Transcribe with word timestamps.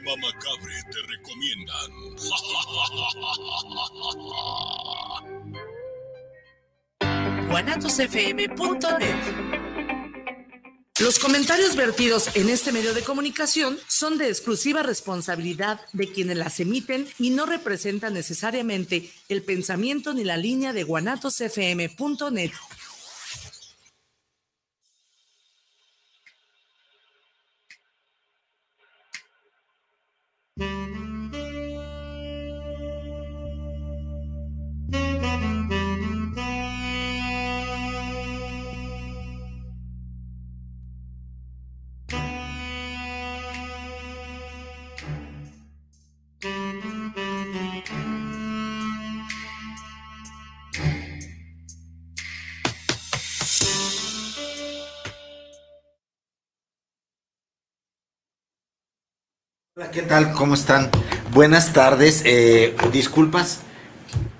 Cinema 0.00 0.16
Macabre 0.16 0.82
te 0.90 0.98
recomiendan. 1.08 1.90
guanatosfm.net 7.48 9.60
los 11.00 11.18
comentarios 11.18 11.74
vertidos 11.76 12.36
en 12.36 12.50
este 12.50 12.72
medio 12.72 12.92
de 12.92 13.02
comunicación 13.02 13.78
son 13.88 14.18
de 14.18 14.28
exclusiva 14.28 14.82
responsabilidad 14.82 15.80
de 15.94 16.12
quienes 16.12 16.36
las 16.36 16.60
emiten 16.60 17.08
y 17.18 17.30
no 17.30 17.46
representan 17.46 18.12
necesariamente 18.12 19.10
el 19.30 19.42
pensamiento 19.42 20.12
ni 20.12 20.24
la 20.24 20.36
línea 20.36 20.74
de 20.74 20.82
guanatosfm.net. 20.82 22.50
¿qué 60.00 60.06
tal? 60.06 60.32
¿Cómo 60.32 60.54
están? 60.54 60.90
Buenas 61.34 61.74
tardes. 61.74 62.22
Eh, 62.24 62.74
disculpas 62.90 63.60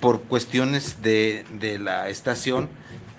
por 0.01 0.23
cuestiones 0.23 1.03
de, 1.03 1.45
la 1.79 2.09
estación. 2.09 2.71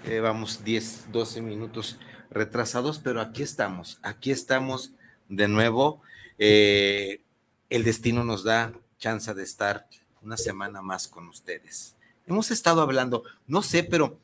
Eh, 0.06 0.22
vamos 0.22 0.64
10, 0.64 1.12
12 1.12 1.40
minutos 1.42 2.00
retrasados, 2.32 2.98
pero 2.98 3.22
aquí 3.22 3.44
estamos. 3.44 4.00
Aquí 4.02 4.32
estamos 4.32 4.92
de 5.30 5.48
nuevo. 5.48 6.02
Eh, 6.40 7.22
el 7.70 7.84
destino 7.84 8.24
nos 8.24 8.44
da 8.44 8.74
chance 8.98 9.32
de 9.36 9.44
estar 9.44 9.88
una 10.24 10.36
semana 10.36 10.82
más 10.82 11.08
con 11.08 11.28
ustedes. 11.28 11.96
Hemos 12.26 12.50
estado 12.50 12.82
hablando, 12.82 13.24
no 13.46 13.62
sé, 13.62 13.84
pero 13.84 14.18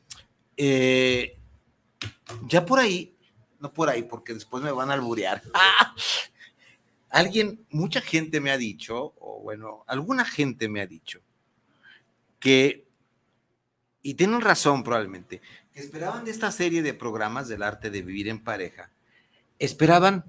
ya 2.48 2.66
por 2.66 2.80
ahí, 2.80 3.14
no 3.60 3.72
por 3.72 3.88
ahí, 3.88 4.02
porque 4.02 4.34
después 4.34 4.60
me 4.64 4.72
van 4.72 4.90
a 4.90 4.94
alburear. 4.94 5.40
Alguien, 7.10 7.64
mucha 7.70 8.00
gente 8.00 8.40
me 8.40 8.50
ha 8.50 8.58
dicho, 8.58 9.14
o 9.18 9.40
bueno, 9.42 9.84
alguna 9.86 10.24
gente 10.24 10.68
me 10.68 10.80
ha 10.80 10.86
dicho, 10.86 11.20
que, 12.38 12.86
y 14.02 14.14
tienen 14.14 14.40
razón 14.40 14.84
probablemente, 14.84 15.40
que 15.72 15.80
esperaban 15.80 16.24
de 16.24 16.30
esta 16.30 16.50
serie 16.52 16.82
de 16.82 16.94
programas 16.94 17.48
del 17.48 17.62
arte 17.62 17.90
de 17.90 18.02
vivir 18.02 18.28
en 18.28 18.42
pareja, 18.42 18.90
esperaban 19.58 20.24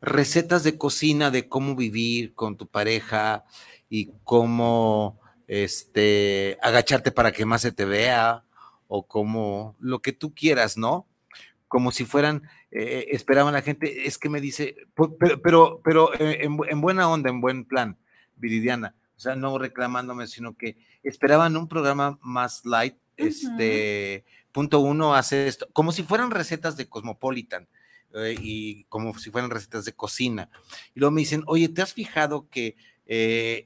recetas 0.00 0.64
de 0.64 0.76
cocina 0.76 1.30
de 1.30 1.48
cómo 1.48 1.74
vivir 1.74 2.34
con 2.34 2.56
tu 2.56 2.66
pareja 2.66 3.44
y 3.88 4.10
cómo 4.24 5.18
este, 5.46 6.58
agacharte 6.62 7.10
para 7.10 7.32
que 7.32 7.46
más 7.46 7.62
se 7.62 7.72
te 7.72 7.84
vea 7.84 8.44
o 8.88 9.06
como 9.06 9.76
lo 9.80 10.00
que 10.00 10.12
tú 10.12 10.34
quieras, 10.34 10.76
¿no? 10.76 11.06
Como 11.74 11.90
si 11.90 12.04
fueran 12.04 12.48
eh, 12.70 13.08
esperaban 13.10 13.52
la 13.52 13.60
gente, 13.60 14.06
es 14.06 14.16
que 14.16 14.28
me 14.28 14.40
dice, 14.40 14.76
pero, 14.94 15.42
pero, 15.42 15.80
pero 15.82 16.14
eh, 16.20 16.38
en, 16.44 16.80
buena 16.80 17.08
onda, 17.08 17.30
en 17.30 17.40
buen 17.40 17.64
plan, 17.64 17.98
Viridiana, 18.36 18.94
o 19.16 19.18
sea, 19.18 19.34
no 19.34 19.58
reclamándome, 19.58 20.28
sino 20.28 20.56
que 20.56 20.76
esperaban 21.02 21.56
un 21.56 21.66
programa 21.66 22.16
más 22.22 22.64
light, 22.64 22.94
este, 23.16 24.24
punto 24.52 24.78
uno 24.78 25.16
hace 25.16 25.48
esto, 25.48 25.68
como 25.72 25.90
si 25.90 26.04
fueran 26.04 26.30
recetas 26.30 26.76
de 26.76 26.88
Cosmopolitan. 26.88 27.66
Eh, 28.14 28.36
y 28.40 28.84
como 28.84 29.18
si 29.18 29.32
fueran 29.32 29.50
recetas 29.50 29.84
de 29.84 29.94
cocina. 29.94 30.48
Y 30.94 31.00
luego 31.00 31.10
me 31.10 31.22
dicen, 31.22 31.42
oye, 31.48 31.68
¿te 31.68 31.82
has 31.82 31.92
fijado 31.92 32.48
que 32.48 32.76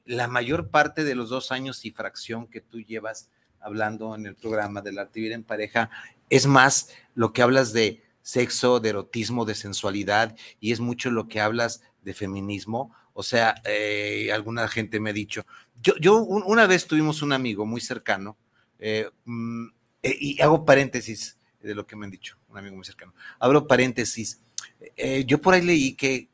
la 0.07 0.29
mayor 0.29 0.71
parte 0.71 1.05
de 1.05 1.15
los 1.15 1.29
dos 1.29 1.53
años 1.53 1.85
y 1.85 1.91
fracción 1.91 2.47
que 2.47 2.63
tú 2.63 2.81
llevas 2.81 3.29
hablando 3.61 4.15
en 4.15 4.27
el 4.27 4.35
programa 4.35 4.81
de 4.81 4.93
la 4.93 5.03
actividad 5.03 5.35
en 5.35 5.45
pareja 5.45 5.91
es 6.31 6.47
más 6.47 6.91
lo 7.15 7.33
que 7.33 7.43
hablas 7.43 7.73
de 7.73 8.03
sexo, 8.23 8.81
de 8.81 8.91
erotismo, 8.91 9.45
de 9.45 9.55
sensualidad, 9.55 10.37
y 10.61 10.73
es 10.73 10.81
mucho 10.81 11.11
lo 11.11 11.29
que 11.29 11.41
hablas 11.41 11.83
de 12.03 12.13
feminismo. 12.13 12.95
O 13.15 13.23
sea, 13.23 13.55
eh, 13.65 14.31
alguna 14.33 14.69
gente 14.69 15.01
me 15.01 15.11
ha 15.11 15.15
dicho, 15.15 15.47
yo, 15.83 15.95
yo 16.01 16.23
una 16.23 16.67
vez 16.67 16.87
tuvimos 16.87 17.23
un 17.23 17.33
amigo 17.33 17.65
muy 17.65 17.81
cercano, 17.81 18.37
eh, 18.79 19.09
mm, 19.25 19.67
eh, 20.03 20.17
y 20.21 20.43
hago 20.43 20.65
paréntesis 20.65 21.39
de 21.61 21.75
lo 21.75 21.87
que 21.87 21.97
me 21.97 22.05
han 22.05 22.11
dicho, 22.11 22.37
un 22.49 22.59
amigo 22.59 22.77
muy 22.77 22.85
cercano, 22.85 23.15
abro 23.41 23.67
paréntesis, 23.67 24.41
yo 25.27 25.41
por 25.41 25.55
ahí 25.55 25.63
leí 25.63 25.95
que 25.95 26.29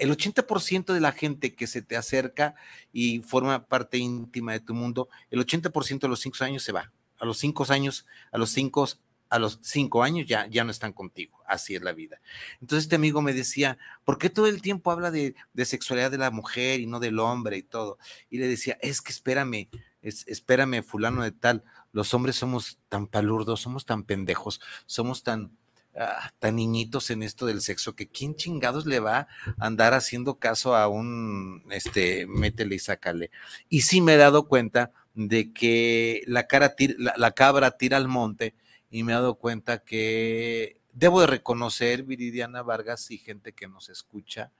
el 0.00 0.10
80% 0.10 0.94
de 0.94 1.00
la 1.00 1.12
gente 1.12 1.54
que 1.54 1.66
se 1.66 1.82
te 1.82 1.96
acerca 1.96 2.54
y 2.92 3.20
forma 3.20 3.66
parte 3.66 3.98
íntima 3.98 4.52
de 4.52 4.60
tu 4.60 4.74
mundo, 4.74 5.08
el 5.30 5.44
80% 5.46 6.00
de 6.00 6.08
los 6.08 6.20
cinco 6.20 6.42
años 6.42 6.62
se 6.62 6.72
va. 6.72 6.90
A 7.18 7.26
los 7.26 7.38
cinco 7.38 7.66
años, 7.68 8.06
a 8.32 8.38
los 8.38 8.50
cinco 8.50 8.88
a 9.28 9.38
los 9.38 9.60
cinco 9.62 10.02
años 10.02 10.26
ya, 10.26 10.48
ya 10.48 10.64
no 10.64 10.72
están 10.72 10.92
contigo. 10.92 11.40
Así 11.46 11.76
es 11.76 11.82
la 11.82 11.92
vida. 11.92 12.20
Entonces 12.60 12.84
este 12.86 12.96
amigo 12.96 13.22
me 13.22 13.32
decía, 13.32 13.78
¿por 14.04 14.18
qué 14.18 14.28
todo 14.28 14.48
el 14.48 14.60
tiempo 14.60 14.90
habla 14.90 15.12
de, 15.12 15.36
sexualidad 15.64 16.10
de 16.10 16.18
la 16.18 16.32
mujer 16.32 16.80
y 16.80 16.86
no 16.86 16.98
del 16.98 17.20
hombre 17.20 17.56
y 17.56 17.62
todo? 17.62 17.96
Y 18.28 18.38
le 18.38 18.48
decía, 18.48 18.76
es 18.82 19.00
que 19.00 19.12
espérame, 19.12 19.68
espérame, 20.02 20.82
fulano 20.82 21.22
de 21.22 21.30
tal, 21.30 21.62
los 21.92 22.12
hombres 22.12 22.34
somos 22.34 22.80
tan 22.88 23.06
palurdos, 23.06 23.60
somos 23.60 23.86
tan 23.86 24.02
pendejos, 24.02 24.60
somos 24.86 25.22
tan, 25.22 25.56
ah, 25.96 26.30
tan 26.38 26.56
niñitos 26.56 27.10
en 27.10 27.22
esto 27.22 27.46
del 27.46 27.60
sexo, 27.60 27.94
que 27.94 28.08
quién 28.08 28.34
chingados 28.34 28.86
le 28.86 29.00
va 29.00 29.18
a 29.18 29.28
andar 29.58 29.94
haciendo 29.94 30.38
caso 30.38 30.74
a 30.76 30.88
un, 30.88 31.64
este, 31.70 32.26
métele 32.26 32.76
y 32.76 32.78
sácale. 32.78 33.30
Y 33.68 33.82
sí 33.82 34.00
me 34.00 34.14
he 34.14 34.18
dado 34.18 34.48
cuenta 34.48 34.92
de 35.14 35.52
que 35.52 36.22
la, 36.26 36.46
cara 36.46 36.74
la 36.96 37.30
cabra 37.32 37.72
tira 37.72 37.96
al 37.96 38.08
monte, 38.08 38.54
y 38.90 39.04
me 39.04 39.12
he 39.12 39.14
dado 39.14 39.36
cuenta 39.36 39.78
que 39.78 40.80
debo 40.92 41.20
de 41.20 41.26
reconocer, 41.28 42.02
Viridiana 42.02 42.62
Vargas 42.62 43.10
y 43.10 43.18
gente 43.18 43.52
que 43.52 43.68
nos 43.68 43.88
escucha, 43.88 44.50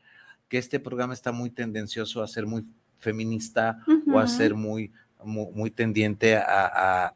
que 0.49 0.59
este 0.59 0.81
programa 0.81 1.15
está 1.15 1.33
muy 1.33 1.51
tendencioso 1.51 2.23
a 2.23 2.29
ser 2.29 2.47
muy 2.47 2.65
feminista 2.99 3.85
o 4.13 4.19
a 4.19 4.27
ser 4.27 4.55
muy, 4.55 4.93
muy, 5.25 5.71
tendiente 5.71 6.37
a, 6.37 7.13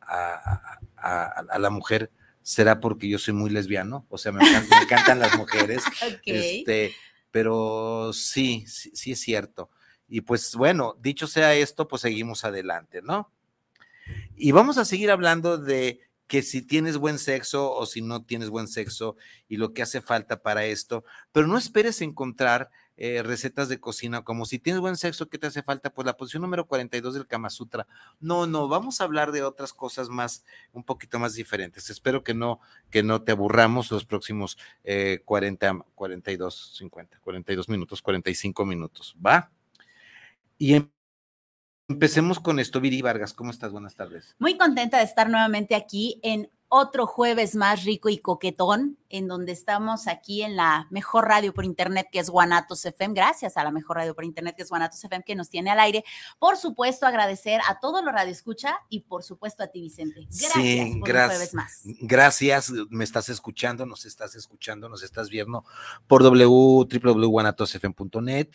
la 1.59 1.71
mujer. 1.71 2.11
¿Será 2.44 2.78
porque 2.78 3.09
yo 3.09 3.19
soy 3.19 3.32
muy 3.32 3.49
lesbiano? 3.49 4.05
O 4.10 4.19
sea, 4.19 4.31
me, 4.31 4.44
encantan, 4.82 5.19
las 5.19 5.37
mujeres. 5.37 5.82
Este, 6.27 6.94
pero 7.31 8.12
sí, 8.12 8.65
sí, 8.69 8.93
sí 8.94 9.12
es 9.12 9.21
cierto. 9.21 9.71
Y 10.06 10.21
pues 10.21 10.55
bueno, 10.55 10.94
dicho 11.00 11.27
sea 11.27 11.55
esto, 11.55 11.88
pues 11.88 12.03
seguimos 12.03 12.44
adelante, 12.44 13.00
¿no? 13.00 13.32
Y 14.37 14.53
vamos 14.53 14.77
a 14.77 14.84
seguir 14.84 15.10
hablando 15.10 15.56
de 15.56 16.00
que 16.27 16.43
si 16.43 16.60
tienes 16.60 16.99
buen 16.99 17.19
sexo 17.19 17.72
o 17.72 17.87
si 17.87 18.03
no 18.03 18.25
tienes 18.25 18.50
buen 18.50 18.69
sexo 18.69 19.16
y 19.49 19.56
lo 19.56 19.72
que 19.72 19.81
hace 19.82 20.03
falta 20.03 20.43
para 20.43 20.66
esto, 20.66 21.03
pero 21.32 21.47
no 21.47 21.56
esperes 21.56 22.03
encontrar 22.03 22.71
eh, 22.97 23.22
recetas 23.22 23.69
de 23.69 23.81
cocina 23.81 24.22
como 24.22 24.47
si 24.47 24.59
tienes 24.59 24.81
buen 24.81 24.97
sexo, 24.97 25.28
¿qué 25.28 25.38
te 25.38 25.47
hace 25.47 25.62
falta? 25.62 25.91
Pues 25.91 26.06
la 26.06 26.16
posición 26.16 26.43
número 26.43 26.66
42 26.66 27.15
del 27.15 27.27
Kama 27.27 27.50
Sutra. 27.50 27.87
No, 28.21 28.47
no, 28.47 28.69
vamos 28.69 29.00
a 29.00 29.05
hablar 29.05 29.32
de 29.32 29.43
otras 29.43 29.72
cosas 29.72 30.09
más, 30.09 30.44
un 30.72 30.84
poquito 30.84 31.19
más 31.19 31.34
diferentes. 31.34 31.91
Espero 31.91 32.22
que 32.22 32.34
no, 32.34 32.60
que 32.91 33.03
no 33.03 33.22
te 33.22 33.32
aburramos 33.32 33.91
los 33.91 34.05
próximos 34.05 34.59
40, 35.25 35.84
42, 35.94 36.77
50, 36.78 37.19
42 37.21 37.69
minutos, 37.69 38.03
45 38.03 38.65
minutos, 38.65 39.16
¿va? 39.25 39.50
Y 40.59 40.75
en 40.75 40.94
Empecemos 41.87 42.40
con 42.40 42.61
esto, 42.61 42.81
Viri 42.81 43.02
Vargas, 43.02 43.35
¿cómo 43.35 43.50
estás? 43.50 43.70
Buenas 43.70 43.94
tardes. 43.94 44.35
Muy 44.38 44.56
contenta 44.56 44.99
de 44.99 45.05
estar 45.05 45.29
nuevamente 45.29 45.75
aquí 45.75 46.19
en 46.23 46.50
otro 46.76 47.06
jueves 47.06 47.55
más 47.55 47.85
rico 47.85 48.09
y 48.09 48.19
coquetón, 48.19 48.99
en 49.09 49.29
donde 49.29 49.53
estamos 49.53 50.09
aquí 50.09 50.43
en 50.43 50.56
la 50.56 50.88
mejor 50.91 51.29
radio 51.29 51.55
por 51.55 51.65
internet 51.65 52.09
que 52.11 52.19
es 52.19 52.29
Guanatos 52.29 52.85
FM. 52.85 53.15
Gracias 53.15 53.56
a 53.56 53.62
la 53.62 53.71
mejor 53.71 53.99
radio 53.99 54.12
por 54.12 54.25
internet 54.25 54.56
que 54.56 54.65
es 54.65 54.71
Guanatos 54.71 55.05
FM 55.05 55.23
que 55.23 55.37
nos 55.37 55.50
tiene 55.50 55.71
al 55.71 55.79
aire. 55.79 56.05
Por 56.41 56.56
supuesto, 56.56 57.06
agradecer 57.06 57.61
a 57.69 57.79
todo 57.79 58.03
lo 58.03 58.11
radio 58.11 58.32
escucha 58.32 58.81
y 58.88 59.03
por 59.03 59.23
supuesto 59.23 59.62
a 59.62 59.69
ti, 59.69 59.82
Vicente. 59.82 60.23
Gracias 60.23 60.53
sí, 60.53 60.97
por 60.99 61.09
gracias, 61.09 61.31
un 61.31 61.37
jueves 61.37 61.55
más. 61.55 61.82
Gracias, 62.00 62.73
me 62.91 63.05
estás 63.05 63.29
escuchando, 63.29 63.87
nos 63.87 64.05
estás 64.05 64.35
escuchando, 64.35 64.88
nos 64.88 65.05
estás 65.05 65.31
viendo 65.31 65.65
por 66.09 66.25
www.guanatosfm.net 66.25 68.49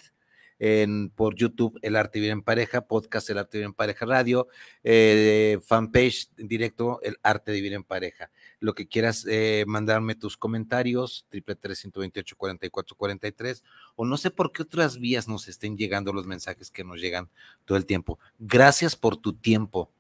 por 1.16 1.36
YouTube 1.36 1.80
El 1.82 1.96
Arte 1.96 2.20
Vivir 2.20 2.32
en 2.32 2.42
Pareja, 2.42 2.82
podcast 2.82 3.30
El 3.30 3.38
Arte 3.38 3.58
Vivir 3.58 3.68
en 3.68 3.74
Pareja 3.74 4.06
Radio, 4.06 4.48
eh, 4.84 5.58
fanpage 5.66 6.30
en 6.38 6.48
directo 6.48 7.00
El 7.02 7.18
Arte 7.24 7.52
de 7.52 7.58
Vivir 7.58 7.74
en 7.74 7.84
Pareja. 7.84 8.30
Lo 8.60 8.76
que 8.76 8.88
quieras 8.88 9.26
eh, 9.30 9.64
mandarme 9.68 10.16
tus 10.16 10.36
comentarios, 10.36 11.26
triple 11.30 11.56
tres 11.56 11.88
veintiocho 11.96 12.36
cuarenta 12.36 12.66
y 12.66 12.70
cuatro 12.70 12.98
cuarenta 12.98 13.28
y 13.28 13.32
tres, 13.32 13.64
o 13.96 14.04
no 14.04 14.18
sé 14.18 14.32
por 14.32 14.52
qué 14.52 14.64
otras 14.64 15.00
vías 15.00 15.30
nos 15.30 15.48
estén 15.48 15.78
llegando 15.78 16.12
los 16.12 16.28
mensajes 16.28 16.72
que 16.72 16.84
nos 16.84 17.00
llegan 17.00 17.30
todo 17.64 17.78
el 17.78 17.86
tiempo. 17.86 18.20
Gracias 18.38 18.98
por 18.98 19.16
tu 19.16 19.34
tiempo 19.34 19.92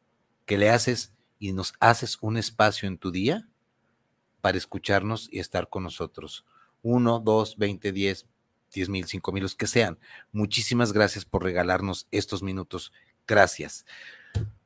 que 0.45 0.57
le 0.57 0.69
haces 0.69 1.13
y 1.39 1.53
nos 1.53 1.73
haces 1.79 2.17
un 2.19 2.35
espacio 2.35 2.87
en 2.89 2.97
tu 2.97 3.11
día 3.11 3.47
para 4.41 4.57
escucharnos 4.57 5.29
y 5.31 5.39
estar 5.39 5.69
con 5.69 5.83
nosotros. 5.83 6.45
Uno, 6.81 7.19
dos, 7.19 7.57
veinte, 7.57 7.91
diez, 7.93 8.25
diez 8.71 8.89
mil, 8.89 9.05
cinco 9.05 9.31
mil, 9.31 9.43
los 9.43 9.55
que 9.55 9.67
sean. 9.67 9.97
Muchísimas 10.31 10.93
gracias 10.93 11.25
por 11.25 11.43
regalarnos 11.43 12.07
estos 12.11 12.43
minutos. 12.43 12.91
Gracias. 13.27 13.85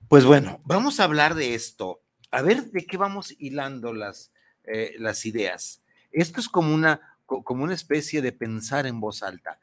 Pues 0.08 0.26
bueno, 0.26 0.60
vamos 0.64 1.00
a 1.00 1.06
hablar 1.06 1.36
de 1.36 1.56
esto. 1.56 2.02
A 2.32 2.42
ver 2.42 2.72
de 2.72 2.86
qué 2.86 2.98
vamos 2.98 3.34
hilando 3.40 3.94
las, 3.94 4.32
eh, 4.64 4.96
las 5.00 5.26
ideas. 5.26 5.82
Esto 6.12 6.40
es 6.40 6.50
como 6.50 6.74
una, 6.74 7.18
como 7.26 7.64
una 7.64 7.74
especie 7.74 8.22
de 8.22 8.32
pensar 8.32 8.86
en 8.86 9.00
voz 9.00 9.24
alta. 9.24 9.60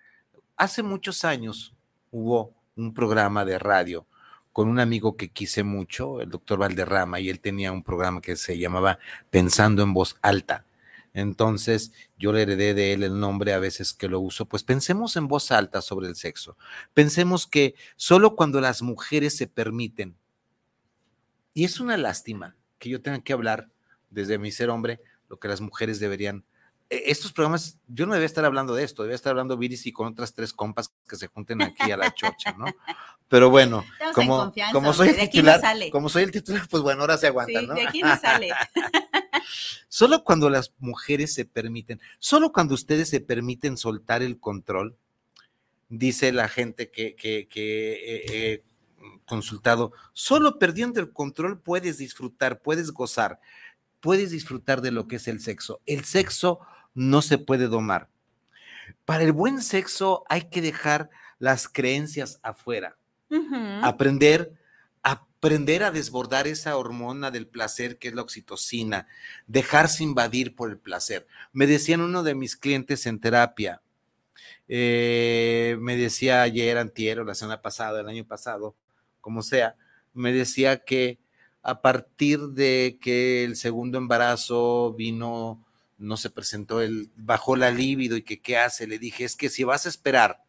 Hace 0.57 0.83
muchos 0.83 1.25
años 1.25 1.75
hubo 2.11 2.55
un 2.77 2.93
programa 2.93 3.45
de 3.45 3.59
radio 3.59 4.07
con 4.53 4.69
un 4.69 4.81
amigo 4.81 5.17
que 5.17 5.29
quise 5.29 5.63
mucho, 5.63 6.21
el 6.21 6.29
doctor 6.29 6.59
Valderrama, 6.59 7.21
y 7.21 7.31
él 7.31 7.41
tenía 7.41 7.71
un 7.71 7.85
programa 7.85 8.21
que 8.21 8.37
se 8.37 8.59
llamaba 8.59 8.99
Pensando 9.31 9.83
en 9.83 9.95
voz 9.95 10.17
alta. 10.23 10.65
Entonces 11.13 11.93
yo 12.19 12.33
le 12.33 12.43
heredé 12.43 12.75
de 12.75 12.93
él 12.93 13.03
el 13.03 13.19
nombre 13.19 13.53
a 13.53 13.59
veces 13.59 13.93
que 13.93 14.09
lo 14.09 14.21
uso, 14.21 14.47
pues 14.47 14.63
pensemos 14.63 15.17
en 15.17 15.29
voz 15.29 15.51
alta 15.51 15.83
sobre 15.83 16.09
el 16.09 16.17
sexo. 16.17 16.57
Pensemos 16.95 17.47
que 17.47 17.75
solo 17.97 18.37
cuando 18.37 18.61
las 18.61 18.83
mujeres 18.83 19.37
se 19.37 19.47
permiten, 19.47 20.17
y 21.53 21.65
es 21.65 21.81
una 21.81 21.97
lástima 21.97 22.57
que 22.79 22.89
yo 22.89 23.03
tenga 23.03 23.21
que 23.23 23.33
hablar 23.33 23.69
desde 24.11 24.39
mi 24.39 24.53
ser 24.53 24.71
hombre, 24.71 25.01
lo 25.29 25.39
que 25.39 25.49
las 25.49 25.61
mujeres 25.61 26.01
deberían 26.01 26.45
e, 26.91 27.11
estos 27.11 27.33
programas, 27.33 27.79
yo 27.89 28.07
no 28.07 28.13
debía 28.13 28.27
estar 28.27 28.45
hablando 28.45 28.75
de 28.75 28.85
esto, 28.85 29.03
debía 29.03 29.15
estar 29.15 29.31
hablando 29.31 29.57
Viris 29.57 29.87
y 29.87 29.93
con 29.93 30.09
otras 30.09 30.35
tres 30.35 30.53
compas 30.53 30.93
que 31.09 31.17
se 31.17 31.29
junten 31.29 31.63
aquí 31.63 31.91
a 31.91 31.97
la 31.97 32.13
chocha, 32.13 32.53
¿no? 32.59 32.67
Pero 33.29 33.49
bueno, 33.49 33.85
como, 34.15 34.53
como 34.73 34.93
soy 34.93 35.11
el 35.11 35.17
titular, 35.17 35.61
como 35.91 36.09
soy 36.09 36.25
el 36.25 36.33
titular, 36.33 36.67
pues 36.69 36.83
bueno, 36.83 37.03
ahora 37.03 37.17
se 37.17 37.29
aguanta, 37.29 37.63
¿no? 37.63 37.75
De 37.75 37.87
aquí 37.87 38.03
no 38.03 38.17
sale. 38.19 38.51
solo 39.89 40.25
cuando 40.25 40.51
las 40.51 40.73
mujeres 40.79 41.35
se 41.35 41.45
permiten, 41.45 42.01
solo 42.19 42.53
cuando 42.53 42.75
ustedes 42.75 43.09
se 43.09 43.21
permiten 43.21 43.77
soltar 43.77 44.23
el 44.23 44.39
control, 44.39 44.97
dice 45.89 46.33
la 46.33 46.49
gente 46.49 46.91
que, 46.91 47.15
que, 47.15 47.49
que 47.49 48.25
he 48.29 48.63
consultado, 49.25 49.93
solo 50.13 50.59
perdiendo 50.59 51.01
el 51.01 51.13
control 51.13 51.61
puedes 51.61 51.99
disfrutar, 51.99 52.61
puedes 52.61 52.91
gozar, 52.91 53.41
puedes 54.01 54.31
disfrutar 54.31 54.81
de 54.81 54.91
lo 54.91 55.07
que 55.09 55.17
es 55.17 55.29
el 55.29 55.41
sexo. 55.41 55.81
El 55.87 56.05
sexo 56.05 56.61
no 56.95 57.23
se 57.23 57.39
puede 57.39 57.67
domar. 57.69 58.09
Para 59.05 59.25
el 59.25 59.33
buen 59.33 59.63
sexo 59.63 60.25
hay 60.29 60.49
que 60.49 60.61
dejar 60.61 61.11
las 61.39 61.69
creencias 61.69 62.39
afuera, 62.43 62.97
aprender, 63.83 64.53
aprender 65.41 65.83
a 65.85 65.91
desbordar 65.91 66.47
esa 66.47 66.77
hormona 66.77 67.31
del 67.31 67.47
placer 67.47 67.97
que 67.97 68.09
es 68.09 68.15
la 68.15 68.21
oxitocina, 68.21 69.07
dejarse 69.47 70.05
invadir 70.05 70.55
por 70.55 70.69
el 70.69 70.77
placer. 70.77 71.27
Me 71.55 71.67
decían 71.67 72.03
uno 72.03 72.23
de 72.23 72.35
mis 72.35 72.57
clientes 72.57 73.07
en 73.07 73.21
terapia, 73.21 73.81
eh, 74.69 75.79
me 75.81 75.97
decía 75.97 76.43
ayer, 76.43 76.77
antiero, 76.77 77.25
la 77.25 77.35
semana 77.35 77.63
pasada, 77.63 78.01
el 78.01 78.09
año 78.09 78.27
pasado, 78.27 78.77
como 79.23 79.41
sea, 79.41 79.77
me 80.13 80.31
decía 80.31 80.85
que 80.85 81.19
a 81.63 81.81
partir 81.81 82.41
de 82.49 82.99
que 83.01 83.43
el 83.43 83.57
segundo 83.57 83.97
embarazo 83.97 84.93
vino 84.93 85.65
no 85.97 86.19
se 86.19 86.29
presentó, 86.29 86.83
él 86.83 87.11
bajó 87.17 87.57
la 87.57 87.71
libido 87.71 88.19
y 88.19 88.23
que 88.23 88.43
qué 88.43 88.59
hace, 88.59 88.87
le 88.87 88.99
dije, 88.99 89.25
es 89.25 89.37
que 89.37 89.49
si 89.49 89.65
vas 89.65 89.87
a 89.87 89.89
esperar 89.89 90.45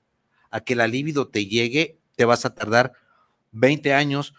a 0.49 0.59
que 0.59 0.75
la 0.75 0.87
libido 0.87 1.29
te 1.29 1.45
llegue, 1.45 1.97
te 2.17 2.25
vas 2.25 2.43
a 2.43 2.53
tardar 2.53 2.91
20 3.53 3.93
años, 3.93 4.33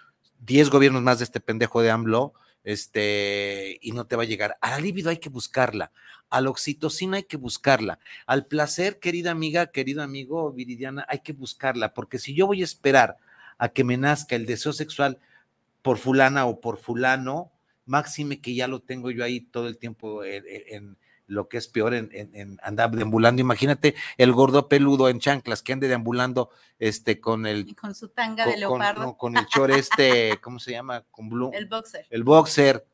10 0.46 0.70
gobiernos 0.70 1.02
más 1.02 1.18
de 1.18 1.24
este 1.24 1.40
pendejo 1.40 1.82
de 1.82 1.90
AMLO, 1.90 2.34
este, 2.64 3.78
y 3.80 3.92
no 3.92 4.06
te 4.06 4.16
va 4.16 4.22
a 4.22 4.26
llegar. 4.26 4.56
A 4.60 4.70
la 4.70 4.78
libido 4.78 5.10
hay 5.10 5.18
que 5.18 5.28
buscarla, 5.28 5.92
a 6.30 6.40
la 6.40 6.50
oxitocina 6.50 7.18
hay 7.18 7.24
que 7.24 7.36
buscarla, 7.36 7.98
al 8.26 8.46
placer, 8.46 8.98
querida 8.98 9.30
amiga, 9.30 9.68
querido 9.68 10.02
amigo 10.02 10.52
Viridiana, 10.52 11.04
hay 11.08 11.20
que 11.20 11.32
buscarla, 11.32 11.94
porque 11.94 12.18
si 12.18 12.34
yo 12.34 12.46
voy 12.46 12.62
a 12.62 12.64
esperar 12.64 13.16
a 13.58 13.68
que 13.68 13.84
me 13.84 13.96
nazca 13.96 14.36
el 14.36 14.46
deseo 14.46 14.72
sexual 14.72 15.18
por 15.82 15.98
fulana 15.98 16.46
o 16.46 16.60
por 16.60 16.78
fulano, 16.78 17.52
máxime 17.86 18.40
que 18.40 18.54
ya 18.54 18.68
lo 18.68 18.80
tengo 18.80 19.10
yo 19.10 19.24
ahí 19.24 19.40
todo 19.40 19.68
el 19.68 19.78
tiempo 19.78 20.24
en, 20.24 20.96
lo 21.32 21.48
que 21.48 21.58
es 21.58 21.68
peor 21.68 21.94
en, 21.94 22.58
andar 22.62 22.90
deambulando. 22.90 23.40
Imagínate 23.40 23.94
el 24.16 24.32
gordo 24.32 24.68
peludo 24.68 25.08
en 25.08 25.18
chanclas 25.18 25.62
que 25.62 25.72
ande 25.72 25.88
deambulando 25.88 26.50
este 26.78 27.20
con 27.20 27.46
el 27.46 27.74
con 27.74 27.94
su 27.94 28.08
tanga 28.08 28.46
de 28.46 28.56
leopardo. 28.56 29.16
Con, 29.16 29.36
el 29.36 29.46
chor 29.46 29.70
este, 29.70 30.38
¿cómo 30.42 30.58
se 30.58 30.72
llama? 30.72 31.02
Con 31.10 31.28
blue, 31.28 31.50
el 31.54 31.66
boxer. 31.66 32.06
El 32.10 32.24
boxer. 32.24 32.86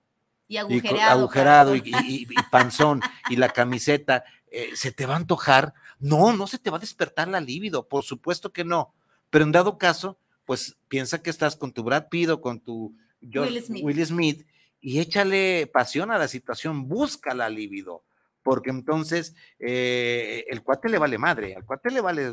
Y 0.51 0.57
agujereado. 0.57 1.21
agujerado 1.21 1.77
y, 1.77 2.25
panzón 2.51 3.03
y 3.29 3.37
la 3.37 3.51
camiseta. 3.51 4.25
Eh, 4.51 4.71
¿Se 4.75 4.93
te 4.93 5.05
va 5.05 5.15
a 5.15 5.19
antojar? 5.19 5.75
No, 5.99 6.33
no 6.33 6.47
se 6.47 6.59
te 6.59 6.71
va 6.71 6.79
a 6.79 6.81
despertar 6.81 7.29
la 7.29 7.41
libido, 7.41 7.87
por 7.87 8.03
supuesto 8.03 8.51
que 8.51 8.65
no. 8.65 8.95
Pero 9.29 9.45
en 9.45 9.53
dado 9.53 9.77
caso, 9.77 10.19
pues 10.47 10.79
piensa 10.89 11.23
que 11.23 11.29
estás 11.29 11.55
con 11.57 11.73
tu 11.73 11.83
Brad 11.83 12.09
Pitt 12.09 12.31
o 12.31 12.41
con 12.41 12.61
tu 12.61 12.97
Will 13.21 14.07
Smith 14.07 14.47
y 14.81 15.01
échale 15.01 15.67
pasión 15.67 16.11
a 16.11 16.19
la 16.19 16.29
situación, 16.29 16.89
busca 16.89 17.35
la 17.35 17.49
libido, 17.49 18.05
porque 18.49 18.71
entonces 18.71 19.35
eh, 19.59 20.47
el 20.49 20.63
cuate 20.63 20.89
le 20.89 20.97
vale 20.97 21.19
madre, 21.19 21.55
al 21.55 21.67
cuate 21.67 21.91
le 21.91 22.01
vale, 22.01 22.33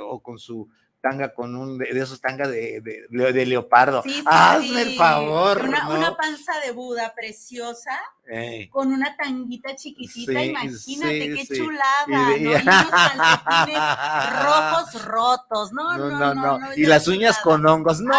o 0.00 0.22
con 0.22 0.38
su 0.38 0.70
tanga 1.00 1.32
con 1.32 1.54
un 1.54 1.78
de, 1.78 1.90
esos 1.90 2.20
tangas 2.20 2.50
de, 2.50 2.80
de, 2.80 3.46
leopardo. 3.46 4.02
Hazme 4.26 4.82
el 4.82 4.96
favor. 4.96 5.62
Una, 5.62 6.16
panza 6.16 6.52
de 6.64 6.72
Buda 6.72 7.14
preciosa 7.14 7.98
con 8.70 8.92
una 8.92 9.16
tanguita 9.16 9.74
chiquitita, 9.74 10.44
imagínate 10.44 11.34
qué 11.34 11.46
chulada. 11.46 12.36
Y, 12.36 12.42
¿no? 12.42 12.50
unos 12.50 12.62
rojos 14.44 15.04
rotos. 15.04 15.72
No 15.72 15.96
no 15.96 16.34
no, 16.34 16.58
Y 16.76 16.84
las 16.84 17.08
uñas 17.08 17.38
con 17.38 17.64
hongos. 17.66 18.00
No, 18.00 18.14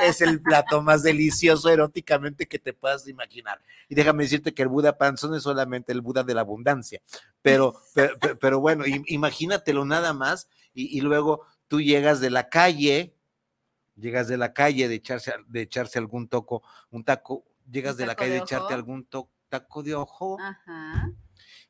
es 0.00 0.20
el 0.20 0.40
plato 0.40 0.82
más 0.82 1.02
delicioso 1.02 1.70
eróticamente 1.70 2.46
que 2.46 2.58
te 2.58 2.72
puedas 2.72 3.08
imaginar. 3.08 3.60
Y 3.88 3.94
déjame 3.94 4.24
decirte 4.24 4.54
que 4.54 4.62
el 4.62 4.68
Buda 4.68 4.96
panzón 4.96 5.34
es 5.34 5.42
solamente 5.42 5.92
el 5.92 6.00
Buda 6.00 6.22
de 6.22 6.34
la 6.34 6.42
abundancia. 6.42 7.00
Pero, 7.46 7.80
pero, 7.94 8.18
pero 8.40 8.58
bueno, 8.58 8.82
imagínatelo 9.06 9.84
nada 9.84 10.12
más 10.12 10.48
y, 10.74 11.00
luego 11.00 11.46
tú 11.68 11.80
llegas 11.80 12.18
de 12.18 12.28
la 12.28 12.48
calle, 12.48 13.14
llegas 13.94 14.26
de 14.26 14.36
la 14.36 14.52
calle 14.52 14.88
de 14.88 14.96
echarse, 14.96 15.32
de 15.46 15.62
echarse 15.62 16.00
algún 16.00 16.26
toco, 16.26 16.64
un 16.90 17.04
taco, 17.04 17.44
llegas 17.70 17.96
de 17.96 18.04
la 18.04 18.16
calle 18.16 18.32
de, 18.32 18.38
echarte 18.38 18.74
algún 18.74 19.06
taco 19.48 19.84
de 19.84 19.94
ojo 19.94 20.38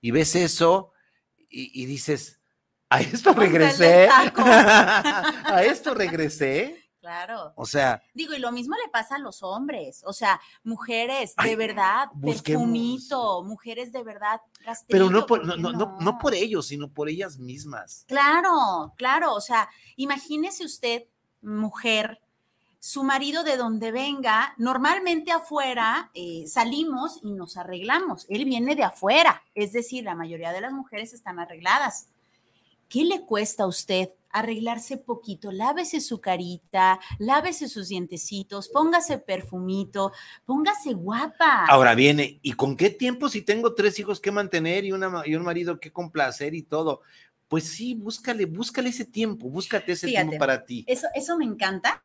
y 0.00 0.12
ves 0.12 0.34
eso 0.34 0.92
y, 1.50 1.84
dices, 1.84 2.40
a 2.88 3.02
esto 3.02 3.34
regresé, 3.34 4.08
a 4.34 5.62
esto 5.62 5.92
regresé. 5.92 6.85
Claro. 7.06 7.52
O 7.54 7.64
sea. 7.64 8.02
Digo, 8.14 8.34
y 8.34 8.40
lo 8.40 8.50
mismo 8.50 8.74
le 8.74 8.90
pasa 8.90 9.14
a 9.14 9.18
los 9.20 9.44
hombres. 9.44 10.02
O 10.04 10.12
sea, 10.12 10.40
mujeres, 10.64 11.36
de 11.40 11.54
verdad, 11.54 12.08
perfumito, 12.20 13.44
mujeres 13.44 13.92
de 13.92 14.02
verdad, 14.02 14.40
Pero 14.88 15.08
no 15.08 15.24
por, 15.24 15.46
no, 15.46 15.56
no, 15.56 15.96
no, 16.00 16.18
por 16.18 16.34
ellos, 16.34 16.66
sino 16.66 16.88
por 16.88 17.08
ellas 17.08 17.38
mismas. 17.38 18.04
Claro, 18.08 18.92
claro. 18.96 19.34
O 19.34 19.40
sea, 19.40 19.68
imagínese 19.94 20.64
usted, 20.64 21.04
mujer, 21.42 22.20
su 22.80 23.04
marido 23.04 23.44
de 23.44 23.56
donde 23.56 23.92
venga, 23.92 24.54
normalmente 24.58 25.30
afuera 25.30 26.10
eh, 26.12 26.44
salimos 26.48 27.20
y 27.22 27.30
nos 27.30 27.56
arreglamos. 27.56 28.26
Él 28.28 28.44
viene 28.46 28.74
de 28.74 28.82
afuera, 28.82 29.44
es 29.54 29.72
decir, 29.72 30.02
la 30.02 30.16
mayoría 30.16 30.50
de 30.52 30.60
las 30.60 30.72
mujeres 30.72 31.12
están 31.12 31.38
arregladas. 31.38 32.08
¿Qué 32.88 33.04
le 33.04 33.24
cuesta 33.24 33.62
a 33.62 33.68
usted 33.68 34.10
arreglarse 34.36 34.98
poquito, 34.98 35.50
lávese 35.50 36.02
su 36.02 36.20
carita, 36.20 37.00
lávese 37.18 37.68
sus 37.68 37.88
dientecitos, 37.88 38.68
póngase 38.68 39.18
perfumito, 39.18 40.12
póngase 40.44 40.92
guapa. 40.92 41.64
Ahora 41.66 41.94
viene, 41.94 42.38
¿y 42.42 42.52
con 42.52 42.76
qué 42.76 42.90
tiempo 42.90 43.30
si 43.30 43.40
tengo 43.40 43.74
tres 43.74 43.98
hijos 43.98 44.20
que 44.20 44.30
mantener 44.30 44.84
y, 44.84 44.92
una, 44.92 45.22
y 45.24 45.34
un 45.36 45.42
marido 45.42 45.80
que 45.80 45.90
complacer 45.90 46.54
y 46.54 46.62
todo? 46.62 47.00
Pues 47.48 47.64
sí, 47.64 47.94
búscale, 47.94 48.44
búscale 48.44 48.90
ese 48.90 49.06
tiempo, 49.06 49.48
búscate 49.48 49.92
ese 49.92 50.08
tiempo 50.08 50.36
para 50.36 50.66
ti. 50.66 50.84
Eso, 50.86 51.06
eso 51.14 51.38
me 51.38 51.46
encanta, 51.46 52.04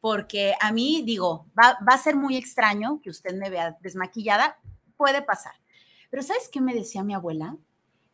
porque 0.00 0.54
a 0.62 0.72
mí, 0.72 1.02
digo, 1.04 1.46
va, 1.58 1.76
va 1.86 1.94
a 1.94 1.98
ser 1.98 2.16
muy 2.16 2.36
extraño 2.36 3.00
que 3.02 3.10
usted 3.10 3.34
me 3.34 3.50
vea 3.50 3.76
desmaquillada, 3.82 4.58
puede 4.96 5.20
pasar. 5.20 5.52
Pero 6.08 6.22
¿sabes 6.22 6.48
qué 6.50 6.62
me 6.62 6.72
decía 6.72 7.04
mi 7.04 7.12
abuela? 7.12 7.58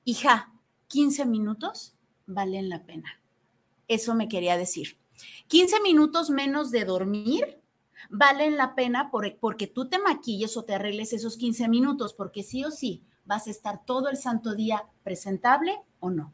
Hija, 0.05 0.53
15 0.89 1.27
minutos 1.27 1.97
valen 2.27 2.69
la 2.69 2.85
pena. 2.85 3.21
Eso 3.89 4.15
me 4.15 4.29
quería 4.29 4.57
decir. 4.57 4.99
15 5.49 5.81
minutos 5.81 6.31
menos 6.31 6.71
de 6.71 6.85
dormir 6.85 7.61
valen 8.11 8.57
la 8.57 8.75
pena 8.75 9.11
porque 9.11 9.67
tú 9.67 9.89
te 9.89 9.99
maquilles 9.99 10.57
o 10.57 10.65
te 10.65 10.75
arregles 10.75 11.13
esos 11.13 11.37
15 11.37 11.69
minutos, 11.69 12.13
porque 12.15 12.43
sí 12.43 12.65
o 12.65 12.71
sí 12.71 13.03
vas 13.25 13.47
a 13.47 13.51
estar 13.51 13.85
todo 13.85 14.09
el 14.09 14.17
santo 14.17 14.55
día 14.55 14.85
presentable 15.03 15.81
o 15.99 16.11
no. 16.11 16.33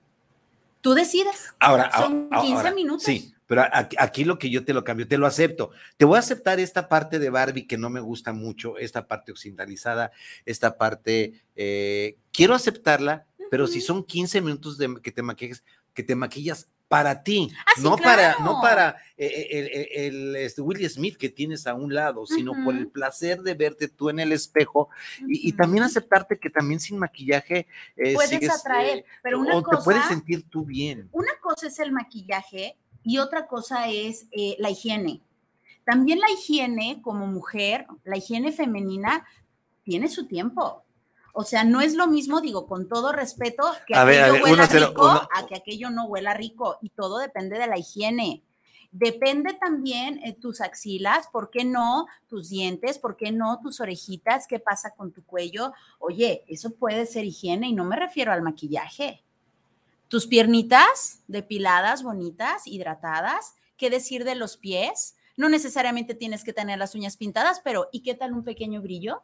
Tú 0.81 0.95
decides. 0.95 1.55
Ahora, 1.61 1.91
son 1.97 2.29
15 2.29 2.75
minutos. 2.75 3.05
Sí, 3.05 3.33
pero 3.47 3.65
aquí, 3.71 4.25
lo 4.25 4.39
que 4.39 4.51
yo 4.51 4.65
te 4.65 4.75
lo 4.75 4.83
cambio, 4.83 5.07
te 5.07 5.17
lo 5.17 5.27
acepto. 5.27 5.71
Te 5.97 6.05
voy 6.05 6.17
a 6.17 6.21
aceptar 6.21 6.59
esta 6.59 6.89
parte 6.89 7.19
de 7.19 7.31
Barbie 7.31 7.67
que 7.67 7.79
no 7.79 7.89
me 7.89 8.01
gusta 8.01 8.33
mucho, 8.33 8.79
esta 8.79 9.07
parte 9.07 9.31
occidentalizada, 9.31 10.11
esta 10.45 10.77
parte, 10.77 11.35
eh, 11.55 12.17
quiero 12.33 12.55
aceptarla, 12.55 13.27
pero 13.51 13.67
si 13.67 13.81
son 13.81 14.05
15 14.05 14.41
minutos 14.41 14.77
de 14.77 14.97
que 15.03 15.13
te 15.13 15.23
maquilles, 15.23 15.63
que 15.95 16.03
te 16.03 16.17
maquillas 16.17 16.69
para 16.93 17.23
ti, 17.23 17.51
ah, 17.57 17.81
no, 17.81 17.97
para, 17.97 18.37
no 18.41 18.61
para 18.61 18.99
eh, 19.17 19.49
eh, 19.51 19.89
el, 20.09 20.37
este, 20.37 20.61
Will 20.61 20.87
Smith 20.91 21.17
que 21.17 21.31
tienes 21.31 21.67
a 21.67 21.73
un 21.73 21.95
lado, 21.95 22.27
sino 22.27 22.53
por 22.63 22.75
el 22.75 22.87
placer 22.87 23.41
de 23.41 23.55
verte 23.55 23.89
tú 23.89 24.11
en 24.11 24.21
el 24.21 24.31
espejo 24.31 24.91
y, 25.27 25.55
también 25.55 25.85
aceptarte 25.85 26.39
que 26.39 26.51
también 26.51 26.81
sin 26.81 26.99
maquillaje 26.99 27.67
eh, 27.97 28.13
puedes 28.13 28.51
atraer, 28.51 29.07
pero 29.23 29.41
una 29.41 29.57
o 29.57 29.63
cosa, 29.63 29.79
te 29.79 29.85
puedes 29.85 30.05
sentir 30.05 30.43
tú 30.51 30.67
bien. 30.67 31.09
Una 31.13 31.33
cosa 31.41 31.69
es 31.69 31.79
el 31.79 31.93
maquillaje 31.93 32.77
y 33.03 33.17
otra 33.17 33.47
cosa 33.47 33.89
es 33.89 34.27
la 34.59 34.69
higiene. 34.69 35.23
También 35.85 36.21
la 36.21 36.31
higiene 36.31 37.01
como 37.01 37.27
mujer, 37.27 37.87
la 38.05 38.19
higiene 38.19 38.53
femenina 38.53 39.27
tiene 39.83 40.09
su 40.09 40.27
tiempo. 40.27 40.85
O 41.33 41.45
sea, 41.45 41.65
no 41.65 41.81
es 41.81 41.95
lo 41.95 42.07
mismo, 42.07 42.41
digo, 42.41 42.67
con 42.67 42.89
todo 42.89 43.13
respeto, 43.13 43.65
que 43.87 43.95
aquello 43.95 44.45
huela 44.45 44.67
rico 44.67 45.07
a 45.07 45.47
que 45.47 45.57
aquello 45.57 45.91
no 45.91 46.05
huela 46.05 46.35
rico. 46.35 46.79
Y 46.83 46.91
todo 46.91 47.19
depende 47.19 47.59
de 47.59 47.67
la 47.67 47.79
higiene. 47.79 48.43
Depende 48.93 49.55
también 49.55 50.21
eh, 50.23 50.35
tus 50.35 50.61
axilas, 50.61 51.27
¿por 51.29 51.49
qué 51.49 51.65
no? 51.65 52.07
Tus 52.29 52.51
dientes, 52.51 52.99
¿por 52.99 53.17
qué 53.17 53.33
no? 53.33 53.59
Tus 53.63 53.81
orejitas, 53.81 54.47
¿qué 54.47 54.59
pasa 54.59 54.91
con 54.91 55.13
tu 55.13 55.25
cuello? 55.25 55.73
Oye, 55.99 56.45
eso 56.47 56.71
puede 56.73 57.07
ser 57.07 57.25
higiene 57.25 57.69
y 57.69 57.73
no 57.73 57.85
me 57.85 57.97
refiero 57.97 58.33
al 58.33 58.43
maquillaje. 58.43 59.23
Tus 60.09 60.27
piernitas 60.27 61.21
depiladas, 61.27 62.03
bonitas, 62.03 62.67
hidratadas. 62.67 63.55
¿Qué 63.79 63.89
decir 63.89 64.25
de 64.25 64.35
los 64.35 64.59
pies? 64.59 65.17
No 65.39 65.49
necesariamente 65.49 66.15
tienes 66.15 66.45
que 66.45 66.53
tener 66.53 66.79
las 66.79 66.95
uñas 66.95 67.17
pintadas, 67.17 67.63
pero 67.65 67.89
¿y 67.93 68.01
qué 68.01 68.15
tal 68.15 68.35
un 68.35 68.45
pequeño 68.45 68.83
brillo? 68.83 69.23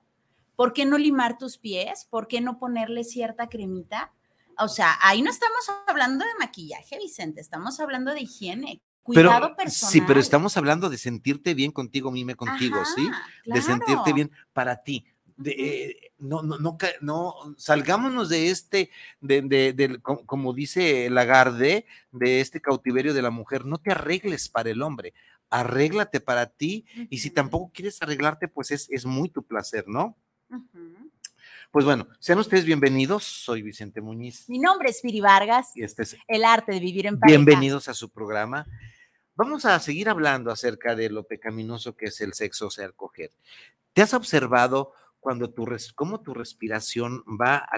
¿Por 0.58 0.72
qué 0.72 0.84
no 0.86 0.98
limar 0.98 1.38
tus 1.38 1.56
pies? 1.56 2.08
¿Por 2.10 2.26
qué 2.26 2.40
no 2.40 2.58
ponerle 2.58 3.04
cierta 3.04 3.48
cremita? 3.48 4.12
O 4.58 4.66
sea, 4.66 4.98
ahí 5.02 5.22
no 5.22 5.30
estamos 5.30 5.60
hablando 5.86 6.24
de 6.24 6.32
maquillaje, 6.36 6.98
Vicente, 6.98 7.40
estamos 7.40 7.78
hablando 7.78 8.12
de 8.12 8.22
higiene. 8.22 8.82
Cuidado 9.04 9.54
personal. 9.54 9.92
Sí, 9.92 10.00
pero 10.00 10.18
estamos 10.18 10.56
hablando 10.56 10.90
de 10.90 10.98
sentirte 10.98 11.54
bien 11.54 11.70
contigo, 11.70 12.10
mime 12.10 12.34
contigo, 12.34 12.84
¿sí? 12.96 13.08
De 13.44 13.62
sentirte 13.62 14.12
bien 14.12 14.32
para 14.52 14.82
ti. 14.82 15.06
De, 15.36 15.52
eh, 15.52 16.12
no, 16.18 16.42
no, 16.42 16.58
no, 16.58 16.76
no, 17.02 17.34
salgámonos 17.56 18.28
de 18.28 18.50
este, 18.50 18.90
de, 19.20 19.42
de, 19.42 20.00
como 20.02 20.54
dice 20.54 21.08
Lagarde, 21.08 21.86
de 22.10 22.40
este 22.40 22.60
cautiverio 22.60 23.14
de 23.14 23.22
la 23.22 23.30
mujer, 23.30 23.64
no 23.64 23.78
te 23.78 23.92
arregles 23.92 24.48
para 24.48 24.70
el 24.70 24.82
hombre, 24.82 25.14
arréglate 25.50 26.18
para 26.18 26.46
ti, 26.46 26.84
y 27.08 27.18
si 27.18 27.30
tampoco 27.30 27.70
quieres 27.72 28.02
arreglarte, 28.02 28.48
pues 28.48 28.72
es, 28.72 28.88
es 28.90 29.06
muy 29.06 29.28
tu 29.28 29.44
placer, 29.44 29.84
¿no? 29.86 30.16
Pues 31.70 31.84
bueno, 31.84 32.08
sean 32.18 32.38
ustedes 32.38 32.64
bienvenidos. 32.64 33.24
Soy 33.24 33.62
Vicente 33.62 34.00
Muñiz. 34.00 34.48
Mi 34.48 34.58
nombre 34.58 34.90
es 34.90 35.00
Piri 35.00 35.20
Vargas. 35.20 35.72
Y 35.74 35.82
este 35.82 36.02
es 36.02 36.16
El 36.26 36.44
arte 36.44 36.72
de 36.72 36.80
vivir 36.80 37.06
en 37.06 37.18
pareja. 37.18 37.36
Bienvenidos 37.36 37.88
a 37.88 37.94
su 37.94 38.08
programa. 38.08 38.66
Vamos 39.34 39.64
a 39.64 39.78
seguir 39.78 40.08
hablando 40.08 40.50
acerca 40.50 40.96
de 40.96 41.10
lo 41.10 41.24
pecaminoso 41.24 41.96
que 41.96 42.06
es 42.06 42.20
el 42.20 42.32
sexo, 42.32 42.68
o 42.68 42.70
sea, 42.70 42.90
coger. 42.92 43.30
¿Te 43.92 44.02
has 44.02 44.14
observado 44.14 44.92
cuando 45.20 45.50
tu 45.50 45.66
cómo 45.94 46.20
tu 46.20 46.34
respiración 46.34 47.22
va, 47.40 47.68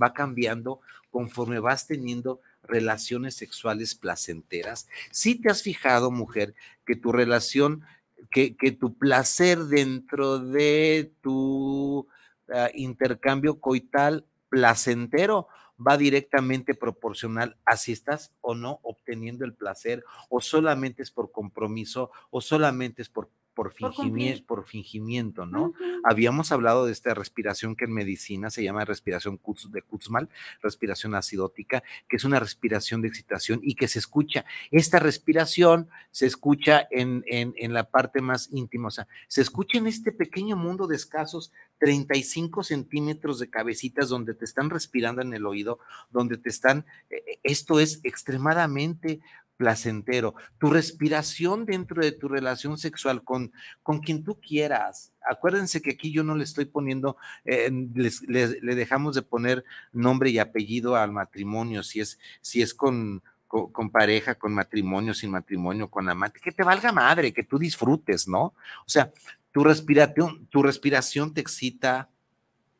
va 0.00 0.12
cambiando 0.12 0.80
conforme 1.10 1.58
vas 1.58 1.86
teniendo 1.86 2.40
relaciones 2.62 3.34
sexuales 3.34 3.94
placenteras? 3.94 4.86
¿Sí 5.10 5.34
te 5.34 5.50
has 5.50 5.62
fijado, 5.62 6.10
mujer, 6.10 6.54
que 6.86 6.96
tu 6.96 7.12
relación 7.12 7.84
que, 8.30 8.76
tu 8.78 8.94
placer 8.94 9.58
dentro 9.58 10.38
de 10.38 11.12
tu 11.20 12.06
ah, 12.48 12.70
intercambio 12.74 13.60
coital 13.60 14.26
placentero 14.48 15.48
va 15.84 15.96
directamente 15.96 16.74
proporcional 16.74 17.56
a 17.64 17.76
si 17.76 17.92
estás 17.92 18.34
o 18.40 18.54
no 18.54 18.80
obteniendo 18.82 19.44
el 19.44 19.54
placer 19.54 20.04
o 20.28 20.40
solamente 20.40 21.02
es 21.02 21.10
por 21.10 21.32
compromiso 21.32 22.10
o 22.30 22.40
solamente 22.40 23.02
es 23.02 23.08
por 23.08 23.30
por, 23.54 23.72
fingimiento, 23.72 24.46
por, 24.46 24.64
fingimiento, 24.66 25.46
¿no? 25.46 25.74
Habíamos 26.04 26.52
hablado 26.52 26.86
de 26.86 26.92
esta 26.92 27.14
respiración 27.14 27.76
que 27.76 27.84
en 27.84 27.92
medicina 27.92 28.50
se 28.50 28.62
llama 28.62 28.84
respiración 28.84 29.40
de 29.70 29.82
Kutzmal, 29.82 30.28
respiración 30.62 31.14
acidótica, 31.14 31.82
que 32.08 32.16
es 32.16 32.24
una 32.24 32.40
respiración 32.40 33.02
de 33.02 33.08
excitación 33.08 33.60
y 33.62 33.74
que 33.74 33.88
se 33.88 33.98
escucha. 33.98 34.44
Esta 34.70 34.98
respiración 34.98 35.88
se 36.10 36.26
escucha 36.26 36.86
en, 36.90 37.24
en, 37.26 37.54
en 37.56 37.72
la 37.72 37.90
parte 37.90 38.20
más 38.20 38.48
íntima, 38.52 38.88
o 38.88 38.90
sea, 38.90 39.06
se 39.28 39.42
escucha 39.42 39.78
en 39.78 39.86
este 39.86 40.12
pequeño 40.12 40.56
mundo 40.56 40.86
de 40.86 40.96
escasos 40.96 41.52
35 41.82 42.62
centímetros 42.62 43.40
de 43.40 43.50
cabecitas 43.50 44.08
donde 44.08 44.34
te 44.34 44.44
están 44.44 44.70
respirando 44.70 45.20
en 45.20 45.34
el 45.34 45.44
oído, 45.46 45.80
donde 46.12 46.38
te 46.38 46.48
están, 46.48 46.86
eh, 47.10 47.24
eh, 47.26 47.40
esto 47.42 47.80
es 47.80 48.00
extremadamente 48.04 49.20
placentero, 49.62 50.34
tu 50.58 50.70
respiración 50.70 51.64
dentro 51.64 52.02
de 52.02 52.10
tu 52.10 52.26
relación 52.26 52.78
sexual 52.78 53.22
con, 53.22 53.52
con 53.84 54.00
quien 54.00 54.24
tú 54.24 54.40
quieras. 54.40 55.12
Acuérdense 55.24 55.80
que 55.80 55.92
aquí 55.92 56.10
yo 56.10 56.24
no 56.24 56.34
le 56.34 56.42
estoy 56.42 56.64
poniendo, 56.64 57.16
eh, 57.44 57.70
le 57.70 58.74
dejamos 58.74 59.14
de 59.14 59.22
poner 59.22 59.64
nombre 59.92 60.30
y 60.30 60.40
apellido 60.40 60.96
al 60.96 61.12
matrimonio, 61.12 61.84
si 61.84 62.00
es, 62.00 62.18
si 62.40 62.60
es 62.60 62.74
con, 62.74 63.22
con, 63.46 63.90
pareja, 63.90 64.34
con 64.34 64.52
matrimonio, 64.52 65.12
sin 65.12 65.30
matrimonio, 65.30 65.88
con 65.88 66.08
amante, 66.08 66.40
que 66.40 66.52
te 66.52 66.64
valga 66.64 66.90
madre, 66.90 67.32
que 67.32 67.44
tú 67.44 67.58
disfrutes, 67.58 68.26
¿no? 68.26 68.44
O 68.44 68.88
sea, 68.88 69.12
tu 69.52 69.62
respiración, 69.62 70.46
tu 70.46 70.62
respiración 70.62 71.34
te 71.34 71.42
excita, 71.42 72.08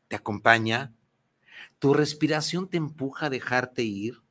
te 0.09 0.15
acompaña, 0.15 0.91
tu 1.77 1.93
respiración 1.93 2.67
te 2.67 2.77
empuja 2.77 3.27
a 3.27 3.29
dejarte 3.29 3.83
ir, 3.83 4.23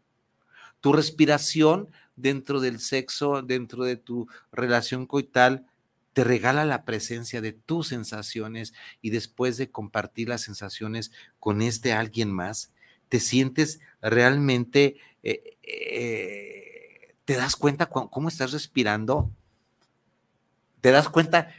tu 0.80 0.92
respiración 0.92 1.88
dentro 2.22 2.60
del 2.60 2.80
sexo, 2.80 3.42
dentro 3.42 3.84
de 3.84 3.96
tu 3.96 4.28
relación 4.52 5.06
coital, 5.06 5.66
te 6.12 6.24
regala 6.24 6.64
la 6.64 6.84
presencia 6.84 7.40
de 7.40 7.52
tus 7.52 7.88
sensaciones 7.88 8.74
y 9.00 9.10
después 9.10 9.56
de 9.56 9.70
compartir 9.70 10.28
las 10.28 10.42
sensaciones 10.42 11.10
con 11.40 11.62
este 11.62 11.92
alguien 11.92 12.30
más, 12.30 12.72
te 13.08 13.18
sientes 13.20 13.80
realmente, 14.00 14.96
eh, 15.22 15.56
eh, 15.62 17.14
te 17.24 17.34
das 17.34 17.56
cuenta 17.56 17.86
cómo 17.86 18.28
estás 18.28 18.52
respirando, 18.52 19.30
te 20.80 20.90
das 20.90 21.08
cuenta 21.08 21.54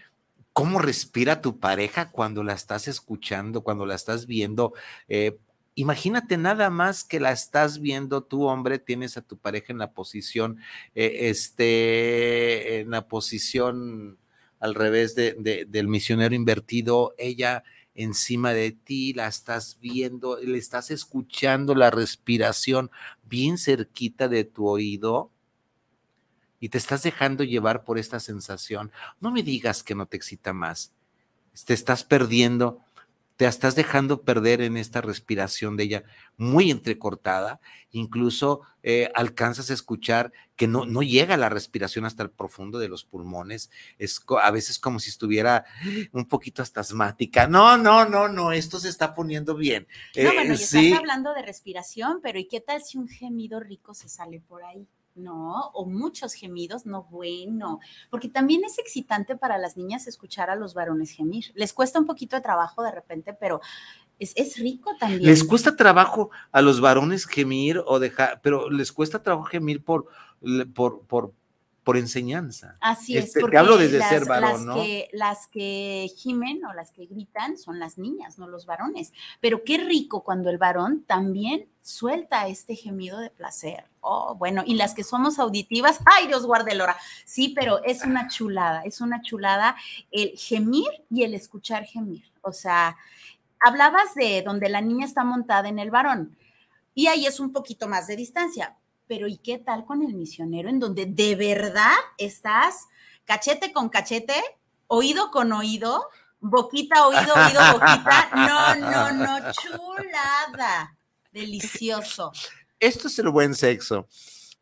cómo 0.53 0.77
respira 0.79 1.41
tu 1.41 1.59
pareja 1.59 2.11
cuando 2.11 2.43
la 2.43 2.53
estás 2.53 2.87
escuchando, 2.87 3.63
cuando 3.63 3.85
la 3.85 3.95
estás 3.95 4.27
viendo. 4.27 4.73
Eh, 5.07 5.39
Imagínate 5.75 6.37
nada 6.37 6.69
más 6.69 7.03
que 7.03 7.19
la 7.19 7.31
estás 7.31 7.79
viendo, 7.79 8.23
tú 8.23 8.43
hombre, 8.43 8.77
tienes 8.77 9.17
a 9.17 9.21
tu 9.21 9.37
pareja 9.37 9.73
en 9.73 9.79
la 9.79 9.91
posición, 9.91 10.59
eh, 10.93 11.29
este, 11.29 12.81
en 12.81 12.91
la 12.91 13.07
posición 13.07 14.19
al 14.59 14.75
revés 14.75 15.15
de, 15.15 15.65
del 15.67 15.87
misionero 15.87 16.35
invertido, 16.35 17.15
ella 17.17 17.63
encima 17.95 18.53
de 18.53 18.71
ti, 18.71 19.13
la 19.13 19.27
estás 19.27 19.77
viendo, 19.79 20.37
le 20.39 20.57
estás 20.57 20.91
escuchando 20.91 21.75
la 21.75 21.91
respiración 21.91 22.89
bien 23.23 23.57
cerquita 23.57 24.27
de 24.27 24.45
tu 24.45 24.67
oído 24.67 25.31
y 26.59 26.69
te 26.69 26.77
estás 26.77 27.03
dejando 27.03 27.43
llevar 27.43 27.83
por 27.83 27.99
esta 27.99 28.19
sensación. 28.19 28.91
No 29.19 29.31
me 29.31 29.43
digas 29.43 29.83
que 29.83 29.95
no 29.95 30.05
te 30.05 30.17
excita 30.17 30.53
más. 30.53 30.93
Te 31.65 31.73
estás 31.73 32.03
perdiendo 32.03 32.82
te 33.43 33.49
estás 33.49 33.75
dejando 33.75 34.21
perder 34.21 34.61
en 34.61 34.77
esta 34.77 35.01
respiración 35.01 35.75
de 35.75 35.83
ella 35.83 36.03
muy 36.37 36.71
entrecortada, 36.71 37.59
incluso 37.91 38.61
eh, 38.83 39.11
alcanzas 39.15 39.69
a 39.69 39.73
escuchar 39.73 40.31
que 40.55 40.65
no, 40.65 40.85
no 40.85 41.01
llega 41.01 41.35
la 41.35 41.49
respiración 41.49 42.05
hasta 42.05 42.23
el 42.23 42.29
profundo 42.29 42.79
de 42.79 42.87
los 42.87 43.03
pulmones, 43.03 43.69
es 43.99 44.21
a 44.41 44.49
veces 44.51 44.79
como 44.79 44.97
si 44.99 45.09
estuviera 45.09 45.65
un 46.13 46.25
poquito 46.25 46.61
hasta 46.61 46.79
asmática. 46.79 47.45
No, 47.45 47.75
no, 47.75 48.05
no, 48.05 48.29
no, 48.29 48.53
esto 48.53 48.79
se 48.79 48.87
está 48.87 49.13
poniendo 49.13 49.55
bien. 49.55 49.87
No, 50.15 50.33
bueno, 50.33 50.53
eh, 50.53 50.55
estás 50.55 50.93
hablando 50.93 51.33
de 51.33 51.41
respiración, 51.41 52.21
pero 52.23 52.39
¿y 52.39 52.47
qué 52.47 52.61
tal 52.61 52.81
si 52.81 52.97
un 52.97 53.09
gemido 53.09 53.59
rico 53.59 53.93
se 53.93 54.07
sale 54.07 54.39
por 54.39 54.63
ahí? 54.63 54.87
No, 55.15 55.69
o 55.73 55.85
muchos 55.85 56.33
gemidos, 56.33 56.85
no 56.85 57.03
bueno, 57.03 57.79
porque 58.09 58.29
también 58.29 58.63
es 58.63 58.79
excitante 58.79 59.35
para 59.35 59.57
las 59.57 59.77
niñas 59.77 60.07
escuchar 60.07 60.49
a 60.49 60.55
los 60.55 60.73
varones 60.73 61.11
gemir. 61.11 61.51
Les 61.55 61.73
cuesta 61.73 61.99
un 61.99 62.05
poquito 62.05 62.35
de 62.35 62.41
trabajo 62.41 62.83
de 62.83 62.91
repente, 62.91 63.33
pero 63.33 63.61
Es, 64.19 64.33
es 64.35 64.57
rico 64.57 64.91
también. 64.99 65.23
Les 65.23 65.43
cuesta 65.43 65.75
trabajo 65.75 66.29
a 66.51 66.61
los 66.61 66.79
varones 66.79 67.25
gemir 67.25 67.81
o 67.85 67.99
dejar, 67.99 68.41
pero 68.41 68.69
les 68.69 68.91
cuesta 68.91 69.23
trabajo 69.23 69.45
gemir 69.45 69.83
por, 69.83 70.05
por, 70.73 71.01
por, 71.07 71.33
por 71.83 71.97
enseñanza. 71.97 72.75
Así 72.79 73.17
es, 73.17 73.25
Este, 73.25 73.39
te 73.39 73.41
porque 73.41 73.57
hablo 73.57 73.77
desde 73.77 73.97
las, 73.97 74.09
ser 74.09 74.25
varón, 74.25 74.51
las 74.51 74.61
¿no? 74.61 74.75
que, 74.75 75.09
las 75.11 75.47
que 75.47 76.09
gimen 76.15 76.63
o 76.65 76.73
las 76.73 76.91
que 76.91 77.05
gritan 77.05 77.57
son 77.57 77.79
las 77.79 77.97
niñas, 77.97 78.39
no 78.39 78.47
los 78.47 78.65
varones. 78.65 79.13
Pero 79.41 79.63
qué 79.63 79.77
rico 79.77 80.23
cuando 80.23 80.49
el 80.49 80.57
varón 80.57 81.03
también 81.05 81.67
suelta 81.81 82.47
este 82.47 82.75
gemido 82.75 83.19
de 83.19 83.29
placer. 83.29 83.85
Oh, 83.99 84.35
bueno, 84.35 84.63
y 84.65 84.75
las 84.75 84.93
que 84.93 85.03
somos 85.03 85.39
auditivas, 85.39 85.99
ay 86.05 86.27
Dios 86.27 86.45
guarde 86.45 86.71
el 86.71 86.81
hora. 86.81 86.95
Sí, 87.25 87.53
pero 87.55 87.83
es 87.83 88.03
una 88.03 88.27
chulada, 88.27 88.81
es 88.83 89.01
una 89.01 89.21
chulada 89.21 89.75
el 90.11 90.31
gemir 90.37 90.89
y 91.09 91.23
el 91.23 91.33
escuchar 91.33 91.83
gemir. 91.83 92.23
O 92.41 92.53
sea, 92.53 92.97
hablabas 93.59 94.15
de 94.15 94.41
donde 94.41 94.69
la 94.69 94.81
niña 94.81 95.05
está 95.05 95.23
montada 95.23 95.67
en 95.67 95.79
el 95.79 95.91
varón 95.91 96.37
y 96.95 97.07
ahí 97.07 97.25
es 97.25 97.39
un 97.39 97.51
poquito 97.51 97.87
más 97.87 98.07
de 98.07 98.15
distancia. 98.15 98.77
Pero 99.15 99.27
¿y 99.27 99.37
qué 99.37 99.59
tal 99.59 99.85
con 99.85 100.01
el 100.01 100.15
misionero 100.15 100.69
en 100.69 100.79
donde 100.79 101.05
de 101.05 101.35
verdad 101.35 101.93
estás 102.17 102.87
cachete 103.25 103.71
con 103.71 103.89
cachete, 103.89 104.41
oído 104.87 105.29
con 105.29 105.51
oído, 105.51 106.09
boquita, 106.39 107.05
oído, 107.05 107.21
oído, 107.21 107.61
boquita? 107.73 108.29
No, 108.33 108.75
no, 108.75 109.11
no, 109.11 109.51
chulada. 109.51 110.97
Delicioso. 111.31 112.31
Esto 112.79 113.07
es 113.07 113.19
el 113.19 113.29
buen 113.29 113.53
sexo. 113.53 114.07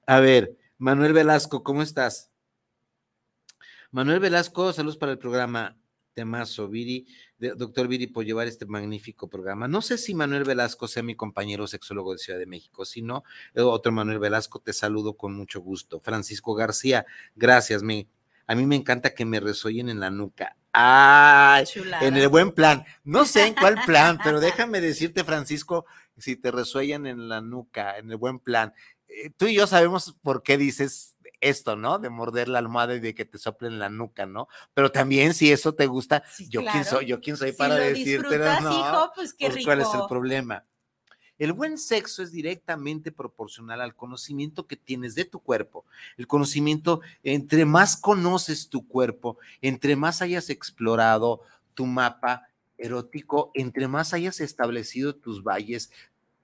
A 0.05 0.19
ver, 0.19 0.57
Manuel 0.77 1.13
Velasco, 1.13 1.63
¿cómo 1.63 1.81
estás? 1.81 2.29
Manuel 3.89 4.19
Velasco, 4.19 4.73
saludos 4.73 4.97
para 4.97 5.13
el 5.13 5.17
programa 5.17 5.77
Temazo, 6.21 6.67
Viri, 6.67 7.07
de- 7.39 7.55
doctor 7.55 7.87
Viri, 7.87 8.05
por 8.05 8.23
llevar 8.23 8.45
este 8.47 8.67
magnífico 8.67 9.27
programa. 9.27 9.67
No 9.67 9.81
sé 9.81 9.97
si 9.97 10.13
Manuel 10.13 10.43
Velasco 10.43 10.87
sea 10.87 11.01
mi 11.01 11.15
compañero 11.15 11.65
sexólogo 11.65 12.11
de 12.11 12.19
Ciudad 12.19 12.37
de 12.37 12.45
México, 12.45 12.85
si 12.85 13.01
no, 13.01 13.23
eh, 13.55 13.61
otro 13.61 13.91
Manuel 13.91 14.19
Velasco, 14.19 14.59
te 14.59 14.71
saludo 14.71 15.15
con 15.17 15.33
mucho 15.33 15.61
gusto. 15.61 15.99
Francisco 15.99 16.53
García, 16.53 17.07
gracias, 17.35 17.81
me, 17.81 18.07
a 18.45 18.53
mí 18.53 18.67
me 18.67 18.75
encanta 18.75 19.15
que 19.15 19.25
me 19.25 19.39
resoyen 19.39 19.89
en 19.89 19.99
la 19.99 20.11
nuca. 20.11 20.55
¡Ay! 20.73 21.65
Chulada. 21.65 22.05
En 22.07 22.15
el 22.15 22.27
buen 22.29 22.51
plan. 22.51 22.85
No 23.03 23.25
sé 23.25 23.47
en 23.47 23.55
cuál 23.55 23.79
plan, 23.87 24.19
pero 24.23 24.39
déjame 24.67 24.79
decirte, 24.79 25.23
Francisco, 25.23 25.85
si 26.17 26.35
te 26.35 26.51
resuellan 26.51 27.07
en 27.07 27.29
la 27.29 27.41
nuca, 27.41 27.97
en 27.97 28.11
el 28.11 28.17
buen 28.17 28.37
plan. 28.37 28.73
Eh, 29.07 29.31
tú 29.35 29.47
y 29.47 29.55
yo 29.55 29.65
sabemos 29.65 30.15
por 30.21 30.43
qué 30.43 30.59
dices 30.59 31.17
esto, 31.41 31.75
¿no? 31.75 31.99
De 31.99 32.09
morder 32.09 32.47
la 32.47 32.59
almohada 32.59 32.95
y 32.95 32.99
de 32.99 33.13
que 33.13 33.25
te 33.25 33.37
soplen 33.37 33.79
la 33.79 33.89
nuca, 33.89 34.25
¿no? 34.25 34.47
Pero 34.73 34.91
también 34.91 35.33
si 35.33 35.51
eso 35.51 35.73
te 35.73 35.87
gusta, 35.87 36.23
Sí, 36.31 36.47
yo 36.49 36.61
quién 36.63 36.85
soy, 36.85 37.07
yo 37.07 37.19
quién 37.19 37.35
soy 37.35 37.51
para 37.51 37.75
decirte, 37.75 38.37
¿no? 38.37 38.71
hijo, 38.71 39.11
pues 39.15 39.33
qué 39.33 39.47
Pues, 39.47 39.55
rico. 39.55 39.67
¿Cuál 39.67 39.81
es 39.81 39.93
el 39.93 40.01
problema? 40.07 40.65
El 41.37 41.53
buen 41.53 41.79
sexo 41.79 42.21
es 42.21 42.31
directamente 42.31 43.11
proporcional 43.11 43.81
al 43.81 43.95
conocimiento 43.95 44.67
que 44.67 44.75
tienes 44.75 45.15
de 45.15 45.25
tu 45.25 45.39
cuerpo. 45.39 45.85
El 46.15 46.27
conocimiento, 46.27 47.01
entre 47.23 47.65
más 47.65 47.97
conoces 47.97 48.69
tu 48.69 48.87
cuerpo, 48.87 49.39
entre 49.59 49.95
más 49.95 50.21
hayas 50.21 50.51
explorado 50.51 51.41
tu 51.73 51.87
mapa 51.87 52.47
erótico, 52.77 53.49
entre 53.55 53.87
más 53.87 54.13
hayas 54.13 54.39
establecido 54.39 55.15
tus 55.15 55.43
valles, 55.43 55.91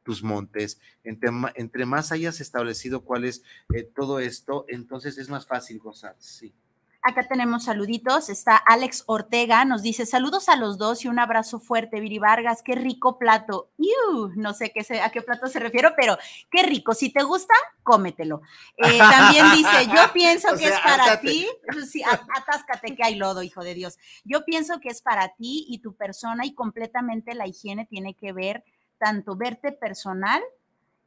tus 0.07 0.23
montes, 0.23 0.79
entre, 1.03 1.29
entre 1.55 1.85
más 1.85 2.13
hayas 2.13 2.39
establecido 2.39 3.03
cuál 3.03 3.25
es 3.25 3.43
eh, 3.75 3.83
todo 3.83 4.21
esto, 4.21 4.63
entonces 4.69 5.17
es 5.17 5.27
más 5.27 5.45
fácil 5.45 5.79
gozar. 5.79 6.15
Sí. 6.17 6.55
Acá 7.01 7.27
tenemos 7.27 7.65
saluditos. 7.65 8.29
Está 8.29 8.55
Alex 8.57 9.03
Ortega, 9.05 9.63
nos 9.65 9.81
dice 9.81 10.05
saludos 10.05 10.47
a 10.49 10.55
los 10.55 10.77
dos 10.77 11.03
y 11.03 11.09
un 11.09 11.19
abrazo 11.19 11.59
fuerte, 11.59 11.99
Viri 11.99 12.19
Vargas. 12.19 12.61
Qué 12.63 12.75
rico 12.75 13.17
plato. 13.19 13.69
¡Iu! 13.77 14.31
No 14.35 14.53
sé 14.53 14.71
qué 14.73 14.83
se- 14.83 15.01
a 15.01 15.09
qué 15.09 15.21
plato 15.21 15.47
se 15.47 15.59
refiere, 15.59 15.89
pero 15.97 16.17
qué 16.51 16.63
rico. 16.63 16.93
Si 16.93 17.11
te 17.11 17.23
gusta, 17.23 17.53
cómetelo. 17.83 18.41
Eh, 18.77 18.97
también 18.97 19.45
dice, 19.55 19.87
yo 19.93 20.01
pienso 20.13 20.49
O 20.53 20.57
que 20.57 20.67
sea, 20.67 20.75
es 20.77 20.79
para 20.83 21.19
ti. 21.19 21.47
Sí, 21.89 22.01
atáscate 22.03 22.95
que 22.95 23.03
hay 23.03 23.15
lodo, 23.15 23.43
hijo 23.43 23.61
de 23.63 23.73
Dios. 23.73 23.97
Yo 24.25 24.43
pienso 24.45 24.79
que 24.79 24.89
es 24.89 25.01
para 25.01 25.29
ti 25.35 25.65
y 25.69 25.79
tu 25.79 25.95
persona 25.95 26.45
y 26.45 26.53
completamente 26.53 27.35
la 27.35 27.47
higiene 27.47 27.85
tiene 27.85 28.15
que 28.15 28.31
ver 28.33 28.63
tanto 28.97 29.35
verte 29.35 29.71
personal 29.71 30.41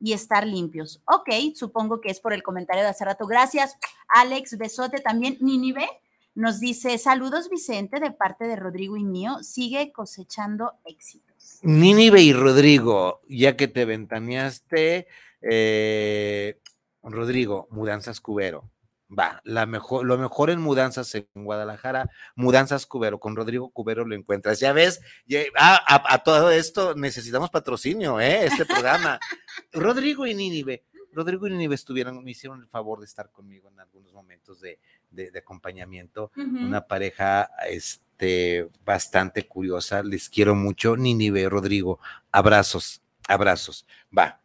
y 0.00 0.12
estar 0.12 0.46
limpios. 0.46 1.02
Ok, 1.04 1.30
supongo 1.54 2.00
que 2.00 2.10
es 2.10 2.20
por 2.20 2.32
el 2.32 2.42
comentario 2.42 2.82
de 2.82 2.88
hace 2.88 3.04
rato. 3.04 3.26
Gracias, 3.26 3.76
Alex. 4.08 4.56
Besote 4.56 5.00
también. 5.00 5.36
Ninive 5.40 5.88
nos 6.34 6.60
dice, 6.60 6.96
saludos 6.98 7.50
Vicente 7.50 7.98
de 8.00 8.12
parte 8.12 8.46
de 8.46 8.56
Rodrigo 8.56 8.96
y 8.96 9.04
mío. 9.04 9.42
Sigue 9.42 9.92
cosechando 9.92 10.72
éxitos. 10.84 11.58
Nínive 11.62 12.22
y 12.22 12.32
Rodrigo, 12.32 13.20
ya 13.28 13.56
que 13.56 13.68
te 13.68 13.84
ventaneaste, 13.84 15.06
eh, 15.42 16.58
Rodrigo, 17.02 17.68
mudanzas 17.70 18.20
cubero. 18.20 18.70
Va, 19.12 19.40
la 19.44 19.66
mejor, 19.66 20.04
lo 20.06 20.16
mejor 20.18 20.50
en 20.50 20.60
mudanzas 20.60 21.12
en 21.16 21.26
Guadalajara, 21.34 22.10
mudanzas 22.36 22.86
cubero, 22.86 23.18
con 23.18 23.34
Rodrigo 23.34 23.70
Cubero 23.70 24.04
lo 24.06 24.14
encuentras. 24.14 24.60
Ya 24.60 24.72
ves, 24.72 25.00
ya- 25.26 25.40
ah, 25.58 25.80
a, 25.86 26.14
a 26.14 26.18
todo 26.22 26.50
esto 26.52 26.94
necesitamos 26.94 27.50
patrocinio, 27.50 28.20
¿eh? 28.20 28.44
Este 28.46 28.64
programa. 28.66 29.18
Rodrigo 29.72 30.26
y 30.28 30.34
Nínive, 30.34 30.84
Rodrigo 31.12 31.48
y 31.48 31.50
Nínive 31.50 31.74
estuvieron, 31.74 32.22
me 32.22 32.30
hicieron 32.30 32.60
el 32.60 32.68
favor 32.68 33.00
de 33.00 33.06
estar 33.06 33.32
conmigo 33.32 33.68
en 33.68 33.80
algunos 33.80 34.12
momentos 34.12 34.60
de, 34.60 34.78
de- 35.10 35.32
de 35.32 35.38
acompañamiento 35.40 36.30
una 36.66 36.86
pareja 36.86 37.50
este, 37.68 38.68
bastante 38.84 39.48
curiosa. 39.48 40.04
Les 40.04 40.28
quiero 40.30 40.54
mucho. 40.54 40.96
Nínive, 40.96 41.48
Rodrigo, 41.48 41.98
abrazos, 42.30 43.02
abrazos. 43.26 43.86
Va. 44.16 44.40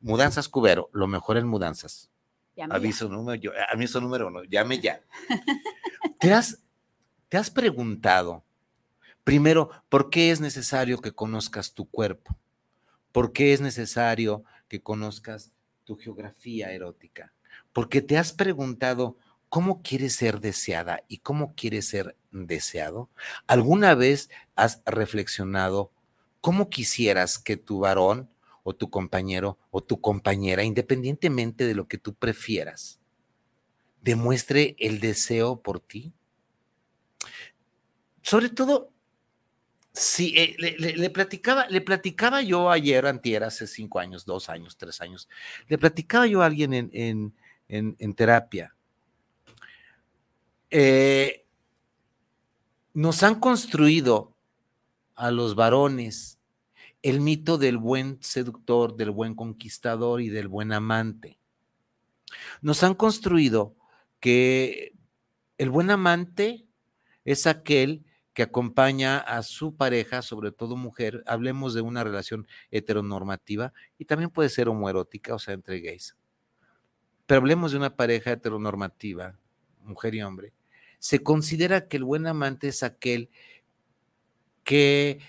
Mudanzas 0.00 0.48
Cubero, 0.50 0.90
lo 0.92 1.06
mejor 1.06 1.38
en 1.38 1.46
mudanzas. 1.46 2.09
Aviso 2.68 3.08
número, 3.08 3.40
yo, 3.40 3.52
aviso 3.72 4.00
número 4.00 4.28
uno, 4.28 4.42
llame 4.44 4.78
ya. 4.78 5.00
¿Te 6.20 6.32
has, 6.32 6.62
¿Te 7.28 7.36
has 7.36 7.50
preguntado, 7.50 8.44
primero, 9.24 9.70
por 9.88 10.10
qué 10.10 10.30
es 10.30 10.40
necesario 10.40 10.98
que 10.98 11.12
conozcas 11.12 11.72
tu 11.72 11.88
cuerpo? 11.88 12.36
¿Por 13.12 13.32
qué 13.32 13.52
es 13.52 13.60
necesario 13.60 14.44
que 14.68 14.82
conozcas 14.82 15.52
tu 15.84 15.96
geografía 15.96 16.72
erótica? 16.72 17.32
Porque 17.72 18.02
te 18.02 18.18
has 18.18 18.32
preguntado 18.32 19.16
cómo 19.48 19.82
quieres 19.82 20.14
ser 20.14 20.40
deseada 20.40 21.02
y 21.08 21.18
cómo 21.18 21.54
quieres 21.54 21.88
ser 21.88 22.16
deseado. 22.30 23.10
¿Alguna 23.46 23.94
vez 23.94 24.30
has 24.54 24.82
reflexionado 24.86 25.92
cómo 26.40 26.70
quisieras 26.70 27.38
que 27.38 27.56
tu 27.56 27.80
varón 27.80 28.30
o 28.62 28.74
tu 28.74 28.90
compañero 28.90 29.58
o 29.70 29.82
tu 29.82 30.00
compañera, 30.00 30.62
independientemente 30.64 31.66
de 31.66 31.74
lo 31.74 31.88
que 31.88 31.98
tú 31.98 32.14
prefieras, 32.14 33.00
demuestre 34.02 34.76
el 34.78 35.00
deseo 35.00 35.60
por 35.60 35.80
ti? 35.80 36.12
Sobre 38.22 38.48
todo, 38.50 38.90
si 39.92 40.36
eh, 40.38 40.56
le, 40.58 41.10
platicaba, 41.10 41.66
le 41.68 41.80
platicaba 41.80 42.42
yo 42.42 42.70
ayer, 42.70 43.06
antier, 43.06 43.42
hace 43.44 43.66
cinco 43.66 43.98
años, 43.98 44.24
dos 44.24 44.48
años, 44.48 44.76
tres 44.76 45.00
años, 45.00 45.28
le 45.68 45.78
platicaba 45.78 46.26
yo 46.26 46.42
a 46.42 46.46
alguien 46.46 46.72
en, 46.74 46.90
en- 46.92 47.34
en- 47.68 47.96
en 47.98 48.14
terapia. 48.14 48.74
Eh, 50.70 51.44
nos 52.94 53.22
han 53.22 53.40
construido 53.40 54.34
a 55.14 55.30
los 55.30 55.54
varones 55.54 56.38
el 57.02 57.20
mito 57.20 57.58
del 57.58 57.78
buen 57.78 58.18
seductor, 58.22 58.96
del 58.96 59.10
buen 59.10 59.34
conquistador 59.34 60.20
y 60.20 60.28
del 60.28 60.48
buen 60.48 60.72
amante. 60.72 61.38
Nos 62.60 62.82
han 62.82 62.94
construido 62.94 63.74
que 64.20 64.92
el 65.58 65.70
buen 65.70 65.90
amante 65.90 66.66
es 67.24 67.46
aquel 67.46 68.04
que 68.32 68.42
acompaña 68.42 69.18
a 69.18 69.42
su 69.42 69.76
pareja, 69.76 70.22
sobre 70.22 70.52
todo 70.52 70.76
mujer, 70.76 71.22
hablemos 71.26 71.74
de 71.74 71.80
una 71.80 72.04
relación 72.04 72.46
heteronormativa 72.70 73.72
y 73.98 74.04
también 74.04 74.30
puede 74.30 74.48
ser 74.48 74.68
homoerótica, 74.68 75.34
o 75.34 75.38
sea, 75.38 75.54
entre 75.54 75.80
gays. 75.80 76.16
Pero 77.26 77.40
hablemos 77.40 77.72
de 77.72 77.78
una 77.78 77.96
pareja 77.96 78.32
heteronormativa, 78.32 79.38
mujer 79.82 80.14
y 80.14 80.22
hombre. 80.22 80.52
Se 80.98 81.22
considera 81.22 81.88
que 81.88 81.96
el 81.96 82.04
buen 82.04 82.26
amante 82.26 82.68
es 82.68 82.82
aquel 82.82 83.30
que 84.64 85.20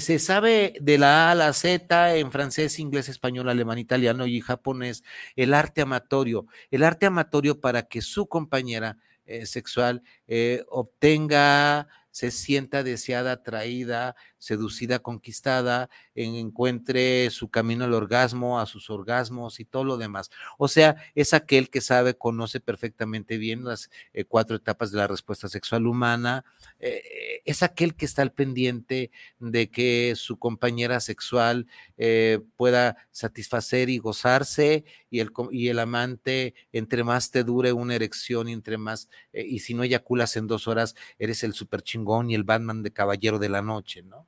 se 0.00 0.18
sabe 0.18 0.74
de 0.80 0.98
la 0.98 1.28
A 1.28 1.30
a 1.32 1.34
la 1.34 1.52
Z 1.52 2.16
en 2.16 2.30
francés, 2.30 2.78
inglés, 2.78 3.08
español, 3.08 3.48
alemán, 3.48 3.78
italiano 3.78 4.26
y 4.26 4.40
japonés, 4.40 5.02
el 5.36 5.52
arte 5.52 5.82
amatorio, 5.82 6.46
el 6.70 6.84
arte 6.84 7.06
amatorio 7.06 7.60
para 7.60 7.82
que 7.82 8.00
su 8.00 8.28
compañera 8.28 8.98
eh, 9.26 9.46
sexual 9.46 10.02
eh, 10.28 10.64
obtenga 10.68 11.88
se 12.14 12.30
sienta 12.30 12.84
deseada, 12.84 13.32
atraída, 13.32 14.14
seducida, 14.38 15.00
conquistada, 15.00 15.90
en- 16.14 16.36
encuentre 16.36 17.28
su 17.30 17.48
camino 17.50 17.84
al 17.84 17.92
orgasmo, 17.92 18.60
a 18.60 18.66
sus 18.66 18.88
orgasmos 18.88 19.58
y 19.58 19.64
todo 19.64 19.82
lo 19.82 19.96
demás. 19.96 20.30
O 20.56 20.68
sea, 20.68 20.94
es 21.16 21.34
aquel 21.34 21.70
que 21.70 21.80
sabe, 21.80 22.14
conoce 22.14 22.60
perfectamente 22.60 23.36
bien 23.36 23.64
las 23.64 23.90
eh, 24.12 24.24
cuatro 24.24 24.54
etapas 24.56 24.92
de 24.92 24.98
la 24.98 25.08
respuesta 25.08 25.48
sexual 25.48 25.88
humana, 25.88 26.44
eh, 26.78 27.40
es 27.44 27.64
aquel 27.64 27.96
que 27.96 28.04
está 28.04 28.22
al 28.22 28.32
pendiente 28.32 29.10
de 29.40 29.70
que 29.70 30.14
su 30.16 30.38
compañera 30.38 31.00
sexual 31.00 31.66
eh, 31.96 32.38
pueda 32.56 32.96
satisfacer 33.10 33.88
y 33.90 33.98
gozarse 33.98 34.84
y 35.10 35.18
el, 35.18 35.30
y 35.50 35.68
el 35.68 35.80
amante, 35.80 36.54
entre 36.72 37.02
más 37.02 37.32
te 37.32 37.42
dure 37.42 37.72
una 37.72 37.96
erección 37.96 38.48
entre 38.48 38.78
más, 38.78 39.08
eh, 39.32 39.44
y 39.46 39.58
si 39.60 39.74
no 39.74 39.82
eyaculas 39.82 40.36
en 40.36 40.46
dos 40.46 40.68
horas, 40.68 40.94
eres 41.18 41.42
el 41.42 41.54
super 41.54 41.82
chingón 41.82 42.03
y 42.30 42.34
el 42.34 42.44
Batman 42.44 42.82
de 42.82 42.92
caballero 42.92 43.38
de 43.38 43.48
la 43.48 43.62
noche, 43.62 44.02
¿no? 44.02 44.26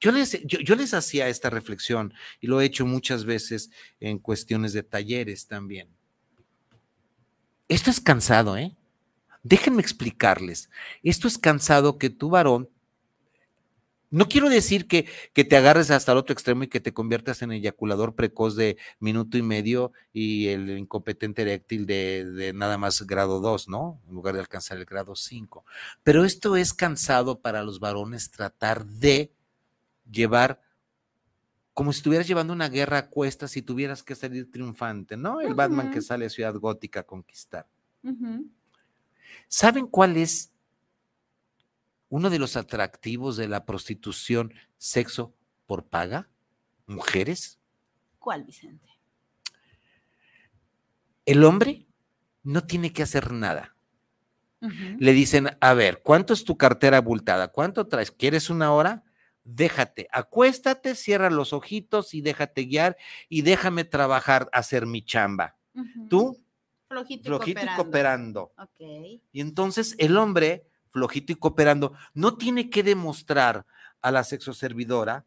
Yo 0.00 0.12
les, 0.12 0.42
yo, 0.44 0.60
yo 0.60 0.76
les 0.76 0.92
hacía 0.92 1.28
esta 1.28 1.48
reflexión 1.48 2.12
y 2.40 2.46
lo 2.46 2.60
he 2.60 2.66
hecho 2.66 2.84
muchas 2.84 3.24
veces 3.24 3.70
en 4.00 4.18
cuestiones 4.18 4.72
de 4.72 4.82
talleres 4.82 5.46
también. 5.46 5.88
Esto 7.68 7.90
es 7.90 8.00
cansado, 8.00 8.56
¿eh? 8.56 8.76
Déjenme 9.42 9.80
explicarles. 9.80 10.68
Esto 11.02 11.28
es 11.28 11.38
cansado 11.38 11.98
que 11.98 12.10
tu 12.10 12.30
varón 12.30 12.68
no 14.14 14.28
quiero 14.28 14.48
decir 14.48 14.86
que, 14.86 15.08
que 15.32 15.42
te 15.42 15.56
agarres 15.56 15.90
hasta 15.90 16.12
el 16.12 16.18
otro 16.18 16.32
extremo 16.32 16.62
y 16.62 16.68
que 16.68 16.78
te 16.78 16.94
conviertas 16.94 17.42
en 17.42 17.50
eyaculador 17.50 18.14
precoz 18.14 18.54
de 18.54 18.76
minuto 19.00 19.36
y 19.36 19.42
medio 19.42 19.90
y 20.12 20.46
el 20.46 20.78
incompetente 20.78 21.42
eréctil 21.42 21.84
de, 21.84 22.24
de 22.24 22.52
nada 22.52 22.78
más 22.78 23.02
grado 23.02 23.40
2, 23.40 23.68
¿no? 23.68 24.00
En 24.08 24.14
lugar 24.14 24.34
de 24.34 24.40
alcanzar 24.40 24.78
el 24.78 24.84
grado 24.84 25.16
5. 25.16 25.64
Pero 26.04 26.24
esto 26.24 26.54
es 26.54 26.72
cansado 26.72 27.40
para 27.40 27.64
los 27.64 27.80
varones 27.80 28.30
tratar 28.30 28.86
de 28.86 29.32
llevar 30.08 30.60
como 31.72 31.92
si 31.92 31.96
estuvieras 31.96 32.28
llevando 32.28 32.52
una 32.52 32.68
guerra 32.68 32.98
a 32.98 33.10
cuestas 33.10 33.56
y 33.56 33.62
tuvieras 33.62 34.04
que 34.04 34.14
salir 34.14 34.48
triunfante, 34.48 35.16
¿no? 35.16 35.40
El 35.40 35.54
Batman 35.54 35.90
que 35.90 36.00
sale 36.00 36.26
a 36.26 36.30
Ciudad 36.30 36.54
Gótica 36.54 37.00
a 37.00 37.02
conquistar. 37.02 37.66
¿Saben 39.48 39.88
cuál 39.88 40.16
es 40.16 40.53
uno 42.14 42.30
de 42.30 42.38
los 42.38 42.56
atractivos 42.56 43.36
de 43.36 43.48
la 43.48 43.64
prostitución, 43.64 44.54
sexo 44.76 45.34
por 45.66 45.84
paga? 45.84 46.28
Mujeres. 46.86 47.58
¿Cuál, 48.20 48.44
Vicente? 48.44 48.88
El 51.26 51.42
hombre 51.42 51.88
no 52.44 52.62
tiene 52.68 52.92
que 52.92 53.02
hacer 53.02 53.32
nada. 53.32 53.74
Le 54.60 55.12
dicen, 55.12 55.58
a 55.60 55.74
ver, 55.74 56.02
¿cuánto 56.04 56.34
es 56.34 56.44
tu 56.44 56.56
cartera 56.56 56.98
abultada? 56.98 57.48
¿Cuánto 57.48 57.88
traes? 57.88 58.12
¿Quieres 58.12 58.48
una 58.48 58.72
hora? 58.72 59.02
Déjate, 59.42 60.06
acuéstate, 60.12 60.94
cierra 60.94 61.30
los 61.30 61.52
ojitos 61.52 62.14
y 62.14 62.20
déjate 62.20 62.62
guiar 62.66 62.96
y 63.28 63.42
déjame 63.42 63.82
trabajar, 63.82 64.48
hacer 64.52 64.86
mi 64.86 65.04
chamba. 65.04 65.56
Tú, 66.08 66.40
Flojito, 66.86 67.24
flojito 67.24 67.60
y 67.60 67.74
cooperando. 67.74 68.52
cooperando. 68.52 68.52
Ok. 68.56 69.20
Y 69.32 69.40
entonces 69.40 69.96
el 69.98 70.16
hombre, 70.16 70.68
flojito 70.94 71.32
y 71.32 71.36
cooperando, 71.36 71.92
no 72.14 72.36
tiene 72.36 72.70
que 72.70 72.84
demostrar 72.84 73.66
a 74.00 74.10
la 74.12 74.22
sexoservidora 74.22 75.26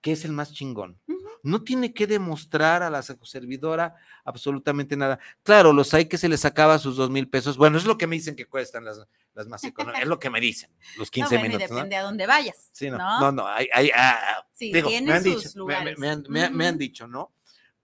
que 0.00 0.12
es 0.12 0.24
el 0.24 0.32
más 0.32 0.52
chingón. 0.52 0.98
No 1.42 1.62
tiene 1.62 1.94
que 1.94 2.06
demostrar 2.06 2.82
a 2.82 2.90
la 2.90 3.00
sexoservidora 3.02 3.94
absolutamente 4.24 4.96
nada. 4.96 5.18
Claro, 5.42 5.72
los 5.72 5.94
hay 5.94 6.06
que 6.06 6.18
se 6.18 6.28
les 6.28 6.44
acaba 6.44 6.78
sus 6.78 6.96
dos 6.96 7.08
mil 7.08 7.28
pesos. 7.28 7.56
Bueno, 7.56 7.78
es 7.78 7.84
lo 7.86 7.96
que 7.96 8.06
me 8.08 8.16
dicen 8.16 8.34
que 8.34 8.46
cuestan 8.46 8.84
las, 8.84 9.00
las 9.34 9.46
más 9.46 9.62
económicas. 9.64 10.02
Es 10.02 10.08
lo 10.08 10.18
que 10.18 10.28
me 10.28 10.40
dicen, 10.40 10.70
los 10.98 11.08
No, 11.08 11.12
15 11.12 11.28
bueno, 11.36 11.44
y 11.44 11.48
minutos. 11.48 11.70
¿no? 11.70 11.76
depende 11.76 11.96
a 11.96 12.02
dónde 12.02 12.26
vayas. 12.26 12.70
Sí, 12.72 12.90
no, 12.90 12.98
¿no? 12.98 13.20
no, 13.20 13.32
no, 13.32 13.46
hay, 13.46 13.68
hay, 13.72 13.90
ah, 13.94 14.44
Sí, 14.52 14.72
digo, 14.72 14.90
me 14.90 15.12
han 15.12 15.22
sus 15.22 15.36
dicho, 15.36 15.48
me, 15.54 15.58
lugares. 15.60 15.98
me 15.98 16.08
han, 16.10 16.24
me 16.28 16.42
han- 16.42 16.56
me 16.56 16.66
han 16.66 16.74
Ujú. 16.74 16.78
dicho, 16.80 17.06
¿no? 17.06 17.32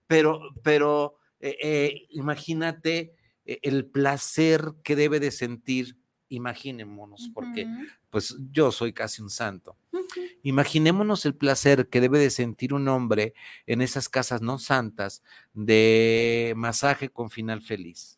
Pero, 0.05 0.39
pero 0.61 1.17
eh, 1.39 1.57
eh, 1.61 2.07
imagínate 2.11 3.15
eh, 3.45 3.59
el 3.63 3.85
placer 3.85 4.73
que 4.83 4.95
debe 4.95 5.19
de 5.19 5.31
sentir, 5.31 5.97
imaginémonos, 6.29 7.29
porque 7.33 7.67
pues 8.09 8.35
yo 8.51 8.71
soy 8.71 8.93
casi 8.93 9.21
un 9.21 9.29
santo. 9.29 9.77
Imaginémonos 10.43 11.25
el 11.25 11.35
placer 11.35 11.89
que 11.89 12.01
debe 12.01 12.19
de 12.19 12.29
sentir 12.29 12.73
un 12.73 12.87
hombre 12.87 13.33
en 13.65 13.81
esas 13.81 14.09
casas 14.09 14.41
no 14.41 14.59
santas 14.59 15.23
de 15.53 16.53
masaje 16.55 17.09
con 17.09 17.29
final 17.29 17.61
feliz. 17.61 18.16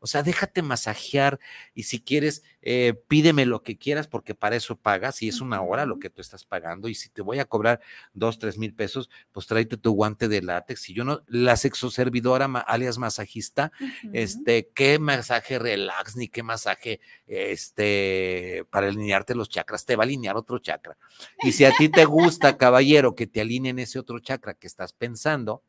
O 0.00 0.06
sea, 0.06 0.22
déjate 0.22 0.62
masajear 0.62 1.38
y 1.74 1.84
si 1.84 2.00
quieres, 2.00 2.42
eh, 2.60 2.94
pídeme 3.08 3.46
lo 3.46 3.62
que 3.62 3.78
quieras 3.78 4.08
porque 4.08 4.34
para 4.34 4.56
eso 4.56 4.76
pagas 4.76 5.22
y 5.22 5.28
es 5.28 5.40
una 5.40 5.62
hora 5.62 5.86
lo 5.86 5.98
que 5.98 6.10
tú 6.10 6.20
estás 6.20 6.44
pagando 6.44 6.88
y 6.88 6.94
si 6.94 7.08
te 7.08 7.22
voy 7.22 7.38
a 7.38 7.44
cobrar 7.44 7.80
dos, 8.12 8.38
tres 8.38 8.58
mil 8.58 8.74
pesos, 8.74 9.10
pues 9.30 9.46
tráete 9.46 9.76
tu 9.76 9.92
guante 9.92 10.28
de 10.28 10.42
látex. 10.42 10.90
Y 10.90 10.94
yo 10.94 11.04
no, 11.04 11.22
la 11.28 11.56
sexoservidora 11.56 12.46
alias 12.66 12.98
masajista, 12.98 13.72
este, 14.12 14.70
qué 14.74 14.98
masaje 14.98 15.58
relax 15.58 16.16
ni 16.16 16.28
qué 16.28 16.42
masaje, 16.42 17.00
este, 17.26 18.64
para 18.70 18.88
alinearte 18.88 19.34
los 19.34 19.48
chakras, 19.48 19.84
te 19.84 19.96
va 19.96 20.02
a 20.02 20.06
alinear 20.06 20.36
otro 20.36 20.58
chakra. 20.58 20.96
Y 21.42 21.52
si 21.52 21.64
a 21.64 21.72
ti 21.72 21.88
te 21.88 22.04
gusta, 22.04 22.56
caballero, 22.58 23.14
que 23.14 23.26
te 23.26 23.40
alineen 23.40 23.78
ese 23.78 23.98
otro 23.98 24.18
chakra 24.18 24.54
que 24.54 24.66
estás 24.66 24.92
pensando, 24.92 25.62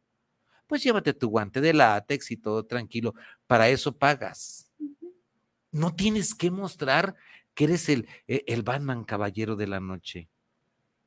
pues 0.74 0.82
llévate 0.84 1.14
tu 1.14 1.30
guante 1.30 1.62
de 1.62 1.72
látex 1.72 2.32
y 2.32 2.38
todo 2.38 2.66
tranquilo. 2.66 3.14
Para 3.46 3.70
eso 3.70 3.96
pagas. 3.96 4.72
No 5.72 5.94
tienes 5.94 6.34
que 6.34 6.50
mostrar 6.50 7.14
que 7.54 7.66
eres 7.66 7.90
el, 7.90 8.08
e- 8.28 8.44
el 8.48 8.64
Batman 8.64 9.04
caballero 9.04 9.56
de 9.56 9.68
la 9.68 9.80
noche. 9.80 10.30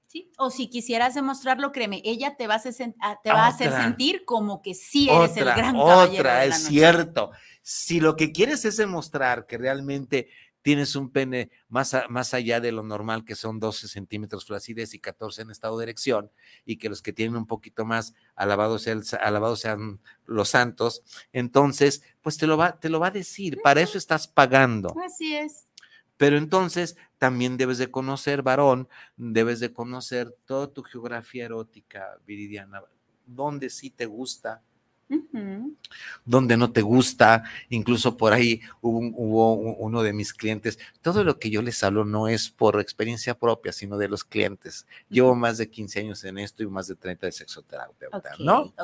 Sí, 0.06 0.30
O 0.38 0.50
si 0.50 0.68
quisieras 0.70 1.16
demostrarlo, 1.16 1.72
créeme, 1.72 2.00
ella 2.04 2.36
te 2.36 2.46
va 2.46 2.54
a 2.54 2.56
hacer, 2.58 2.74
sen- 2.74 2.94
a- 3.00 3.18
te 3.20 3.32
va 3.32 3.46
a 3.46 3.48
hacer 3.48 3.72
sentir 3.72 4.24
como 4.24 4.62
que 4.62 4.72
sí 4.74 5.08
eres 5.10 5.32
Otra, 5.32 5.42
el 5.54 5.56
gran 5.58 5.74
caballero 5.76 6.20
otra, 6.20 6.38
de 6.42 6.48
la 6.48 6.54
es 6.54 6.62
noche. 6.62 6.72
cierto. 6.74 7.30
Si 7.62 7.98
lo 7.98 8.14
que 8.14 8.30
quieres 8.30 8.64
es 8.64 8.76
demostrar 8.76 9.46
que 9.46 9.58
realmente 9.58 10.28
tienes 10.66 10.96
un 10.96 11.10
pene 11.10 11.48
más, 11.68 11.94
a- 11.94 12.08
más 12.08 12.34
allá 12.34 12.58
de 12.60 12.72
lo 12.72 12.82
normal, 12.82 13.24
que 13.24 13.36
son 13.36 13.60
12 13.60 13.86
centímetros 13.86 14.46
flacidez 14.46 14.94
y 14.94 14.98
14 14.98 15.42
en 15.42 15.52
estado 15.52 15.78
de 15.78 15.84
erección, 15.84 16.32
y 16.64 16.78
que 16.78 16.88
los 16.88 17.02
que 17.02 17.12
tienen 17.12 17.36
un 17.36 17.46
poquito 17.46 17.84
más, 17.84 18.14
alabados, 18.34 18.82
sea 18.82 18.94
el 18.94 19.04
sa- 19.04 19.18
alabados 19.18 19.60
sean 19.60 20.00
los 20.24 20.48
santos, 20.48 21.04
entonces, 21.32 22.02
pues 22.20 22.36
te 22.36 22.48
lo 22.48 22.56
va, 22.56 22.80
te 22.80 22.88
lo 22.88 22.98
va 22.98 23.06
a 23.06 23.10
decir. 23.12 23.58
Para 23.62 23.80
eso 23.80 23.96
estás 23.96 24.26
pagando. 24.26 24.92
Así 25.06 25.36
es. 25.36 25.68
Pero 26.16 26.36
entonces 26.36 26.96
también 27.18 27.56
debes 27.58 27.78
de 27.78 27.92
conocer, 27.92 28.42
varón, 28.42 28.88
debes 29.16 29.60
de 29.60 29.72
conocer 29.72 30.34
toda 30.46 30.66
tu 30.72 30.82
geografía 30.82 31.44
erótica, 31.44 32.18
Viridiana, 32.26 32.82
dónde 33.24 33.70
sí 33.70 33.90
te 33.90 34.06
gusta, 34.06 34.64
Ujú. 35.08 35.76
dónde 36.24 36.56
no 36.56 36.72
te 36.72 36.82
gusta, 36.82 37.44
incluso 37.68 38.16
por 38.16 38.32
ahí 38.32 38.60
hubo, 38.80 38.98
un- 38.98 39.12
hubo 39.16 39.54
un- 39.54 39.76
uno 39.78 40.02
de 40.02 40.12
mis 40.12 40.32
clientes, 40.34 40.78
todo 41.00 41.22
lo 41.22 41.38
que 41.38 41.48
yo 41.50 41.62
les 41.62 41.82
hablo 41.84 42.04
no 42.04 42.26
es 42.26 42.50
por 42.50 42.80
experiencia 42.80 43.38
propia, 43.38 43.72
sino 43.72 43.96
de 43.98 44.08
los 44.08 44.24
clientes. 44.24 44.86
Llevo 45.08 45.34
más 45.36 45.58
de 45.58 45.70
15 45.70 46.00
años 46.00 46.24
en 46.24 46.38
esto 46.38 46.62
y 46.64 46.66
más 46.66 46.88
de 46.88 46.96
30 46.96 47.26
de 47.26 47.32
sexoterapeuta, 47.32 48.30
¿no? 48.44 48.74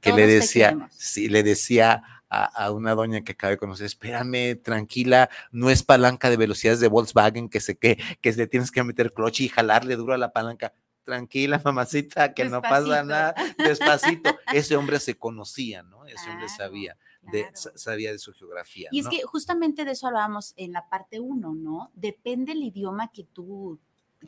que 0.00 0.10
Todos 0.10 0.16
le 0.20 0.26
decía, 0.40 0.68
sí, 0.90 1.28
le 1.28 1.42
decía 1.42 2.02
a, 2.28 2.44
a 2.64 2.70
una 2.70 2.94
doña 2.94 3.22
que 3.22 3.32
acabé 3.32 3.52
de 3.54 3.58
conocer, 3.58 3.86
espérame, 3.86 4.56
tranquila, 4.62 5.28
no 5.50 5.70
es 5.70 5.82
palanca 5.82 6.30
de 6.30 6.36
velocidades 6.36 6.78
de 6.80 6.88
Volkswagen 6.88 7.48
que 7.48 7.60
se 7.60 7.76
que, 7.76 7.98
que 8.20 8.32
le 8.32 8.46
tienes 8.46 8.70
que 8.70 8.82
meter 8.84 9.12
clutch 9.12 9.40
y 9.40 9.48
jalarle 9.48 9.96
duro 9.96 10.14
a 10.14 10.18
la 10.18 10.32
palanca. 10.32 10.72
Tranquila, 11.04 11.60
mamacita, 11.62 12.32
que 12.32 12.46
no 12.46 12.62
pasa 12.62 13.04
nada, 13.04 13.34
despacito. 13.58 14.36
Ese 14.52 14.76
hombre 14.76 14.98
se 14.98 15.16
conocía, 15.16 15.82
¿no? 15.82 16.06
Ese 16.06 16.30
hombre 16.30 16.48
sabía 16.48 16.96
de, 17.20 17.42
claro. 17.42 17.78
sabía 17.78 18.12
de 18.12 18.18
su 18.18 18.32
geografía. 18.32 18.88
Y 18.90 19.00
es 19.00 19.08
que 19.08 19.22
justamente 19.22 19.84
de 19.84 19.92
eso 19.92 20.06
hablábamos 20.06 20.54
en 20.56 20.72
la 20.72 20.88
parte 20.88 21.20
uno, 21.20 21.54
¿no? 21.54 21.90
Depende 21.94 22.52
el 22.52 22.62
idioma 22.62 23.12
que 23.12 23.24
tú 23.24 23.78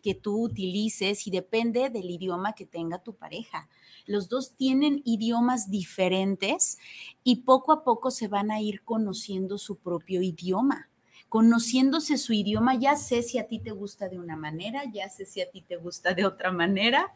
que 0.03 0.15
tú 0.15 0.43
utilices 0.43 1.27
y 1.27 1.31
depende 1.31 1.91
del 1.91 2.11
idioma 2.11 2.55
que 2.55 2.67
tenga 2.67 3.03
tu 3.03 3.15
pareja. 3.15 3.69
Los 4.05 4.29
dos 4.29 4.55
tienen 4.55 5.03
idiomas 5.05 5.71
diferentes 5.71 6.79
y 7.25 7.37
poco 7.37 7.73
a 7.73 7.83
poco 7.83 8.11
se 8.11 8.29
van 8.29 8.51
a 8.51 8.61
ir 8.61 8.83
conociendo 8.83 9.59
su 9.59 9.77
propio 9.77 10.23
idioma. 10.23 10.91
Conociéndose 11.29 12.19
su 12.19 12.33
idioma, 12.33 12.77
ya 12.77 12.97
sé 12.97 13.23
si 13.23 13.39
a 13.39 13.47
ti 13.47 13.59
te 13.59 13.73
gusta 13.73 14.09
de 14.09 14.19
una 14.19 14.37
manera, 14.37 14.83
ya 14.93 15.09
sé 15.09 15.27
si 15.27 15.41
a 15.41 15.51
ti 15.51 15.61
te 15.61 15.77
gusta 15.77 16.15
de 16.15 16.25
otra 16.25 16.53
manera. 16.53 17.12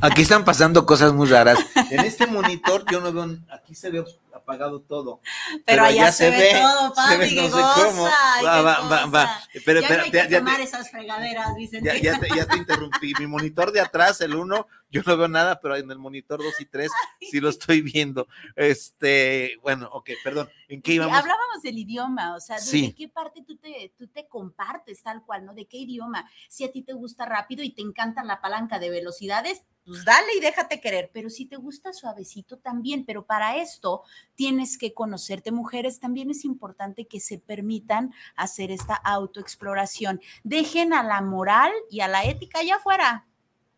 Aquí 0.00 0.22
están 0.22 0.44
pasando 0.44 0.84
cosas 0.84 1.12
muy 1.12 1.28
raras. 1.28 1.58
En 1.90 2.00
este 2.00 2.26
monitor 2.26 2.84
yo 2.90 3.00
no 3.00 3.12
veo, 3.12 3.38
aquí 3.50 3.74
se 3.74 3.90
ve 3.90 4.04
apagado 4.42 4.80
todo. 4.82 5.20
Pero, 5.64 5.84
allá, 5.84 6.12
se, 6.12 6.30
ve, 6.30 6.50
todo, 6.60 6.94
se 6.94 7.16
ve, 7.18 7.24
papi, 7.26 7.34
no 7.36 7.42
qué 7.42 7.46
sé 7.48 7.50
cómo. 7.50 8.02
goza, 8.02 8.34
ay, 8.34 8.44
Va, 8.44 8.62
va, 8.62 8.80
va, 8.88 9.06
va. 9.06 9.40
Pero, 9.64 9.80
ya 9.80 9.88
pero, 9.88 9.98
no 10.00 10.04
hay 10.04 10.10
ya- 10.12 10.22
que 10.26 10.32
ya 10.32 10.38
tomar 10.38 10.56
te- 10.56 10.62
esas 10.64 10.90
fregaderas, 10.90 11.54
Vicente. 11.56 12.00
ya, 12.02 12.18
te, 12.20 12.28
ya 12.34 12.46
te 12.46 12.56
interrumpí. 12.56 13.12
Mi 13.18 13.26
monitor 13.26 13.72
de 13.72 13.80
atrás, 13.80 14.20
el 14.20 14.34
uno, 14.34 14.66
yo 14.90 15.02
no 15.06 15.16
veo 15.16 15.28
nada, 15.28 15.58
pero 15.60 15.76
en 15.76 15.90
el 15.90 15.98
monitor 15.98 16.42
2 16.42 16.60
y 16.60 16.66
3 16.66 16.90
sí 17.20 17.40
lo 17.40 17.48
estoy 17.48 17.80
viendo. 17.80 18.26
Este, 18.56 19.58
bueno, 19.62 19.88
ok, 19.92 20.10
perdón. 20.24 20.48
¿En 20.68 20.82
qué 20.82 20.94
íbamos? 20.94 21.16
hablábamos 21.16 21.62
del 21.62 21.78
idioma, 21.78 22.34
o 22.34 22.40
sea, 22.40 22.56
¿de, 22.56 22.62
Sí. 22.62 22.86
de 22.88 22.94
qué 22.94 23.08
parte 23.08 23.42
tú 23.46 23.56
te, 23.56 23.92
tú 23.96 24.06
te 24.08 24.26
compartes 24.26 25.02
tal 25.02 25.22
cual, 25.24 25.44
¿no? 25.44 25.54
¿De 25.54 25.66
qué 25.66 25.76
idioma? 25.78 26.28
Si 26.48 26.64
a 26.64 26.72
ti 26.72 26.82
te 26.82 26.92
gusta 26.94 27.26
rápido 27.26 27.62
y 27.62 27.70
te 27.74 27.82
encanta 27.82 28.24
la 28.24 28.40
palanca 28.40 28.78
de 28.78 28.90
velocidades, 28.90 29.62
pues 29.84 30.04
dale 30.04 30.34
y 30.36 30.40
déjate 30.40 30.80
querer, 30.80 31.10
pero 31.12 31.28
si 31.28 31.46
te 31.46 31.56
gusta 31.56 31.92
suavecito 31.92 32.58
también, 32.58 33.04
pero 33.04 33.26
para 33.26 33.56
esto 33.56 34.02
tienes 34.34 34.78
que 34.78 34.94
conocerte. 34.94 35.50
Mujeres, 35.50 35.98
también 35.98 36.30
es 36.30 36.44
importante 36.44 37.06
que 37.06 37.20
se 37.20 37.38
permitan 37.38 38.12
hacer 38.36 38.70
esta 38.70 38.94
autoexploración. 38.94 40.20
Dejen 40.44 40.92
a 40.92 41.02
la 41.02 41.20
moral 41.20 41.72
y 41.90 42.00
a 42.00 42.08
la 42.08 42.24
ética 42.24 42.60
allá 42.60 42.76
afuera, 42.76 43.26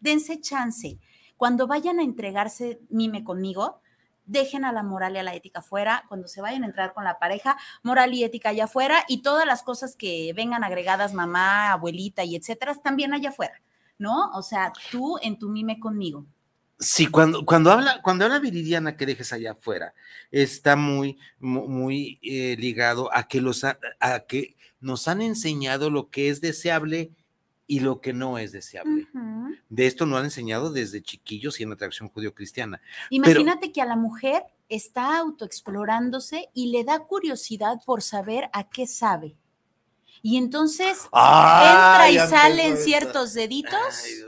dense 0.00 0.40
chance. 0.40 0.98
Cuando 1.36 1.66
vayan 1.66 1.98
a 1.98 2.02
entregarse 2.02 2.80
mime 2.90 3.24
conmigo, 3.24 3.80
dejen 4.26 4.64
a 4.64 4.72
la 4.72 4.82
moral 4.82 5.14
y 5.14 5.18
a 5.18 5.22
la 5.22 5.34
ética 5.34 5.62
fuera, 5.62 6.04
cuando 6.08 6.28
se 6.28 6.40
vayan 6.40 6.62
a 6.62 6.66
entrar 6.66 6.92
con 6.94 7.04
la 7.04 7.18
pareja, 7.18 7.56
moral 7.82 8.14
y 8.14 8.24
ética 8.24 8.50
allá 8.50 8.64
afuera 8.64 9.04
y 9.08 9.22
todas 9.22 9.46
las 9.46 9.62
cosas 9.62 9.96
que 9.96 10.32
vengan 10.34 10.64
agregadas, 10.64 11.14
mamá, 11.14 11.72
abuelita 11.72 12.24
y 12.24 12.36
etcétera, 12.36 12.74
también 12.76 13.12
allá 13.12 13.30
afuera, 13.30 13.60
¿no? 13.98 14.30
O 14.34 14.42
sea, 14.42 14.72
tú 14.90 15.16
en 15.22 15.38
tu 15.38 15.48
mime 15.48 15.78
conmigo. 15.78 16.26
Sí, 16.78 17.06
cuando, 17.06 17.44
cuando 17.46 17.70
habla, 17.70 18.02
cuando 18.02 18.24
habla 18.24 18.40
Viridiana 18.40 18.96
que 18.96 19.06
dejes 19.06 19.32
allá 19.32 19.52
afuera, 19.52 19.94
está 20.32 20.74
muy, 20.76 21.16
mu- 21.38 21.68
muy, 21.68 22.18
eh, 22.22 22.56
ligado 22.58 23.14
a 23.14 23.28
que 23.28 23.40
los 23.40 23.62
ha- 23.64 23.78
a 24.00 24.20
que 24.20 24.56
nos 24.80 25.06
han 25.08 25.22
enseñado 25.22 25.88
lo 25.88 26.10
que 26.10 26.28
es 26.28 26.40
deseable 26.40 27.12
y 27.66 27.80
lo 27.80 28.00
que 28.00 28.12
no 28.12 28.36
es 28.38 28.52
deseable. 28.52 29.06
De 29.70 29.86
esto 29.86 30.04
nos 30.04 30.18
han 30.18 30.24
enseñado 30.26 30.70
desde 30.72 31.00
chiquillos 31.00 31.58
y 31.60 31.62
en 31.62 31.70
la 31.70 31.76
tradición 31.76 32.08
judío-cristiana. 32.10 32.80
Imagínate 33.08 33.72
que 33.72 33.80
a 33.80 33.86
la 33.86 33.96
mujer 33.96 34.42
está 34.68 35.16
autoexplorándose 35.18 36.50
y 36.52 36.72
le 36.72 36.84
da 36.84 36.98
curiosidad 37.00 37.78
por 37.86 38.02
saber 38.02 38.50
a 38.52 38.68
qué 38.68 38.86
sabe. 38.86 39.36
Y 40.22 40.36
entonces 40.36 41.04
entra 41.04 42.10
y 42.10 42.18
sale 42.18 42.66
en 42.66 42.76
ciertos 42.76 43.34
deditos 43.34 44.04
Ay, 44.04 44.24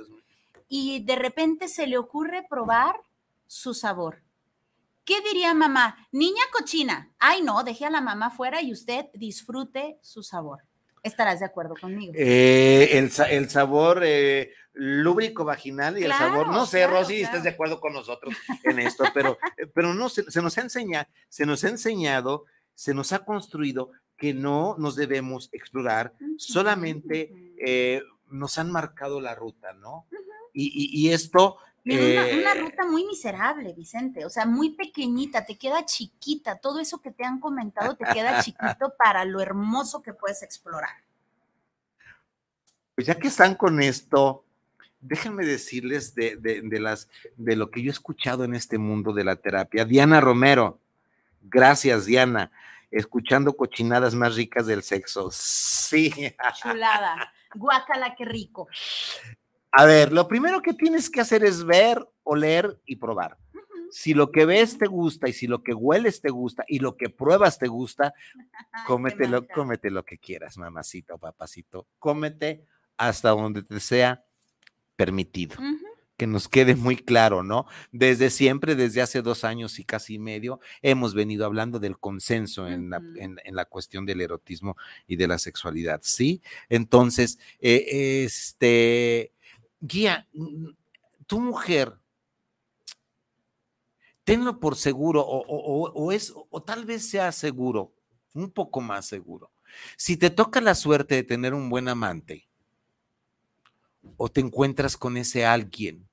y 0.69 1.05
de 1.05 1.17
repente 1.17 1.69
se 1.69 1.87
le 1.87 1.99
ocurre 1.99 2.47
probar 2.49 2.97
su 3.47 3.75
sabor. 3.75 4.23
¿Qué 5.05 5.21
diría 5.23 5.55
mamá? 5.55 5.97
Niña 6.11 6.43
cochina. 6.53 7.13
Ay, 7.19 7.41
no, 7.41 7.63
deje 7.63 7.87
a 7.87 7.91
la 7.91 8.01
mamá 8.01 8.31
fuera 8.31 8.61
y 8.61 8.73
usted 8.73 9.07
disfrute 9.15 9.99
su 10.03 10.23
sabor. 10.23 10.65
Estarás 11.03 11.39
de 11.39 11.47
acuerdo 11.47 11.75
conmigo. 11.81 12.13
Eh, 12.17 12.99
el, 12.99 13.13
el 13.31 13.49
sabor 13.49 14.03
eh, 14.05 14.53
lúbrico 14.73 15.45
vaginal 15.45 15.97
y 15.97 16.03
el 16.05 16.13
sabor, 16.13 16.49
no 16.49 16.67
sé, 16.67 16.79
claro, 16.79 16.99
Rosy, 16.99 17.23
estás 17.23 17.45
de 17.45 17.51
acuerdo 17.51 17.81
con 17.81 17.93
nosotros 17.93 18.35
en 18.65 18.81
esto, 18.81 19.05
pero, 19.15 19.39
eh, 19.57 19.67
pero 19.73 19.95
no, 19.95 20.09
se, 20.09 20.29
se 20.31 20.43
nos 20.43 20.59
ha 20.59 20.63
enseñado, 20.63 21.07
se 21.29 21.47
nos 21.47 21.63
ha 21.63 21.69
enseñado, 21.69 22.45
se 22.75 22.93
nos 22.93 23.13
ha 23.13 23.25
construido 23.25 23.93
que 24.17 24.33
no 24.35 24.77
nos 24.79 24.97
debemos 24.97 25.49
explorar, 25.53 26.13
solamente 26.39 27.33
eh, 27.59 28.03
nos 28.31 28.59
han 28.59 28.71
marcado 28.73 29.21
la 29.21 29.35
ruta, 29.35 29.73
¿no? 29.75 30.07
Y, 30.53 30.67
y- 30.67 31.07
y 31.09 31.13
esto... 31.13 31.59
En 31.85 31.99
una, 31.99 32.29
eh, 32.29 32.41
una 32.41 32.55
ruta 32.55 32.85
muy 32.87 33.05
miserable, 33.07 33.73
Vicente, 33.73 34.25
o 34.25 34.31
sea, 34.31 34.45
muy 34.45 34.71
pequeñita, 34.71 35.45
te 35.47 35.57
queda 35.57 35.85
chiquita, 35.85 36.57
todo 36.59 36.81
eso 36.81 37.01
que 37.01 37.13
te 37.13 37.25
han 37.25 37.39
comentado 37.39 37.95
te 37.97 38.05
queda 38.13 38.41
chiquito 38.43 38.93
para 38.99 39.25
lo 39.25 39.41
hermoso 39.41 40.03
que 40.03 40.13
puedes 40.13 40.43
explorar. 40.43 40.91
Pues 42.95 43.07
ya 43.07 43.15
que 43.19 43.29
están 43.29 43.55
con 43.55 43.81
esto, 43.83 44.45
déjenme 45.01 45.45
decirles 45.45 46.15
de, 46.15 46.37
de- 46.37 46.63
de 46.63 46.81
las, 46.81 47.09
de 47.37 47.55
lo 47.55 47.71
que 47.71 47.83
yo 47.83 47.91
he 47.91 47.93
escuchado 47.93 48.45
en 48.45 48.55
este 48.55 48.79
mundo 48.79 49.13
de 49.13 49.25
la 49.25 49.37
terapia. 49.37 49.85
Diana 49.85 50.21
Romero, 50.21 50.81
gracias 51.43 52.07
Diana, 52.07 52.51
escuchando 52.91 53.57
cochinadas 53.57 54.15
más 54.15 54.37
ricas 54.37 54.67
del 54.67 54.83
sexo. 54.83 55.31
Sí. 55.33 56.13
Chulada, 56.61 57.33
guácala, 57.55 58.15
qué 58.17 58.25
rico. 58.25 58.69
A 59.73 59.85
ver, 59.85 60.13
lo 60.13 60.27
primero 60.27 60.63
que 60.63 60.75
tienes 60.75 61.11
que 61.11 61.21
hacer 61.21 61.45
es 61.45 61.65
ver, 61.65 62.07
oler 62.23 62.81
y 62.87 62.97
probar. 62.97 63.37
Si 63.91 64.15
lo 64.15 64.33
que 64.33 64.47
ves 64.47 64.79
te 64.79 64.87
gusta 64.87 65.29
y 65.29 65.33
si 65.33 65.47
lo 65.47 65.63
que 65.63 65.73
hueles 65.73 66.21
te 66.21 66.31
gusta 66.31 66.65
y 66.67 66.81
lo 66.81 66.97
que 66.97 67.09
pruebas 67.09 67.59
te 67.59 67.69
gusta, 67.69 68.15
cómetelo, 68.87 69.47
cómete 69.49 69.91
lo 69.91 70.05
que 70.05 70.19
quieras, 70.19 70.59
mamacita 70.59 71.15
o 71.15 71.19
papacito. 71.19 71.87
Cómete 71.99 72.65
hasta 72.97 73.31
donde 73.31 73.63
te 73.63 73.81
sea 73.81 74.25
permitido. 74.97 75.57
Que 76.17 76.27
nos 76.27 76.49
quede 76.49 76.75
muy 76.77 76.97
claro, 76.97 77.43
¿no? 77.43 77.67
Desde 77.93 78.31
siempre, 78.31 78.75
desde 78.75 79.03
hace 79.03 79.21
dos 79.21 79.45
años 79.45 79.79
y 79.79 79.85
casi 79.85 80.19
medio, 80.19 80.61
hemos 80.81 81.13
venido 81.13 81.45
hablando 81.45 81.79
del 81.79 81.99
consenso 81.99 82.67
en, 82.69 82.89
la, 82.89 83.03
en- 83.17 83.39
en 83.45 83.55
la 83.55 83.67
cuestión 83.67 84.07
del 84.07 84.23
erotismo 84.23 84.77
y 85.07 85.17
de 85.17 85.29
la 85.29 85.39
sexualidad, 85.39 86.01
¿sí? 86.03 86.41
Entonces, 86.71 87.39
eh, 87.61 88.23
este, 88.25 89.33
guía, 89.81 90.27
tu 91.27 91.39
mujer, 91.41 91.93
tenlo 94.25 94.59
por 94.59 94.77
seguro 94.77 95.21
o- 95.21 95.45
o- 95.47 95.93
o 95.93 96.13
es, 96.13 96.33
o 96.51 96.63
tal 96.63 96.85
vez 96.87 97.09
sea 97.09 97.31
seguro, 97.33 97.93
un 98.35 98.51
poco 98.51 98.81
más 98.81 99.07
seguro. 99.07 99.51
Si 99.97 100.17
te 100.17 100.31
toca 100.31 100.61
la 100.61 100.75
suerte 100.75 101.15
de 101.17 101.23
tener 101.25 101.53
un 101.55 101.69
buen 101.69 101.89
amante 101.89 102.49
o 104.17 104.29
te 104.29 104.41
encuentras 104.41 104.97
con 104.97 105.17
ese 105.17 105.45
alguien 105.45 106.09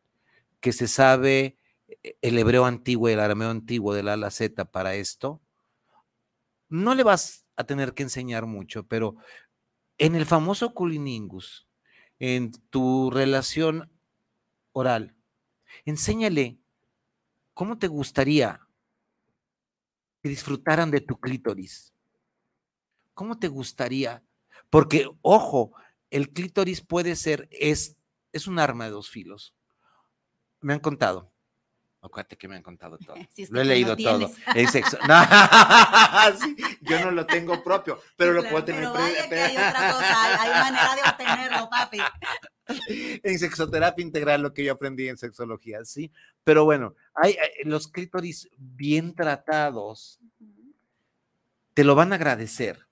que 0.60 0.73
se 0.73 0.88
sabe 0.88 1.58
eh, 2.03 2.17
el 2.21 2.38
hebreo 2.38 2.65
antiguo 2.65 3.10
y 3.10 3.13
el 3.13 3.19
arameo 3.19 3.49
antiguo 3.49 3.93
de 3.93 4.03
la 4.03 4.12
A 4.12 4.13
a 4.15 4.17
la 4.17 4.32
Z 4.32 4.65
para 4.65 4.95
esto, 4.95 5.41
no 6.69 6.95
le 6.95 7.03
vas 7.03 7.45
a 7.56 7.65
tener 7.65 7.93
que 7.93 8.03
enseñar 8.03 8.45
mucho, 8.45 8.88
pero 8.88 9.15
en 9.97 10.15
el 10.15 10.25
famoso 10.25 10.73
culiningus, 10.73 11.67
en 12.19 12.51
tu 12.69 13.12
relación 13.12 13.91
oral, 14.71 15.15
enséñale 15.86 16.58
cómo 17.53 17.77
te 17.77 17.88
gustaría 17.88 18.62
que 20.21 20.29
disfrutaran 20.29 20.89
de 20.89 21.01
tu 21.01 21.19
clítoris. 21.19 21.93
¿Cómo 23.13 23.38
te 23.38 23.49
gustaría? 23.49 24.23
Porque, 24.69 25.08
ojo, 25.21 25.73
el 26.15 26.30
clítoris 26.32 26.82
puede 26.82 27.15
ser, 27.15 27.47
es, 27.52 27.97
es 28.32 28.47
un 28.47 28.60
arma 28.60 28.86
de 28.86 28.91
dos 28.91 29.10
filos. 29.10 29.54
Me 30.62 30.73
han 30.73 30.80
contado. 30.80 31.32
Acuérdate 32.02 32.38
que 32.38 32.47
me 32.49 32.56
han 32.58 32.63
contado 32.63 32.97
todo. 32.97 33.15
Si 33.32 33.43
es 33.43 33.49
Lo 33.49 33.62
he 33.62 33.63
no 33.63 33.69
leído 33.69 33.95
todo. 33.95 34.32
El 34.56 34.67
sexo. 34.69 34.97
No, 35.08 35.23
sí, 36.39 36.56
yo 36.82 36.99
no 37.04 37.12
lo 37.12 37.26
tengo 37.26 37.63
propio, 37.63 37.99
pero 38.17 38.34
lo 38.34 38.41
Claro, 38.41 38.54
puedo 38.54 38.65
tener. 38.65 38.82
Pero 38.82 38.93
pre- 38.93 39.02
vaya 39.04 39.30
que 39.30 39.36
hay 39.41 39.56
otra 39.56 39.91
cosa, 39.93 40.41
hay, 40.41 40.49
manera 40.49 40.95
de 40.95 41.02
obtenerlo, 41.10 41.69
papi. 41.69 41.97
en 43.23 43.39
sexoterapia 43.39 44.04
integral 44.04 44.41
lo 44.41 44.54
que 44.54 44.63
yo 44.63 44.73
aprendí 44.73 45.08
en 45.10 45.17
sexología, 45.17 45.84
sí. 45.86 46.12
Pero 46.43 46.65
bueno, 46.65 46.95
hay, 47.15 47.34
hay- 47.34 47.63
los 47.65 47.88
clítoris 47.88 48.49
bien 48.58 49.15
tratados 49.15 50.19
te 51.73 51.84
lo 51.84 51.95
van 51.95 52.12
a 52.12 52.15
agradecer, 52.15 52.88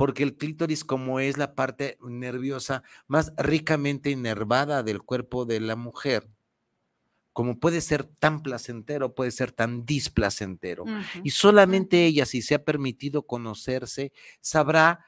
porque 0.00 0.22
el 0.22 0.38
clítoris 0.38 0.82
como 0.82 1.20
es 1.20 1.36
la 1.36 1.54
parte 1.54 1.98
nerviosa 2.00 2.82
más 3.06 3.34
ricamente 3.36 4.08
inervada 4.08 4.82
del 4.82 5.02
cuerpo 5.02 5.44
de 5.44 5.60
la 5.60 5.76
mujer, 5.76 6.26
como 7.34 7.60
puede 7.60 7.82
ser 7.82 8.04
tan 8.04 8.42
placentero, 8.42 9.14
puede 9.14 9.30
ser 9.30 9.52
tan 9.52 9.84
displacentero. 9.84 10.86
Y 11.22 11.32
solamente 11.32 12.06
ella, 12.06 12.24
si 12.24 12.40
se 12.40 12.54
ha 12.54 12.64
permitido 12.64 13.26
conocerse, 13.26 14.10
sabrá 14.40 15.04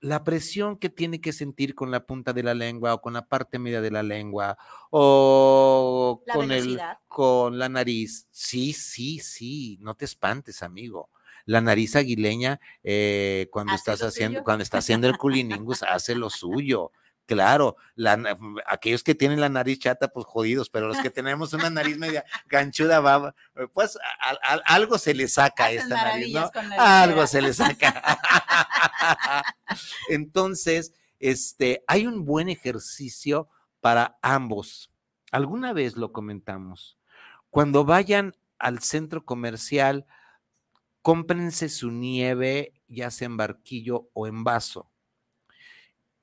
la 0.00 0.24
presión 0.24 0.76
que 0.76 0.90
tiene 0.90 1.20
que 1.20 1.32
sentir 1.32 1.76
con 1.76 1.92
la 1.92 2.04
punta 2.04 2.32
de 2.32 2.42
la 2.42 2.54
lengua 2.54 2.94
o 2.94 3.00
con 3.00 3.12
la 3.12 3.28
parte 3.28 3.60
media 3.60 3.80
de 3.80 3.92
la 3.92 4.02
lengua 4.02 4.58
o 4.90 6.24
La 6.26 6.34
con, 6.34 6.50
el, 6.50 6.80
con 7.06 7.60
la 7.60 7.68
nariz. 7.68 8.26
Sí, 8.32 8.72
sí, 8.72 9.20
sí, 9.20 9.78
no 9.80 9.94
te 9.94 10.04
espantes, 10.04 10.64
amigo. 10.64 11.10
La 11.46 11.60
nariz 11.62 11.96
aguileña, 11.96 12.60
eh, 12.84 13.48
cuando 13.50 13.72
Hace 13.72 13.78
estás 13.92 14.02
haciendo, 14.06 14.38
suyo. 14.38 14.44
cuando 14.44 14.62
está 14.62 14.78
haciendo 14.78 15.08
el 15.08 15.16
culiningus, 15.16 15.82
hace 15.82 16.14
lo 16.14 16.28
suyo. 16.28 16.92
Claro, 17.24 17.74
la 17.96 18.36
aquellos 18.66 19.02
que 19.02 19.16
tienen 19.16 19.40
la 19.40 19.48
nariz 19.48 19.80
chata, 19.80 20.06
pues 20.08 20.26
jodidos, 20.26 20.70
pero 20.70 20.86
los 20.86 20.98
que 20.98 21.10
tenemos 21.10 21.52
una 21.54 21.70
nariz 21.70 21.98
media 21.98 22.24
ganchuda, 22.46 23.00
va, 23.00 23.34
pues 23.72 23.96
a- 24.20 24.30
a- 24.54 24.62
algo 24.74 24.96
se 24.96 25.12
le 25.12 25.26
saca 25.26 25.64
a 25.64 25.70
esta 25.72 25.88
nariz, 25.96 26.32
¿no? 26.34 26.50
Algo 26.78 27.26
se 27.26 27.42
le 27.42 27.52
saca. 27.52 28.18
Entonces, 30.08 30.92
este, 31.18 31.82
hay 31.86 32.06
un 32.06 32.24
buen 32.24 32.48
ejercicio 32.48 33.48
para 33.80 34.18
ambos. 34.22 34.90
Alguna 35.32 35.72
vez 35.72 35.96
lo 35.96 36.12
comentamos. 36.12 36.96
Cuando 37.50 37.84
vayan 37.84 38.36
al 38.58 38.80
centro 38.80 39.24
comercial, 39.24 40.06
cómprense 41.06 41.68
su 41.68 41.92
nieve, 41.92 42.72
ya 42.88 43.12
sea 43.12 43.26
en 43.26 43.36
barquillo 43.36 44.10
o 44.12 44.26
en 44.26 44.42
vaso. 44.42 44.90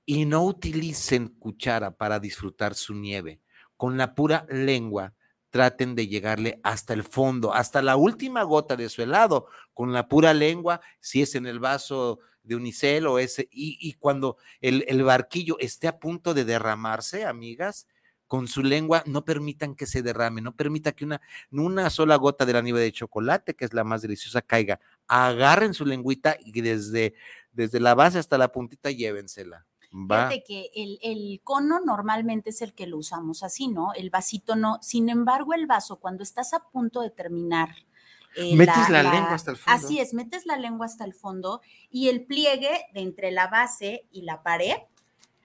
Y 0.06 0.26
no 0.26 0.44
utilicen 0.44 1.30
cuchara 1.30 1.96
para 1.96 2.20
disfrutar 2.20 2.76
su 2.76 2.94
nieve. 2.94 3.40
Con 3.78 3.96
la 3.96 4.14
pura 4.14 4.46
lengua 4.50 5.14
traten 5.52 5.96
de 5.96 6.10
llegarle 6.10 6.60
hasta 6.64 6.94
el 6.94 7.04
fondo, 7.04 7.54
hasta 7.54 7.82
la 7.82 7.96
última 7.96 8.44
gota 8.44 8.76
de 8.76 8.90
su 8.90 9.02
helado, 9.02 9.48
con 9.74 9.94
la 9.94 10.10
pura 10.10 10.34
lengua, 10.34 10.82
si 11.00 11.22
es 11.22 11.36
en 11.36 11.46
el 11.46 11.62
vaso 11.62 12.20
de 12.44 12.58
unicel 12.58 13.08
o 13.08 13.20
ese, 13.20 13.48
y, 13.52 13.78
y 13.80 13.94
cuando 13.94 14.36
el, 14.60 14.84
el, 14.90 15.02
barquillo 15.04 15.58
esté 15.60 15.88
a 15.88 15.98
punto 15.98 16.34
de 16.34 16.44
derramarse, 16.44 17.24
amigas, 17.24 17.88
con 18.34 18.48
su 18.48 18.64
lengua, 18.64 19.04
no 19.06 19.24
permitan 19.24 19.76
que 19.76 19.86
se 19.86 20.02
derrame, 20.02 20.42
no 20.42 20.56
permita 20.56 20.92
que 20.92 21.06
una, 21.06 21.22
una 21.52 21.92
sola 21.92 22.16
gota 22.16 22.48
de 22.48 22.54
la 22.54 22.64
nieve 22.64 22.82
de 22.82 22.92
chocolate, 22.92 23.54
que 23.54 23.64
es 23.64 23.76
la 23.76 23.84
más 23.84 24.02
deliciosa, 24.02 24.42
caiga. 24.42 24.80
Agarren 25.08 25.76
su 25.76 25.86
lengüita 25.86 26.38
y 26.44 26.62
desde, 26.62 27.14
desde 27.52 27.80
la 27.80 27.94
base 27.94 28.18
hasta 28.18 28.40
la 28.40 28.52
puntita 28.52 28.90
llévensela. 28.90 29.68
Va. 29.94 30.30
Fíjate 30.30 30.44
que 30.48 30.72
el, 30.74 30.98
el, 31.04 31.42
cono 31.44 31.80
normalmente 31.86 32.50
es 32.50 32.64
el 32.64 32.74
que 32.74 32.88
lo 32.88 32.98
usamos 32.98 33.44
así, 33.44 33.68
¿no? 33.68 33.94
El 33.94 34.10
vasito 34.10 34.56
no. 34.56 34.80
Sin 34.82 35.10
embargo, 35.10 35.54
el 35.54 35.68
vaso, 35.68 35.98
cuando 35.98 36.24
estás 36.24 36.56
a 36.56 36.68
punto 36.72 37.02
de 37.02 37.12
terminar. 37.12 37.70
Eh, 38.36 38.56
metes 38.56 38.90
la, 38.90 39.04
la, 39.04 39.14
lengua 39.14 39.36
hasta 39.36 39.52
el 39.52 39.58
fondo. 39.58 39.78
Así 39.80 40.00
es, 40.00 40.16
metes 40.16 40.48
la 40.48 40.58
lengua 40.58 40.88
hasta 40.88 41.06
el 41.06 41.14
fondo 41.14 41.62
y 41.92 42.10
el 42.10 42.26
pliegue 42.26 42.88
de 42.96 43.02
entre 43.02 43.30
la 43.30 43.46
base 43.46 44.08
y 44.12 44.24
la 44.24 44.42
pared 44.42 44.78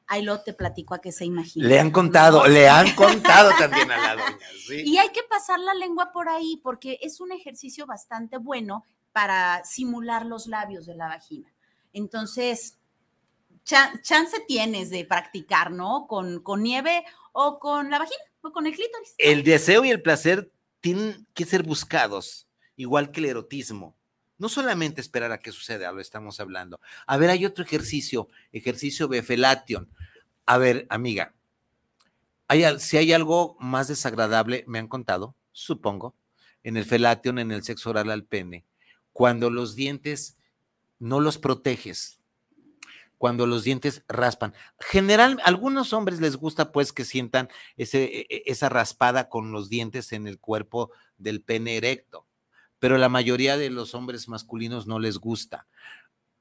ahí 0.08 0.22
lo 0.22 0.40
te 0.40 0.54
platico 0.54 0.94
a 0.94 1.00
que 1.00 1.12
se 1.12 1.24
imagina. 1.24 1.68
Le 1.68 1.78
han 1.78 1.90
contado, 1.90 2.42
¿no? 2.42 2.48
le 2.48 2.68
han 2.68 2.94
contado 2.94 3.50
también 3.58 3.90
a 3.90 3.96
la 3.96 4.22
doña. 4.22 4.46
¿sí? 4.66 4.82
Y 4.84 4.98
hay 4.98 5.10
que 5.10 5.22
pasar 5.22 5.60
la 5.60 5.74
lengua 5.74 6.10
por 6.12 6.28
ahí 6.28 6.60
porque 6.62 6.98
es 7.02 7.20
un 7.20 7.30
ejercicio 7.30 7.86
bastante 7.86 8.38
bueno 8.38 8.84
para 9.12 9.62
simular 9.64 10.26
los 10.26 10.46
labios 10.46 10.86
de 10.86 10.94
la 10.94 11.08
vagina. 11.08 11.52
Entonces, 11.92 12.78
ch 13.64 13.74
chance 14.02 14.40
tienes 14.46 14.90
de 14.90 15.04
practicar, 15.04 15.70
¿no? 15.70 16.06
Con, 16.06 16.40
con 16.40 16.62
nieve 16.62 17.04
o 17.32 17.58
con 17.58 17.90
la 17.90 17.98
vagina 17.98 18.22
o 18.40 18.50
con 18.50 18.66
el 18.66 18.74
clítoris. 18.74 19.14
El 19.18 19.44
deseo 19.44 19.84
y 19.84 19.90
el 19.90 20.02
placer 20.02 20.50
tienen 20.80 21.26
que 21.34 21.44
ser 21.44 21.64
buscados, 21.64 22.48
igual 22.76 23.10
que 23.10 23.20
el 23.20 23.26
erotismo. 23.26 23.97
No 24.38 24.48
solamente 24.48 25.00
esperar 25.00 25.32
a 25.32 25.38
que 25.38 25.50
suceda, 25.50 25.90
lo 25.90 26.00
estamos 26.00 26.38
hablando. 26.38 26.80
A 27.06 27.16
ver, 27.16 27.30
hay 27.30 27.44
otro 27.44 27.64
ejercicio, 27.64 28.28
ejercicio 28.52 29.08
Befelation. 29.08 29.90
A 30.46 30.58
ver, 30.58 30.86
amiga, 30.90 31.34
hay, 32.46 32.64
si 32.78 32.96
hay 32.96 33.12
algo 33.12 33.56
más 33.58 33.88
desagradable, 33.88 34.64
me 34.68 34.78
han 34.78 34.86
contado, 34.86 35.34
supongo, 35.50 36.14
en 36.62 36.76
el 36.76 36.84
felation, 36.84 37.38
en 37.40 37.50
el 37.50 37.64
sexo 37.64 37.90
oral 37.90 38.10
al 38.10 38.24
pene, 38.24 38.64
cuando 39.12 39.50
los 39.50 39.74
dientes 39.74 40.38
no 41.00 41.18
los 41.18 41.38
proteges, 41.38 42.20
cuando 43.18 43.44
los 43.44 43.64
dientes 43.64 44.04
raspan. 44.06 44.54
General, 44.78 45.40
algunos 45.44 45.92
hombres 45.92 46.20
les 46.20 46.36
gusta 46.36 46.70
pues 46.70 46.92
que 46.92 47.04
sientan 47.04 47.48
ese, 47.76 48.26
esa 48.46 48.68
raspada 48.68 49.28
con 49.28 49.50
los 49.50 49.68
dientes 49.68 50.12
en 50.12 50.28
el 50.28 50.38
cuerpo 50.38 50.92
del 51.16 51.42
pene 51.42 51.76
erecto 51.76 52.27
pero 52.78 52.98
la 52.98 53.08
mayoría 53.08 53.56
de 53.56 53.70
los 53.70 53.94
hombres 53.94 54.28
masculinos 54.28 54.86
no 54.86 54.98
les 54.98 55.18
gusta. 55.18 55.66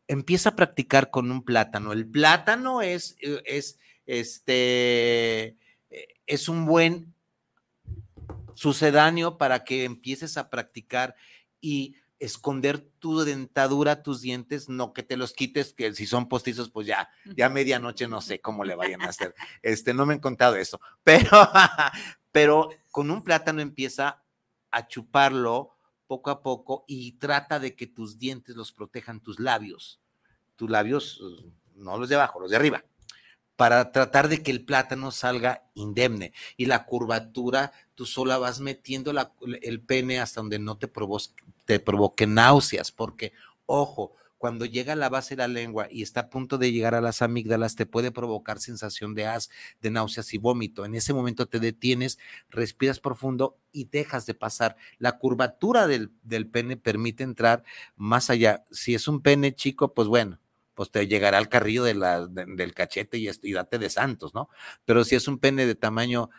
Empieza 0.07 0.49
a 0.49 0.55
practicar 0.55 1.09
con 1.09 1.31
un 1.31 1.43
plátano. 1.43 1.91
El 1.93 2.07
plátano 2.07 2.81
es, 2.81 3.15
es, 3.19 3.79
este, 4.05 5.57
es 6.25 6.49
un 6.49 6.65
buen 6.65 7.13
sucedáneo 8.53 9.37
para 9.37 9.63
que 9.63 9.83
empieces 9.83 10.37
a 10.37 10.49
practicar 10.49 11.15
y 11.61 11.95
esconder 12.19 12.79
tu 12.79 13.19
dentadura, 13.19 14.01
tus 14.01 14.21
dientes, 14.21 14.69
no 14.69 14.93
que 14.93 15.03
te 15.03 15.17
los 15.17 15.33
quites, 15.33 15.73
que 15.73 15.93
si 15.93 16.07
son 16.07 16.27
postizos, 16.27 16.71
pues 16.71 16.87
ya, 16.87 17.09
ya 17.35 17.49
medianoche 17.49 18.07
no 18.07 18.21
sé 18.21 18.41
cómo 18.41 18.63
le 18.63 18.75
vayan 18.75 19.03
a 19.03 19.09
hacer. 19.09 19.35
Este, 19.61 19.93
no 19.93 20.05
me 20.05 20.15
han 20.15 20.19
contado 20.19 20.55
eso, 20.55 20.79
pero, 21.03 21.49
pero 22.31 22.69
con 22.91 23.11
un 23.11 23.23
plátano 23.23 23.61
empieza 23.61 24.23
a 24.71 24.87
chuparlo 24.87 25.76
poco 26.07 26.29
a 26.29 26.41
poco 26.41 26.85
y 26.87 27.13
trata 27.13 27.59
de 27.59 27.75
que 27.75 27.87
tus 27.87 28.17
dientes 28.17 28.55
los 28.55 28.71
protejan 28.71 29.19
tus 29.19 29.39
labios. 29.39 29.99
Tus 30.55 30.69
labios, 30.69 31.21
no 31.75 31.97
los 31.97 32.09
de 32.09 32.15
abajo, 32.15 32.39
los 32.39 32.49
de 32.49 32.55
arriba, 32.55 32.83
para 33.55 33.91
tratar 33.91 34.27
de 34.27 34.41
que 34.41 34.51
el 34.51 34.65
plátano 34.65 35.11
salga 35.11 35.69
indemne. 35.73 36.33
Y 36.55 36.65
la 36.65 36.85
curvatura, 36.85 37.71
tú 37.95 38.05
sola 38.05 38.37
vas 38.37 38.59
metiendo 38.59 39.13
la, 39.13 39.33
el 39.61 39.81
pene 39.81 40.19
hasta 40.19 40.41
donde 40.41 40.59
no 40.59 40.77
te, 40.77 40.87
provoque, 40.87 41.43
te 41.65 41.79
provoque 41.79 42.25
náuseas, 42.25 42.91
porque, 42.91 43.33
ojo, 43.65 44.15
cuando 44.37 44.65
llega 44.65 44.93
a 44.93 44.95
la 44.95 45.09
base 45.09 45.35
de 45.35 45.41
la 45.41 45.47
lengua 45.47 45.87
y 45.89 46.01
está 46.01 46.21
a 46.21 46.29
punto 46.29 46.57
de 46.57 46.71
llegar 46.71 46.95
a 46.95 47.01
las 47.01 47.21
amígdalas, 47.21 47.75
te 47.75 47.85
puede 47.85 48.11
provocar 48.11 48.59
sensación 48.59 49.15
de 49.15 49.25
as, 49.25 49.49
de 49.81 49.91
náuseas 49.91 50.33
y 50.33 50.37
vómito. 50.37 50.85
En 50.85 50.95
ese 50.95 51.13
momento 51.13 51.47
te 51.47 51.59
detienes, 51.59 52.19
respiras 52.49 52.99
profundo 52.99 53.57
y 53.71 53.85
dejas 53.85 54.25
de 54.25 54.33
pasar. 54.33 54.77
La 54.97 55.17
curvatura 55.17 55.87
del, 55.87 56.11
del 56.23 56.47
pene 56.47 56.77
permite 56.77 57.23
entrar 57.23 57.63
más 57.95 58.29
allá. 58.29 58.63
Si 58.71 58.95
es 58.95 59.07
un 59.07 59.21
pene 59.21 59.53
chico, 59.55 59.93
pues 59.93 60.07
bueno, 60.07 60.39
pues 60.77 60.91
te 60.91 61.07
llegará 61.07 61.39
al 61.39 61.49
carrillo 61.49 61.83
de 61.83 61.95
la, 61.95 62.27
de, 62.27 62.45
del 62.45 62.75
cachete 62.75 63.17
y, 63.17 63.27
y, 63.41 63.53
date 63.53 63.79
de 63.79 63.89
santos, 63.89 64.35
¿no? 64.35 64.47
Pero 64.85 65.03
si 65.03 65.15
es 65.15 65.27
un 65.27 65.39
pene 65.39 65.65
de 65.65 65.73
tamaño 65.73 66.29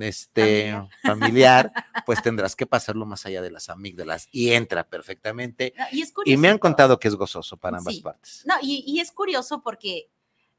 este, 0.00 0.80
familiar, 1.02 1.72
pues 2.06 2.22
tendrás 2.22 2.54
que 2.54 2.64
pasarlo 2.64 3.06
más 3.06 3.26
allá 3.26 3.42
de 3.42 3.50
las 3.50 3.68
amígdalas 3.68 4.28
y 4.30 4.52
entra 4.52 4.84
perfectamente. 4.88 5.74
No, 5.76 5.84
y, 5.90 6.04
y, 6.32 6.36
me 6.36 6.46
han 6.46 6.58
contado 6.58 7.00
que 7.00 7.08
es 7.08 7.16
gozoso 7.16 7.56
para 7.56 7.78
ambas 7.78 7.96
sí. 7.96 8.00
partes. 8.00 8.44
No, 8.46 8.54
y, 8.62 8.84
y 8.86 9.00
es 9.00 9.10
curioso 9.10 9.62
porque 9.62 10.08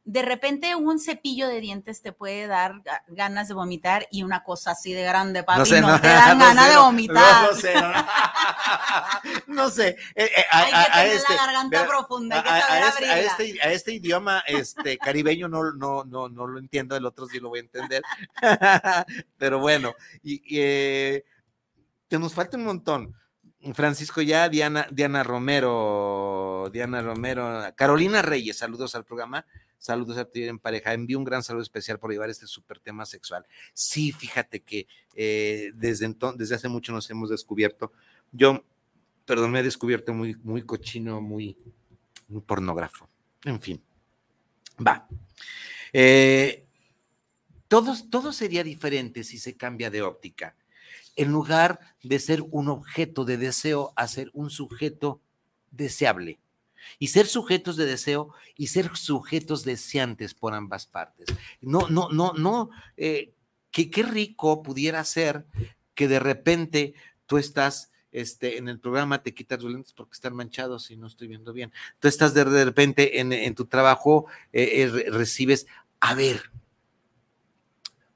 de 0.09 0.23
repente 0.23 0.75
un 0.75 0.99
cepillo 0.99 1.47
de 1.47 1.61
dientes 1.61 2.01
te 2.01 2.11
puede 2.11 2.47
dar 2.47 2.81
ganas 3.09 3.47
de 3.47 3.53
vomitar 3.53 4.07
y 4.09 4.23
una 4.23 4.43
cosa 4.43 4.71
así 4.71 4.91
de 4.91 5.03
grande, 5.03 5.43
papi, 5.43 5.59
no, 5.59 5.65
sé, 5.67 5.81
no, 5.81 5.87
no 5.89 6.01
te 6.01 6.07
dan 6.07 6.39
no 6.39 6.45
ganas 6.45 6.65
sé, 6.65 6.71
de 6.71 6.77
vomitar. 6.77 7.43
No, 7.43 7.55
sé, 7.55 7.73
no, 9.47 9.69
sé. 9.69 9.87
Eh, 10.15 10.31
eh, 10.35 10.45
a, 10.51 10.59
Hay 10.63 10.71
que 10.71 10.77
a, 10.77 10.91
tener 10.93 11.15
este, 11.15 11.35
la 11.35 11.45
garganta 11.45 11.87
profunda, 11.87 12.37
hay 12.37 12.41
que 12.41 12.49
saber 12.49 12.83
a, 12.83 12.87
este, 12.87 13.05
a, 13.05 13.19
este, 13.19 13.61
a 13.61 13.71
este 13.71 13.93
idioma 13.93 14.43
este, 14.47 14.97
caribeño 14.97 15.47
no, 15.47 15.73
no, 15.73 16.03
no, 16.03 16.27
no 16.27 16.47
lo 16.47 16.57
entiendo, 16.57 16.95
el 16.95 17.05
otro 17.05 17.27
sí 17.27 17.39
lo 17.39 17.49
voy 17.49 17.59
a 17.59 17.61
entender. 17.61 18.01
Pero 19.37 19.59
bueno, 19.59 19.93
y, 20.23 20.41
y 20.43 20.59
eh, 20.59 21.25
te 22.07 22.17
nos 22.17 22.33
falta 22.33 22.57
un 22.57 22.65
montón. 22.65 23.15
Francisco 23.75 24.23
ya, 24.23 24.49
Diana, 24.49 24.87
Diana 24.89 25.21
Romero, 25.21 26.67
Diana 26.73 27.03
Romero, 27.03 27.71
Carolina 27.75 28.23
Reyes, 28.23 28.57
saludos 28.57 28.95
al 28.95 29.05
programa. 29.05 29.45
Saludos 29.79 30.17
a 30.17 30.25
ti 30.25 30.43
en 30.43 30.59
pareja. 30.59 30.93
Envío 30.93 31.17
un 31.17 31.23
gran 31.23 31.41
saludo 31.41 31.63
especial 31.63 31.99
por 31.99 32.11
llevar 32.11 32.29
este 32.29 32.45
súper 32.45 32.79
tema 32.79 33.05
sexual. 33.05 33.45
Sí, 33.73 34.11
fíjate 34.11 34.59
que 34.59 34.87
eh, 35.15 35.71
desde, 35.73 36.05
entonces, 36.05 36.37
desde 36.37 36.55
hace 36.55 36.67
mucho 36.67 36.91
nos 36.91 37.09
hemos 37.09 37.29
descubierto. 37.29 37.93
Yo, 38.33 38.65
perdón, 39.25 39.51
me 39.51 39.61
he 39.61 39.63
descubierto 39.63 40.13
muy, 40.13 40.35
muy 40.43 40.63
cochino, 40.63 41.21
muy, 41.21 41.57
muy 42.27 42.41
pornógrafo. 42.41 43.09
En 43.45 43.61
fin. 43.61 43.81
Va. 44.85 45.07
Eh, 45.93 46.65
todo, 47.69 47.95
todo 48.09 48.33
sería 48.33 48.65
diferente 48.65 49.23
si 49.23 49.37
se 49.39 49.55
cambia 49.55 49.89
de 49.89 50.01
óptica. 50.01 50.57
En 51.15 51.31
lugar 51.31 51.79
de 52.03 52.19
ser 52.19 52.43
un 52.51 52.67
objeto 52.67 53.23
de 53.23 53.37
deseo, 53.37 53.93
a 53.95 54.09
ser 54.09 54.29
un 54.33 54.49
sujeto 54.49 55.21
deseable 55.71 56.39
y 56.97 57.07
ser 57.07 57.27
sujetos 57.27 57.77
de 57.77 57.85
deseo 57.85 58.33
y 58.55 58.67
ser 58.67 58.95
sujetos 58.95 59.63
deseantes 59.63 60.33
por 60.33 60.53
ambas 60.53 60.85
partes. 60.85 61.27
No, 61.61 61.89
no, 61.89 62.09
no, 62.09 62.33
no, 62.33 62.69
eh, 62.97 63.33
qué 63.71 64.03
rico 64.03 64.63
pudiera 64.63 65.03
ser 65.03 65.45
que 65.93 66.07
de 66.07 66.19
repente 66.19 66.93
tú 67.25 67.37
estás 67.37 67.91
este, 68.11 68.57
en 68.57 68.67
el 68.69 68.79
programa, 68.79 69.21
te 69.21 69.33
quitas 69.33 69.61
los 69.61 69.71
lentes 69.71 69.93
porque 69.93 70.13
están 70.13 70.35
manchados 70.35 70.89
y 70.91 70.97
no 70.97 71.07
estoy 71.07 71.27
viendo 71.27 71.53
bien. 71.53 71.71
Tú 71.99 72.07
estás 72.07 72.33
de, 72.33 72.43
repente 72.43 73.19
en, 73.19 73.33
en, 73.33 73.55
tu 73.55 73.65
trabajo, 73.65 74.25
eh, 74.51 74.81
eh, 74.81 75.11
recibes, 75.11 75.67
a 75.99 76.15
ver, 76.15 76.51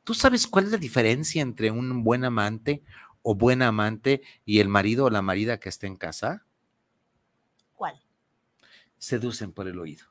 ¿tú 0.04 0.14
sabes 0.14 0.48
cuál 0.48 0.66
es 0.66 0.72
la 0.72 0.78
diferencia 0.78 1.42
entre 1.42 1.72
un 1.72 2.04
buen 2.04 2.26
amante 2.26 2.84
o 3.22 3.36
buen 3.36 3.62
amante 3.62 4.22
y 4.46 4.60
el 4.60 4.68
marido 4.68 5.06
o 5.06 5.10
la 5.10 5.22
marida 5.22 5.60
que 5.60 5.70
está 5.70 5.88
en 5.88 5.96
casa? 5.96 6.46
Seducen 9.04 9.52
por 9.52 9.68
el 9.68 9.78
oído. 9.80 10.06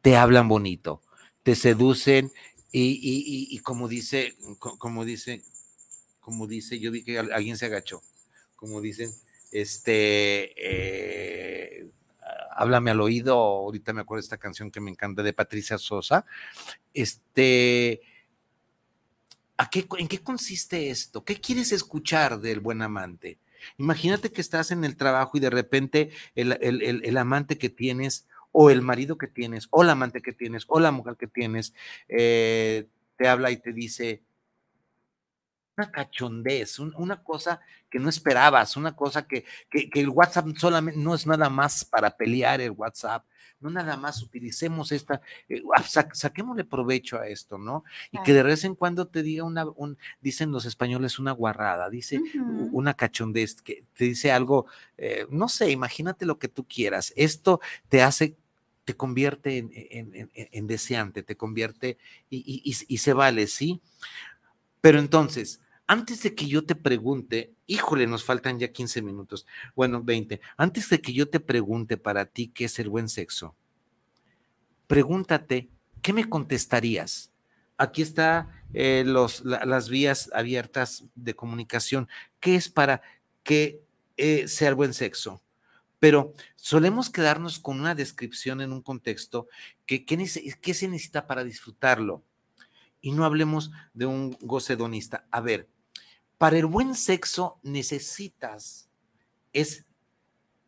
Te 0.00 0.16
hablan 0.16 0.48
bonito, 0.48 1.02
te 1.44 1.54
seducen 1.54 2.32
y, 2.72 2.80
y, 2.80 3.18
y, 3.18 3.46
y, 3.54 3.58
como 3.60 3.86
dice, 3.86 4.36
como 4.58 5.04
dice, 5.04 5.44
como 6.18 6.48
dice, 6.48 6.80
yo 6.80 6.90
vi 6.90 7.04
que 7.04 7.20
alguien 7.20 7.56
se 7.56 7.66
agachó, 7.66 8.02
como 8.56 8.80
dicen, 8.80 9.12
este, 9.52 10.52
eh, 10.56 11.92
háblame 12.56 12.90
al 12.90 13.00
oído, 13.00 13.34
ahorita 13.34 13.92
me 13.92 14.00
acuerdo 14.00 14.22
de 14.22 14.24
esta 14.24 14.38
canción 14.38 14.72
que 14.72 14.80
me 14.80 14.90
encanta 14.90 15.22
de 15.22 15.32
Patricia 15.32 15.78
Sosa, 15.78 16.26
este, 16.92 18.00
¿a 19.56 19.70
qué, 19.70 19.86
¿en 19.96 20.08
qué 20.08 20.18
consiste 20.24 20.90
esto? 20.90 21.24
¿Qué 21.24 21.40
quieres 21.40 21.70
escuchar 21.70 22.40
del 22.40 22.58
buen 22.58 22.82
amante? 22.82 23.38
Imagínate 23.78 24.30
que 24.32 24.40
estás 24.40 24.70
en 24.70 24.84
el 24.84 24.96
trabajo 24.96 25.36
y 25.36 25.40
de 25.40 25.50
repente 25.50 26.10
el, 26.34 26.52
el- 26.60 27.02
el- 27.04 27.16
amante 27.16 27.58
que 27.58 27.68
tienes, 27.70 28.28
o 28.52 28.70
el 28.70 28.82
marido 28.82 29.16
que 29.18 29.28
tienes, 29.28 29.68
o 29.70 29.82
la 29.84 29.92
amante 29.92 30.20
que 30.22 30.32
tienes, 30.32 30.64
o 30.68 30.80
la 30.80 30.90
mujer 30.92 31.16
que 31.18 31.26
tienes, 31.26 31.74
eh, 32.08 32.86
te 33.16 33.28
habla 33.28 33.50
y 33.50 33.56
te 33.58 33.72
dice 33.72 34.22
una 35.76 35.90
cachondez, 35.90 36.78
un- 36.78 36.94
una 36.96 37.22
cosa 37.22 37.60
que 37.90 37.98
no 37.98 38.08
esperabas, 38.08 38.76
una 38.76 38.94
cosa 38.94 39.26
que, 39.26 39.44
que, 39.70 39.88
que 39.88 40.00
el 40.00 40.08
WhatsApp 40.10 40.46
solamente 40.56 40.98
no 41.00 41.14
es 41.14 41.26
nada 41.26 41.48
más 41.48 41.84
para 41.84 42.16
pelear 42.16 42.60
el 42.60 42.72
WhatsApp, 42.72 43.24
no 43.60 43.70
nada 43.70 43.96
más 43.96 44.22
utilicemos 44.22 44.92
esta, 44.92 45.20
eh, 45.48 45.62
sa- 45.86 46.08
saquémosle 46.12 46.64
provecho 46.64 47.18
a 47.18 47.26
esto, 47.28 47.58
¿no? 47.58 47.84
Y 48.10 48.18
que 48.22 48.34
de 48.34 48.42
vez 48.42 48.64
en 48.64 48.74
cuando 48.74 49.06
te 49.06 49.22
diga 49.22 49.44
una, 49.44 49.64
un, 49.64 49.96
dicen 50.20 50.50
los 50.52 50.64
españoles, 50.66 51.18
una 51.18 51.32
guarrada, 51.32 51.88
dice 51.88 52.20
una 52.72 52.94
cachondez, 52.94 53.62
que 53.62 53.84
te 53.94 54.04
dice 54.06 54.30
algo, 54.32 54.66
eh, 54.98 55.26
no 55.30 55.48
sé, 55.48 55.70
imagínate 55.70 56.26
lo 56.26 56.38
que 56.38 56.48
tú 56.48 56.66
quieras. 56.66 57.12
Esto 57.16 57.60
te 57.88 58.02
hace, 58.02 58.36
te 58.84 58.94
convierte 58.96 59.58
en, 59.58 59.70
en- 59.74 60.14
en- 60.16 60.30
en 60.34 60.66
deseante, 60.66 61.22
te 61.22 61.36
convierte 61.36 61.96
y, 62.28 62.38
y- 62.38 62.62
y- 62.70 62.94
y 62.94 62.98
se 62.98 63.12
vale, 63.14 63.46
¿sí? 63.46 63.80
Pero 64.80 64.98
entonces, 64.98 65.60
antes 65.86 66.22
de 66.22 66.34
que 66.34 66.46
yo 66.48 66.64
te 66.64 66.74
pregunte, 66.74 67.54
híjole, 67.66 68.06
nos 68.06 68.24
faltan 68.24 68.58
ya 68.58 68.72
15 68.72 69.02
minutos, 69.02 69.46
bueno, 69.74 70.02
20, 70.02 70.40
antes 70.56 70.88
de 70.88 71.00
que 71.00 71.12
yo 71.12 71.28
te 71.28 71.40
pregunte 71.40 71.96
para 71.96 72.26
ti 72.26 72.48
qué 72.48 72.66
es 72.66 72.78
el 72.78 72.88
buen 72.88 73.08
sexo, 73.08 73.56
pregúntate, 74.86 75.70
¿qué 76.02 76.12
me 76.12 76.28
contestarías? 76.28 77.32
Aquí 77.78 78.02
está 78.02 78.48
eh, 78.74 79.04
las 79.06 79.88
vías 79.88 80.30
abiertas 80.34 81.04
de 81.14 81.34
comunicación. 81.34 82.08
¿Qué 82.38 82.54
es 82.54 82.68
para 82.68 83.02
que 83.42 83.82
eh, 84.16 84.46
sea 84.48 84.68
el 84.68 84.74
buen 84.74 84.94
sexo? 84.94 85.42
Pero 85.98 86.32
solemos 86.56 87.10
quedarnos 87.10 87.58
con 87.58 87.80
una 87.80 87.94
descripción 87.94 88.60
en 88.60 88.72
un 88.72 88.82
contexto 88.82 89.48
que, 89.86 90.04
que 90.04 90.18
nece- 90.18 90.58
¿qué 90.60 90.74
se 90.74 90.88
necesita 90.88 91.26
para 91.26 91.44
disfrutarlo? 91.44 92.24
Y 93.02 93.12
no 93.12 93.26
hablemos 93.26 93.70
de 93.92 94.06
un 94.06 94.36
goce 94.40 94.72
hedonista. 94.72 95.26
A 95.30 95.42
ver, 95.42 95.68
para 96.38 96.56
el 96.56 96.66
buen 96.66 96.94
sexo 96.94 97.58
necesitas, 97.62 98.88
es 99.52 99.84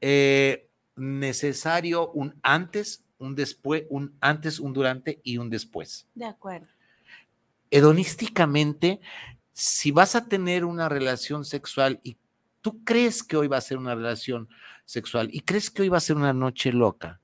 eh, 0.01 0.69
necesario 0.97 2.11
un 2.11 2.39
antes, 2.43 3.05
un 3.19 3.35
después, 3.35 3.85
un 3.89 4.15
antes, 4.21 4.61
un 4.61 4.73
durante 4.73 5.21
y 5.25 5.39
un 5.39 5.49
después. 5.49 6.07
De 6.15 6.27
acuerdo. 6.27 6.69
Hedonísticamente, 7.71 9.01
si 9.53 9.91
vas 9.91 10.15
a 10.15 10.27
tener 10.27 10.65
una 10.65 10.89
relación 10.89 11.45
sexual 11.45 12.01
y 12.03 12.19
tú 12.61 12.85
crees 12.85 13.23
que 13.23 13.37
hoy 13.37 13.49
va 13.49 13.57
a 13.57 13.63
ser 13.63 13.79
una 13.79 13.95
relación 13.95 14.49
sexual 14.85 15.29
y 15.33 15.41
crees 15.41 15.71
que 15.71 15.83
hoy 15.83 15.89
va 15.89 15.99
a 15.99 16.01
ser 16.01 16.17
una 16.17 16.33
noche 16.33 16.73
loca, 16.73 17.21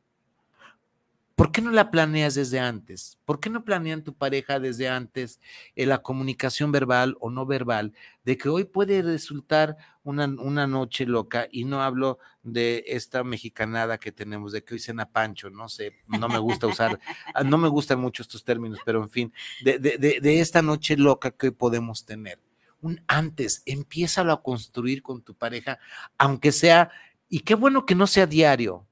¿por 1.41 1.53
qué 1.53 1.63
no 1.63 1.71
la 1.71 1.91
planeas 1.91 2.35
desde 2.35 2.61
antes? 2.61 3.17
¿Por 3.25 3.41
qué 3.41 3.49
no 3.49 3.65
planean 3.65 4.05
tu 4.05 4.13
pareja 4.13 4.61
desde 4.61 4.91
antes 4.91 5.41
en 5.75 5.89
la 5.89 6.03
comunicación 6.03 6.71
verbal 6.71 7.17
o 7.19 7.31
no 7.31 7.47
verbal 7.47 7.95
de 8.25 8.37
que 8.37 8.51
hoy 8.51 8.65
puede 8.65 9.01
resultar 9.01 9.79
una, 10.03 10.27
una 10.27 10.67
noche 10.67 11.07
loca? 11.07 11.49
Y 11.51 11.65
no 11.65 11.83
hablo 11.83 12.19
de 12.43 12.85
esta 12.89 13.25
mexicanada 13.25 13.97
que 13.97 14.13
tenemos, 14.13 14.53
de 14.53 14.63
que 14.63 14.75
hoy 14.75 14.81
cena 14.81 15.09
Pancho, 15.09 15.49
no 15.49 15.71
sé, 15.71 15.95
no 16.09 16.29
me 16.29 16.39
gusta 16.39 16.67
usar, 16.67 17.01
ah, 17.33 17.43
no 17.43 17.57
me 17.57 17.69
gustan 17.69 18.03
mucho 18.03 18.23
estos 18.23 18.45
términos, 18.45 18.79
pero 18.85 19.03
en 19.03 19.09
fin, 19.09 19.33
de, 19.65 19.79
de, 19.79 19.97
de, 19.97 20.21
de 20.21 20.41
esta 20.41 20.61
noche 20.61 20.99
loca 20.99 21.31
que 21.31 21.47
hoy 21.47 21.53
podemos 21.53 22.05
tener. 22.05 22.39
Un 22.83 23.03
antes, 23.09 23.63
empiézalo 23.65 24.35
a 24.35 24.43
construir 24.43 25.03
con 25.03 25.23
tu 25.23 25.35
pareja, 25.35 25.79
aunque 26.19 26.53
sea, 26.53 26.91
y 27.31 27.41
qué 27.41 27.55
bueno 27.55 27.87
que 27.87 27.95
no 27.95 28.07
sea 28.07 28.27
diario, 28.27 28.87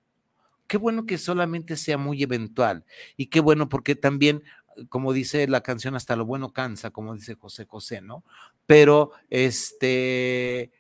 qué 0.69 0.77
bueno 0.77 1.07
que 1.07 1.19
solamente 1.19 1.77
sea 1.77 1.99
muy 1.99 2.23
eventual, 2.23 2.85
y 3.17 3.27
qué 3.27 3.41
bueno 3.41 3.69
porque 3.69 3.97
también, 3.97 4.45
como 4.89 5.13
dice 5.13 5.49
la 5.49 5.63
canción, 5.63 5.97
hasta 5.97 6.15
lo 6.15 6.25
bueno 6.25 6.53
cansa, 6.53 6.91
como 6.91 7.15
dice 7.15 7.35
José 7.35 7.65
José, 7.65 8.01
¿no? 8.01 8.23
Pero, 8.67 9.13
este, 9.31 10.71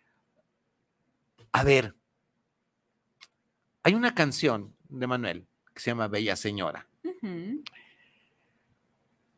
a 1.51 1.65
ver, 1.65 1.97
hay 3.83 3.95
una 3.95 4.15
canción 4.15 4.77
de 4.89 5.07
Manuel 5.07 5.47
que 5.75 5.81
se 5.81 5.91
llama 5.91 6.07
Bella 6.09 6.37
Señora. 6.37 6.87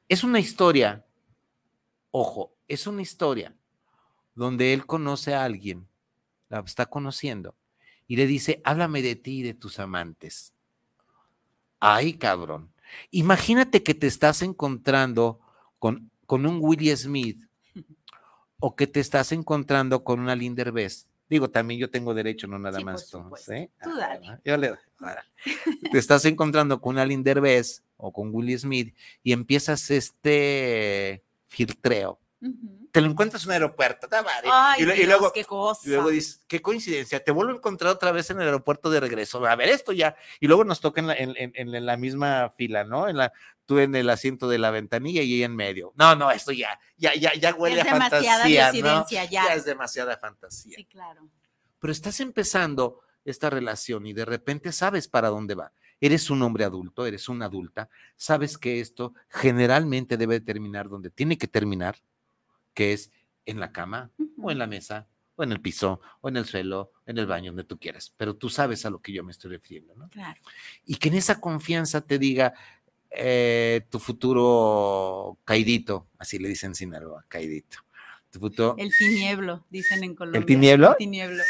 Es 0.09 0.25
una 0.25 0.41
historia, 0.41 1.07
ojo, 2.11 2.53
es 2.67 2.89
una 2.89 3.03
historia 3.03 3.55
donde 4.35 4.73
él 4.73 4.85
conoce 4.85 5.35
a 5.35 5.45
alguien, 5.45 5.87
la 6.49 6.61
está 6.61 6.87
conociendo, 6.87 7.55
y 8.11 8.17
le 8.17 8.27
dice, 8.27 8.61
háblame 8.65 9.03
de 9.03 9.15
ti 9.15 9.39
y 9.39 9.43
de 9.45 9.55
tus 9.55 9.79
amantes. 9.79 10.53
Ay, 11.79 12.15
cabrón. 12.15 12.73
Imagínate 13.13 13.85
que 13.85 13.95
te 13.95 14.09
estás 14.09 14.43
encontrando 14.43 15.39
con, 15.79 16.11
con 16.27 16.45
un 16.45 16.59
Willie 16.61 16.97
Smith 16.97 17.47
o 18.59 18.75
que 18.75 18.89
te 18.89 18.99
estás 18.99 19.31
encontrando 19.31 20.03
con 20.03 20.19
una 20.19 20.35
Linder 20.35 20.73
Best. 20.73 21.07
Digo, 21.29 21.51
también 21.51 21.79
yo 21.79 21.89
tengo 21.89 22.13
derecho, 22.13 22.49
no 22.49 22.59
nada 22.59 22.81
Sí, 22.81 22.85
más 22.85 23.09
tú. 23.09 23.23
¿sí? 23.37 23.71
Tú 23.81 23.91
Ah, 23.93 24.19
dale. 24.19 24.41
yo 24.45 24.57
le. 24.57 24.75
Te 25.93 25.99
estás 25.99 26.25
encontrando 26.25 26.81
con 26.81 26.97
una 26.97 27.07
Linder 27.07 27.41
Best 27.41 27.85
o 27.97 28.13
con 28.13 28.35
Willie 28.35 28.59
Smith 28.59 28.93
y 29.23 29.31
empiezas 29.31 29.89
este 29.93 31.23
filtreo. 31.47 32.19
Te 32.93 33.01
lo 33.01 33.07
encuentras 33.09 33.43
en 33.45 33.49
un 33.49 33.53
aeropuerto. 33.53 34.09
Ay, 34.53 34.80
y, 34.80 34.82
y 35.03 35.07
luego, 35.07 35.32
qué 35.32 35.45
cosa. 35.45 35.80
y 35.84 35.91
luego 35.91 36.11
dices, 36.11 36.41
qué 36.49 36.61
coincidencia, 36.61 37.22
te 37.22 37.30
vuelvo 37.30 37.53
a 37.53 37.57
encontrar 37.57 37.93
otra 37.93 38.11
vez 38.12 38.30
en 38.30 38.38
el 38.41 38.47
aeropuerto 38.47 38.91
de 38.91 39.01
regreso. 39.01 39.45
A 39.47 39.55
ver, 39.57 39.68
esto 39.68 39.93
ya. 39.93 40.16
Y 40.41 40.47
luego 40.49 40.64
nos 40.64 40.80
toca 40.80 41.01
en 41.01 41.07
la, 41.07 41.14
en, 41.14 41.34
en- 41.36 41.53
en 41.74 41.86
la 41.86 41.97
misma 41.97 42.51
fila, 42.57 42.84
¿no? 42.84 43.09
En 43.09 43.16
la, 43.16 43.32
tú 43.66 43.78
en 43.78 43.95
el 43.95 44.11
asiento 44.11 44.49
de 44.49 44.59
la 44.59 44.70
ventanilla 44.70 45.22
y 45.22 45.34
ella 45.36 45.47
en 45.47 45.55
medio. 45.57 45.93
No, 45.97 46.16
no, 46.16 46.30
esto 46.32 46.51
ya, 46.53 46.78
ya, 46.97 47.14
ya, 47.14 47.32
ya 47.34 47.55
huele 47.55 47.80
es 47.80 47.86
a 47.86 47.91
fantasía, 47.91 48.72
¿no? 48.82 49.07
ya. 49.24 49.47
Ya 49.47 49.55
es 49.55 49.64
demasiada 49.64 50.16
fantasía. 50.16 50.74
Sí, 50.76 50.84
claro. 50.86 51.28
Pero 51.78 51.93
estás 51.93 52.18
empezando 52.20 53.01
esta 53.24 53.49
relación 53.51 54.07
y 54.07 54.12
de 54.12 54.24
repente 54.24 54.72
sabes 54.72 55.07
para 55.07 55.28
dónde 55.28 55.55
va. 55.55 55.72
Eres 56.03 56.30
un 56.30 56.43
hombre 56.43 56.64
adulto, 56.64 57.05
eres 57.07 57.28
una 57.28 57.45
adulta, 57.45 57.88
sabes 58.16 58.57
que 58.59 58.80
esto 58.80 59.14
generalmente 59.28 60.16
debe 60.16 60.41
terminar 60.41 60.88
donde 60.88 61.11
tiene 61.11 61.36
que 61.36 61.47
terminar, 61.47 61.97
que 62.75 62.93
es 62.93 63.12
en 63.47 63.61
la 63.61 63.73
cama 63.73 64.11
o 64.39 64.51
en 64.51 64.59
la 64.59 64.66
mesa 64.66 65.07
o 65.37 65.43
en 65.43 65.53
el 65.53 65.61
piso 65.61 66.01
o 66.21 66.29
en 66.29 66.37
el 66.37 66.45
suelo, 66.45 66.93
en 67.07 67.18
el 67.18 67.27
baño, 67.27 67.51
donde 67.51 67.64
tú 67.64 67.79
quieras. 67.79 68.12
Pero 68.16 68.37
tú 68.37 68.51
sabes 68.51 68.85
a 68.85 68.91
lo 68.91 69.01
que 69.01 69.12
yo 69.12 69.25
me 69.25 69.33
estoy 69.33 69.51
refiriendo, 69.53 69.95
¿no? 69.95 70.09
Claro. 70.09 70.41
Y 70.85 70.97
que 70.97 71.09
en 71.09 71.14
esa 71.14 71.41
confianza 71.41 72.01
te 72.03 72.18
diga 72.18 72.55
eh, 73.11 73.87
tu 73.91 73.99
futuro 73.99 75.39
caidito, 75.45 76.09
así 76.18 76.39
le 76.39 76.49
dicen 76.49 76.71
en 76.71 76.75
Sinaloa, 76.75 77.25
caidito. 77.29 77.79
Tu 78.31 78.39
futuro, 78.39 78.77
El 78.79 78.93
tinieblo, 78.97 79.66
dicen 79.71 80.05
en 80.05 80.14
Colombia. 80.14 80.47
tinieblo? 80.47 80.91
El 80.93 80.97
tinieblo. 80.99 81.43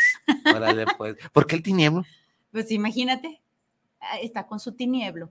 órale, 0.55 0.87
pues. 0.97 1.16
¿Por 1.33 1.47
qué 1.47 1.57
el 1.57 1.62
tinieblo? 1.62 2.05
Pues 2.53 2.71
imagínate, 2.71 3.43
ah, 4.01 4.18
está 4.21 4.47
con 4.47 4.59
su 4.59 4.73
tinieblo. 4.73 5.31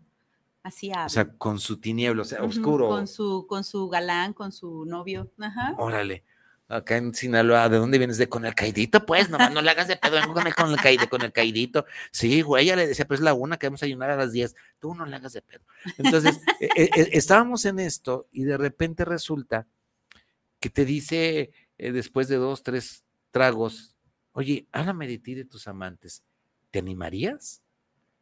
Así 0.63 0.91
habla. 0.91 1.05
O 1.05 1.09
sea, 1.09 1.29
con 1.37 1.59
su 1.59 1.79
tinieblo, 1.79 2.21
o 2.23 2.25
sea, 2.25 2.43
oscuro. 2.43 2.87
Con 2.89 3.07
su, 3.07 3.45
con 3.47 3.63
su 3.63 3.87
galán, 3.89 4.33
con 4.33 4.51
su 4.51 4.85
novio. 4.85 5.31
Ajá. 5.39 5.75
Órale. 5.77 6.23
Acá 6.67 6.97
en 6.97 7.15
Sinaloa, 7.15 7.67
¿de 7.67 7.77
dónde 7.77 7.97
vienes? 7.97 8.19
De 8.19 8.29
con 8.29 8.45
el 8.45 8.53
caidito, 8.53 9.03
pues, 9.03 9.27
nomás 9.31 9.51
no 9.51 9.59
le 9.59 9.71
hagas 9.71 9.87
de 9.87 9.97
pedo, 9.97 10.17
con 10.31 10.45
el, 10.45 10.53
con 10.53 10.69
el, 10.69 10.77
caide- 10.77 11.09
con 11.09 11.23
el 11.23 11.31
caidito. 11.31 11.83
Sí, 12.11 12.43
güey, 12.43 12.65
ella 12.65 12.75
le 12.75 12.85
decía, 12.85 13.07
pues 13.07 13.21
la 13.21 13.33
una 13.33 13.57
que 13.57 13.65
vamos 13.67 13.81
a 13.81 13.87
ayunar 13.87 14.11
a 14.11 14.15
las 14.15 14.31
10, 14.33 14.55
tú 14.77 14.93
no 14.93 15.07
le 15.07 15.15
hagas 15.15 15.33
de 15.33 15.41
pedo. 15.41 15.63
Entonces, 15.97 16.39
eh, 16.59 16.69
eh, 16.75 16.89
eh, 16.95 17.09
estábamos 17.13 17.65
en 17.65 17.79
esto 17.79 18.27
y 18.31 18.43
de 18.43 18.55
repente 18.57 19.03
resulta 19.03 19.65
que 20.59 20.69
te 20.69 20.85
dice, 20.85 21.51
eh, 21.79 21.91
después 21.91 22.27
de 22.27 22.35
dos, 22.35 22.61
tres 22.61 23.03
tragos, 23.31 23.95
oye, 24.33 24.67
háblame 24.71 25.07
de 25.07 25.17
ti, 25.17 25.33
de 25.33 25.45
tus 25.45 25.67
amantes, 25.67 26.21
¿te 26.69 26.77
animarías? 26.77 27.63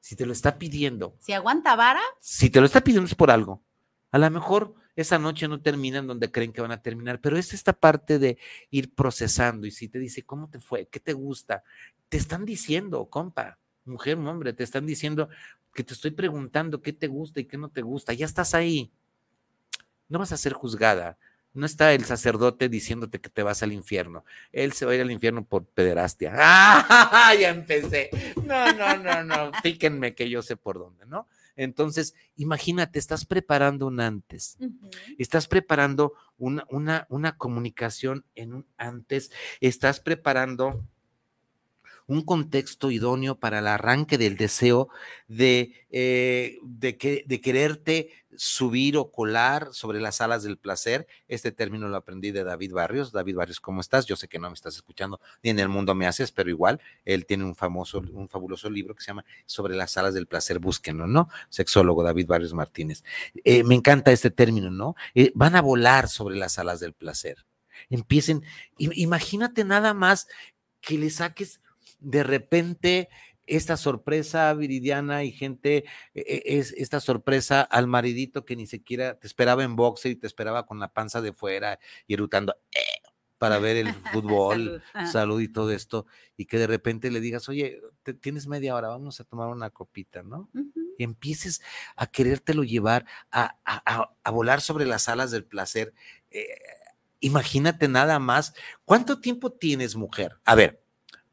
Si 0.08 0.16
te 0.16 0.26
lo 0.26 0.32
está 0.32 0.58
pidiendo, 0.58 1.18
Si 1.20 1.34
aguanta 1.34 1.76
vara, 1.76 2.00
si 2.22 2.50
te 2.50 2.62
lo 2.62 2.66
está 2.66 2.80
pidiendo 2.80 3.08
es 3.08 3.14
por 3.14 3.30
algo. 3.30 3.62
A 4.10 4.18
lo 4.18 4.30
mejor 4.32 4.74
esa 4.96 5.20
noche 5.20 5.50
no 5.50 5.62
terminan 5.62 6.08
donde 6.08 6.32
creen 6.32 6.54
que 6.54 6.62
van 6.62 6.72
a 6.72 6.82
terminar, 6.82 7.20
pero 7.20 7.38
es 7.38 7.54
esta 7.54 7.74
parte 7.74 8.18
de 8.18 8.38
ir 8.70 8.96
procesando 8.96 9.68
y 9.68 9.72
si 9.72 9.90
te 9.90 10.00
dice, 10.00 10.24
¿cómo 10.24 10.50
te 10.50 10.62
fue? 10.62 10.88
¿Qué 10.88 11.02
te 11.02 11.12
gusta? 11.12 11.62
Te 12.08 12.16
están 12.16 12.46
diciendo, 12.46 13.10
compa, 13.10 13.60
mujer, 13.84 14.18
hombre, 14.18 14.54
te 14.54 14.64
están 14.64 14.86
diciendo 14.86 15.28
que 15.74 15.84
te 15.84 15.94
estoy 15.94 16.12
preguntando 16.12 16.82
qué 16.82 16.94
te 16.94 17.08
gusta 17.08 17.42
y 17.42 17.46
qué 17.46 17.58
no 17.58 17.68
te 17.68 17.82
gusta. 17.82 18.14
Ya 18.14 18.28
estás 18.28 18.54
ahí. 18.54 18.90
No 20.08 20.20
vas 20.20 20.32
a 20.32 20.38
ser 20.38 20.54
juzgada. 20.54 21.18
No 21.58 21.66
está 21.66 21.92
el 21.94 22.06
sacerdote 22.06 22.70
diciéndote 22.70 23.20
que 23.20 23.30
te 23.30 23.42
vas 23.42 23.64
al 23.64 23.74
infierno. 23.74 24.24
Él 24.52 24.74
se 24.74 24.86
va 24.86 24.92
a 24.92 24.96
ir 24.96 25.02
al 25.02 25.10
infierno 25.10 25.44
por 25.44 25.66
pederastia. 25.66 26.32
¡Ah! 26.36 27.34
Ya 27.40 27.50
empecé. 27.50 28.12
No, 28.44 28.72
no, 28.74 28.98
no, 28.98 29.24
no. 29.24 29.52
Píquenme 29.64 30.14
que 30.14 30.30
yo 30.30 30.44
sé 30.44 30.56
por 30.56 30.78
dónde, 30.78 31.08
¿no? 31.08 31.28
Entonces, 31.56 32.14
imagínate, 32.36 33.00
estás 33.00 33.26
preparando 33.26 33.88
un 33.88 34.00
antes, 34.00 34.58
estás 35.18 35.48
preparando 35.48 36.14
una, 36.38 36.66
una, 36.70 37.08
una 37.10 37.36
comunicación 37.38 38.24
en 38.36 38.54
un 38.54 38.68
antes, 38.78 39.32
estás 39.60 40.00
preparando 40.00 40.84
un 42.08 42.22
contexto 42.22 42.90
idóneo 42.90 43.36
para 43.36 43.60
el 43.60 43.68
arranque 43.68 44.18
del 44.18 44.38
deseo 44.38 44.88
de, 45.28 45.74
eh, 45.92 46.58
de, 46.64 46.98
que, 46.98 47.24
de 47.28 47.42
quererte 47.42 48.10
subir 48.38 48.96
o 48.98 49.12
colar 49.12 49.70
sobre 49.74 50.00
las 50.00 50.22
alas 50.22 50.44
del 50.44 50.58
placer. 50.58 51.06
Este 51.28 51.52
término 51.52 51.90
lo 51.90 51.98
aprendí 51.98 52.32
de 52.32 52.46
David 52.46 52.72
Barrios. 52.72 53.12
David 53.12 53.36
Barrios, 53.36 53.60
¿cómo 53.60 53.82
estás? 53.82 54.06
Yo 54.06 54.16
sé 54.16 54.30
que 54.30 54.40
no 54.40 54.50
me 54.50 54.54
estás 54.54 54.76
escuchando 54.76 55.20
ni 55.44 55.50
en 55.50 55.60
el 55.60 55.68
mundo 55.68 55.96
me 55.96 56.08
haces, 56.08 56.32
pero 56.32 56.50
igual 56.50 56.80
él 57.04 57.26
tiene 57.26 57.44
un 57.44 57.56
famoso, 57.56 58.00
un 58.00 58.30
fabuloso 58.30 58.70
libro 58.70 58.96
que 58.96 59.02
se 59.02 59.08
llama 59.08 59.26
Sobre 59.46 59.76
las 59.76 59.98
alas 59.98 60.14
del 60.14 60.28
placer, 60.28 60.60
búsquenlo, 60.60 61.08
¿no? 61.08 61.28
Sexólogo 61.50 62.04
David 62.04 62.28
Barrios 62.28 62.54
Martínez. 62.54 63.04
Eh, 63.44 63.64
me 63.64 63.76
encanta 63.76 64.12
este 64.12 64.32
término, 64.32 64.72
¿no? 64.72 64.96
Eh, 65.14 65.32
van 65.36 65.56
a 65.56 65.62
volar 65.62 66.08
sobre 66.08 66.38
las 66.38 66.58
alas 66.58 66.80
del 66.80 66.94
placer. 66.94 67.46
Empiecen, 67.90 68.44
imagínate 68.78 69.64
nada 69.64 69.94
más 69.94 70.28
que 70.82 70.98
le 70.98 71.10
saques 71.10 71.62
de 72.00 72.24
repente 72.24 73.10
esta 73.48 73.78
sorpresa 73.78 74.54
viridiana 74.54 75.24
y 75.24 75.32
gente, 75.32 75.86
e, 76.14 76.22
e, 76.22 76.58
es 76.60 76.74
esta 76.74 77.00
sorpresa 77.00 77.62
al 77.62 77.88
maridito 77.88 78.46
que 78.46 78.56
ni 78.56 78.68
siquiera 78.68 79.18
te 79.18 79.26
esperaba 79.26 79.64
en 79.64 79.76
boxe 79.76 80.10
y 80.10 80.16
te 80.16 80.28
esperaba 80.28 80.66
con 80.66 80.80
la 80.80 80.90
panza 80.90 81.22
de 81.22 81.34
fuera 81.34 81.80
y 82.08 82.14
erutando 82.14 82.56
eh, 82.72 82.80
para 83.38 83.58
ver 83.60 83.78
el 83.78 83.94
fútbol, 84.14 84.84
salud. 85.12 85.42
y 85.42 85.48
todo 85.48 85.72
esto, 85.72 86.06
y 86.36 86.46
que 86.46 86.58
de 86.58 86.68
repente 86.68 87.10
le 87.10 87.22
digas, 87.22 87.48
oye, 87.50 87.82
tienes 88.22 88.48
media 88.48 88.76
hora, 88.76 88.90
vamos 88.90 89.20
a 89.20 89.24
tomar 89.24 89.48
una 89.48 89.70
copita, 89.70 90.24
¿no? 90.24 90.50
Y 90.98 91.04
empieces 91.04 91.62
a 91.96 92.08
querértelo 92.08 92.64
llevar, 92.64 93.06
a, 93.32 93.58
a, 93.64 94.32
volar 94.32 94.62
sobre 94.62 94.86
las 94.86 95.08
alas 95.08 95.30
del 95.30 95.46
placer. 95.46 95.94
Eh, 96.32 96.48
imagínate 97.20 97.88
nada 97.88 98.18
más, 98.20 98.54
¿cuánto 98.84 99.22
tiempo 99.22 99.52
tienes, 99.52 99.96
mujer? 99.96 100.38
A 100.44 100.56
ver, 100.56 100.82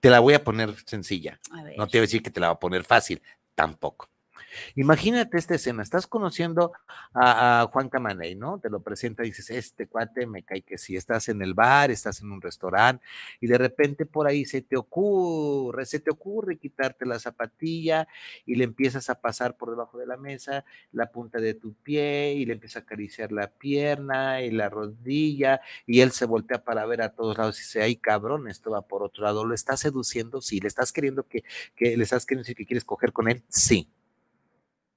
te 0.04 0.10
la 0.10 0.20
voy 0.20 0.34
a 0.34 0.44
poner 0.44 0.74
sencilla. 0.84 1.40
No 1.78 1.86
te 1.86 1.96
voy 1.96 2.00
a 2.00 2.02
decir 2.02 2.22
que 2.22 2.30
te 2.30 2.38
la 2.38 2.48
voy 2.48 2.56
a 2.56 2.60
poner 2.60 2.84
fácil, 2.84 3.22
tampoco. 3.54 4.10
Imagínate 4.76 5.38
esta 5.38 5.54
escena, 5.54 5.82
estás 5.82 6.06
conociendo 6.06 6.72
a, 7.14 7.68
Juan 7.72 7.88
Camaney, 7.88 8.34
¿no? 8.34 8.58
Te 8.58 8.70
lo 8.70 8.82
presenta 8.82 9.24
y 9.24 9.28
dices, 9.28 9.50
este 9.50 9.86
cuate 9.86 10.26
me 10.26 10.42
cae 10.42 10.62
que 10.62 10.78
si 10.78 10.96
estás 10.96 11.28
en 11.28 11.42
el 11.42 11.54
bar, 11.54 11.90
estás 11.90 12.20
en 12.20 12.30
un 12.32 12.40
restaurante 12.40 13.04
y 13.40 13.46
de 13.46 13.58
repente 13.58 14.06
por 14.06 14.26
ahí 14.26 14.44
se 14.44 14.62
te 14.62 14.76
ocurre, 14.76 15.86
se 15.86 16.00
te 16.00 16.10
ocurre 16.10 16.58
quitarte 16.58 17.06
la 17.06 17.18
zapatilla 17.18 18.06
y 18.46 18.56
le 18.56 18.64
empiezas 18.64 19.10
a 19.10 19.20
pasar 19.20 19.56
por 19.56 19.70
debajo 19.70 19.98
de 19.98 20.06
la 20.06 20.16
mesa 20.16 20.64
la 20.92 21.10
punta 21.10 21.38
de 21.38 21.54
tu 21.54 21.74
pie 21.74 22.34
y 22.34 22.46
le 22.46 22.54
empieza 22.54 22.80
a 22.80 22.82
acariciar 22.82 23.32
la 23.32 23.48
pierna 23.48 24.42
y 24.42 24.50
la 24.50 24.68
rodilla 24.68 25.60
y 25.86 26.00
él 26.00 26.12
se 26.12 26.26
voltea 26.26 26.64
para 26.64 26.86
ver 26.86 27.02
a 27.02 27.10
todos 27.10 27.38
lados 27.38 27.58
y 27.58 27.62
dice, 27.62 27.82
ay 27.82 27.96
cabrón, 27.96 28.48
esto 28.48 28.70
va 28.70 28.82
por 28.82 29.02
otro 29.02 29.24
lado, 29.24 29.44
¿lo 29.44 29.54
estás 29.54 29.80
seduciendo? 29.80 30.40
Sí, 30.40 30.60
¿le 30.60 30.68
estás 30.68 30.92
queriendo 30.92 31.26
que, 31.26 31.44
que 31.76 31.96
le 31.96 32.02
estás 32.04 32.26
queriendo 32.26 32.42
decir 32.42 32.56
que 32.56 32.66
quieres 32.66 32.84
coger 32.84 33.12
con 33.12 33.28
él? 33.28 33.42
Sí 33.48 33.88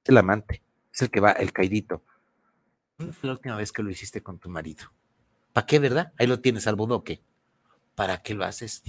el 0.10 0.18
amante, 0.18 0.62
es 0.94 1.02
el 1.02 1.10
que 1.10 1.20
va, 1.20 1.32
el 1.32 1.52
caidito. 1.54 2.02
¿Cuándo 2.98 3.14
fue 3.14 3.28
la 3.28 3.34
última 3.34 3.56
vez 3.56 3.72
que 3.72 3.84
lo 3.84 3.90
hiciste 3.90 4.22
con 4.22 4.40
tu 4.40 4.50
marido? 4.50 4.86
¿Para 5.54 5.68
qué, 5.68 5.80
verdad? 5.80 6.14
Ahí 6.18 6.28
lo 6.28 6.40
tienes 6.40 6.68
al 6.68 6.76
bodoque. 6.76 7.22
¿Para 7.96 8.22
qué 8.22 8.34
lo 8.34 8.44
haces? 8.44 8.84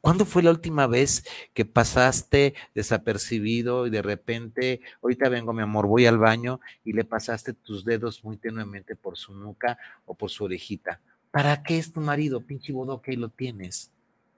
¿Cuándo 0.00 0.24
fue 0.24 0.42
la 0.42 0.50
última 0.50 0.86
vez 0.86 1.24
que 1.54 1.64
pasaste 1.64 2.54
desapercibido 2.74 3.86
y 3.86 3.90
de 3.90 4.02
repente, 4.02 4.80
ahorita 5.02 5.28
vengo, 5.28 5.52
mi 5.52 5.62
amor, 5.62 5.86
voy 5.86 6.06
al 6.06 6.18
baño 6.18 6.60
y 6.84 6.92
le 6.92 7.04
pasaste 7.04 7.52
tus 7.52 7.84
dedos 7.84 8.22
muy 8.24 8.36
tenuemente 8.36 8.96
por 8.96 9.16
su 9.16 9.34
nuca 9.34 9.78
o 10.06 10.14
por 10.14 10.30
su 10.30 10.44
orejita? 10.44 11.00
¿Para 11.30 11.62
qué 11.62 11.78
es 11.78 11.92
tu 11.92 12.00
marido, 12.00 12.42
pinche 12.42 12.72
bodoque, 12.72 13.12
y 13.12 13.16
lo 13.16 13.30
tienes? 13.30 13.90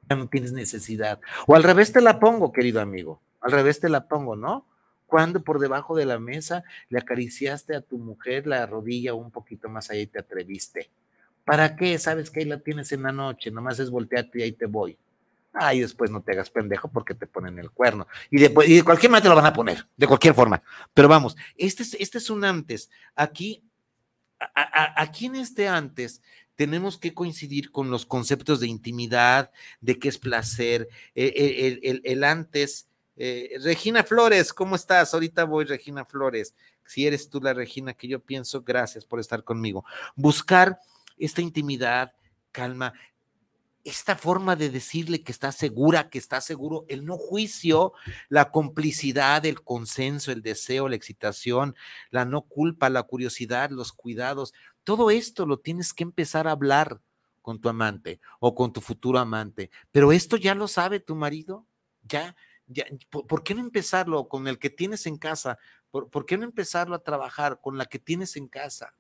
Ya 0.08 0.16
no 0.16 0.28
tienes 0.28 0.52
necesidad. 0.52 1.20
O 1.46 1.56
al 1.56 1.62
revés 1.62 1.92
te 1.92 2.00
la 2.00 2.20
pongo, 2.20 2.52
querido 2.52 2.80
amigo. 2.80 3.20
Al 3.40 3.52
revés 3.52 3.80
te 3.80 3.88
la 3.88 4.06
pongo, 4.06 4.36
¿no? 4.36 4.64
Cuando 5.06 5.42
por 5.42 5.58
debajo 5.58 5.96
de 5.96 6.06
la 6.06 6.18
mesa 6.18 6.64
le 6.88 6.98
acariciaste 6.98 7.74
a 7.74 7.80
tu 7.80 7.98
mujer 7.98 8.46
la 8.46 8.66
rodilla 8.66 9.14
un 9.14 9.30
poquito 9.30 9.68
más 9.68 9.90
allá 9.90 10.00
y 10.00 10.06
te 10.06 10.18
atreviste. 10.18 10.90
¿Para 11.44 11.76
qué? 11.76 11.98
Sabes 11.98 12.30
que 12.30 12.40
ahí 12.40 12.46
la 12.46 12.58
tienes 12.58 12.90
en 12.92 13.02
la 13.02 13.12
noche, 13.12 13.50
nomás 13.50 13.78
es 13.78 13.90
voltearte 13.90 14.38
y 14.38 14.42
ahí 14.42 14.52
te 14.52 14.66
voy. 14.66 14.96
Ah, 15.52 15.72
y 15.72 15.80
después 15.80 16.10
no 16.10 16.20
te 16.20 16.32
hagas 16.32 16.50
pendejo 16.50 16.88
porque 16.88 17.14
te 17.14 17.28
ponen 17.28 17.58
el 17.60 17.70
cuerno. 17.70 18.08
Y, 18.30 18.40
después, 18.40 18.68
y 18.68 18.76
de 18.76 18.82
cualquier 18.82 19.12
manera 19.12 19.22
te 19.22 19.28
lo 19.28 19.36
van 19.36 19.46
a 19.46 19.52
poner, 19.52 19.86
de 19.96 20.06
cualquier 20.06 20.34
forma. 20.34 20.62
Pero 20.92 21.06
vamos, 21.06 21.36
este 21.56 21.84
es, 21.84 21.94
este 21.94 22.18
es 22.18 22.28
un 22.28 22.44
antes. 22.44 22.90
Aquí, 23.14 23.62
aquí 24.96 25.26
en 25.26 25.36
este 25.36 25.68
antes 25.68 26.22
tenemos 26.56 26.98
que 26.98 27.14
coincidir 27.14 27.70
con 27.70 27.90
los 27.90 28.04
conceptos 28.04 28.58
de 28.58 28.66
intimidad, 28.66 29.52
de 29.80 29.98
qué 29.98 30.08
es 30.08 30.18
placer. 30.18 30.88
E, 31.14 31.26
e, 31.26 32.00
el 32.02 32.24
antes 32.24 32.88
eh, 33.16 33.56
Regina 33.62 34.04
Flores, 34.04 34.52
¿cómo 34.52 34.76
estás? 34.76 35.14
Ahorita 35.14 35.44
voy, 35.44 35.64
Regina 35.64 36.04
Flores. 36.04 36.54
Si 36.84 37.06
eres 37.06 37.28
tú 37.30 37.40
la 37.40 37.54
Regina 37.54 37.94
que 37.94 38.08
yo 38.08 38.20
pienso, 38.20 38.62
gracias 38.62 39.04
por 39.04 39.20
estar 39.20 39.44
conmigo. 39.44 39.84
Buscar 40.16 40.78
esta 41.16 41.40
intimidad, 41.40 42.12
calma, 42.50 42.92
esta 43.84 44.16
forma 44.16 44.56
de 44.56 44.70
decirle 44.70 45.22
que 45.22 45.30
está 45.30 45.52
segura, 45.52 46.08
que 46.08 46.18
está 46.18 46.40
seguro, 46.40 46.86
el 46.88 47.04
no 47.04 47.18
juicio, 47.18 47.92
la 48.28 48.50
complicidad, 48.50 49.44
el 49.44 49.62
consenso, 49.62 50.32
el 50.32 50.42
deseo, 50.42 50.88
la 50.88 50.96
excitación, 50.96 51.76
la 52.10 52.24
no 52.24 52.42
culpa, 52.42 52.88
la 52.88 53.02
curiosidad, 53.02 53.70
los 53.70 53.92
cuidados, 53.92 54.54
todo 54.84 55.10
esto 55.10 55.46
lo 55.46 55.58
tienes 55.58 55.92
que 55.92 56.02
empezar 56.02 56.48
a 56.48 56.52
hablar 56.52 57.00
con 57.42 57.60
tu 57.60 57.68
amante 57.68 58.20
o 58.40 58.54
con 58.54 58.72
tu 58.72 58.80
futuro 58.80 59.18
amante. 59.18 59.70
Pero 59.92 60.12
esto 60.12 60.38
ya 60.38 60.54
lo 60.54 60.66
sabe 60.66 60.98
tu 60.98 61.14
marido, 61.14 61.66
ya 62.02 62.34
¿por, 63.10 63.42
qué 63.42 63.54
no 63.54 63.60
empezarlo 63.60 64.28
con 64.28 64.48
el 64.48 64.58
que 64.58 64.70
tienes 64.70 65.06
en 65.06 65.18
casa? 65.18 65.58
¿Por, 65.90 66.26
qué 66.26 66.36
no 66.36 66.44
empezarlo 66.44 66.94
a 66.94 67.02
trabajar 67.02 67.60
con 67.60 67.78
la 67.78 67.86
que 67.86 67.98
tienes 67.98 68.36
en 68.36 68.48
casa? 68.48 68.94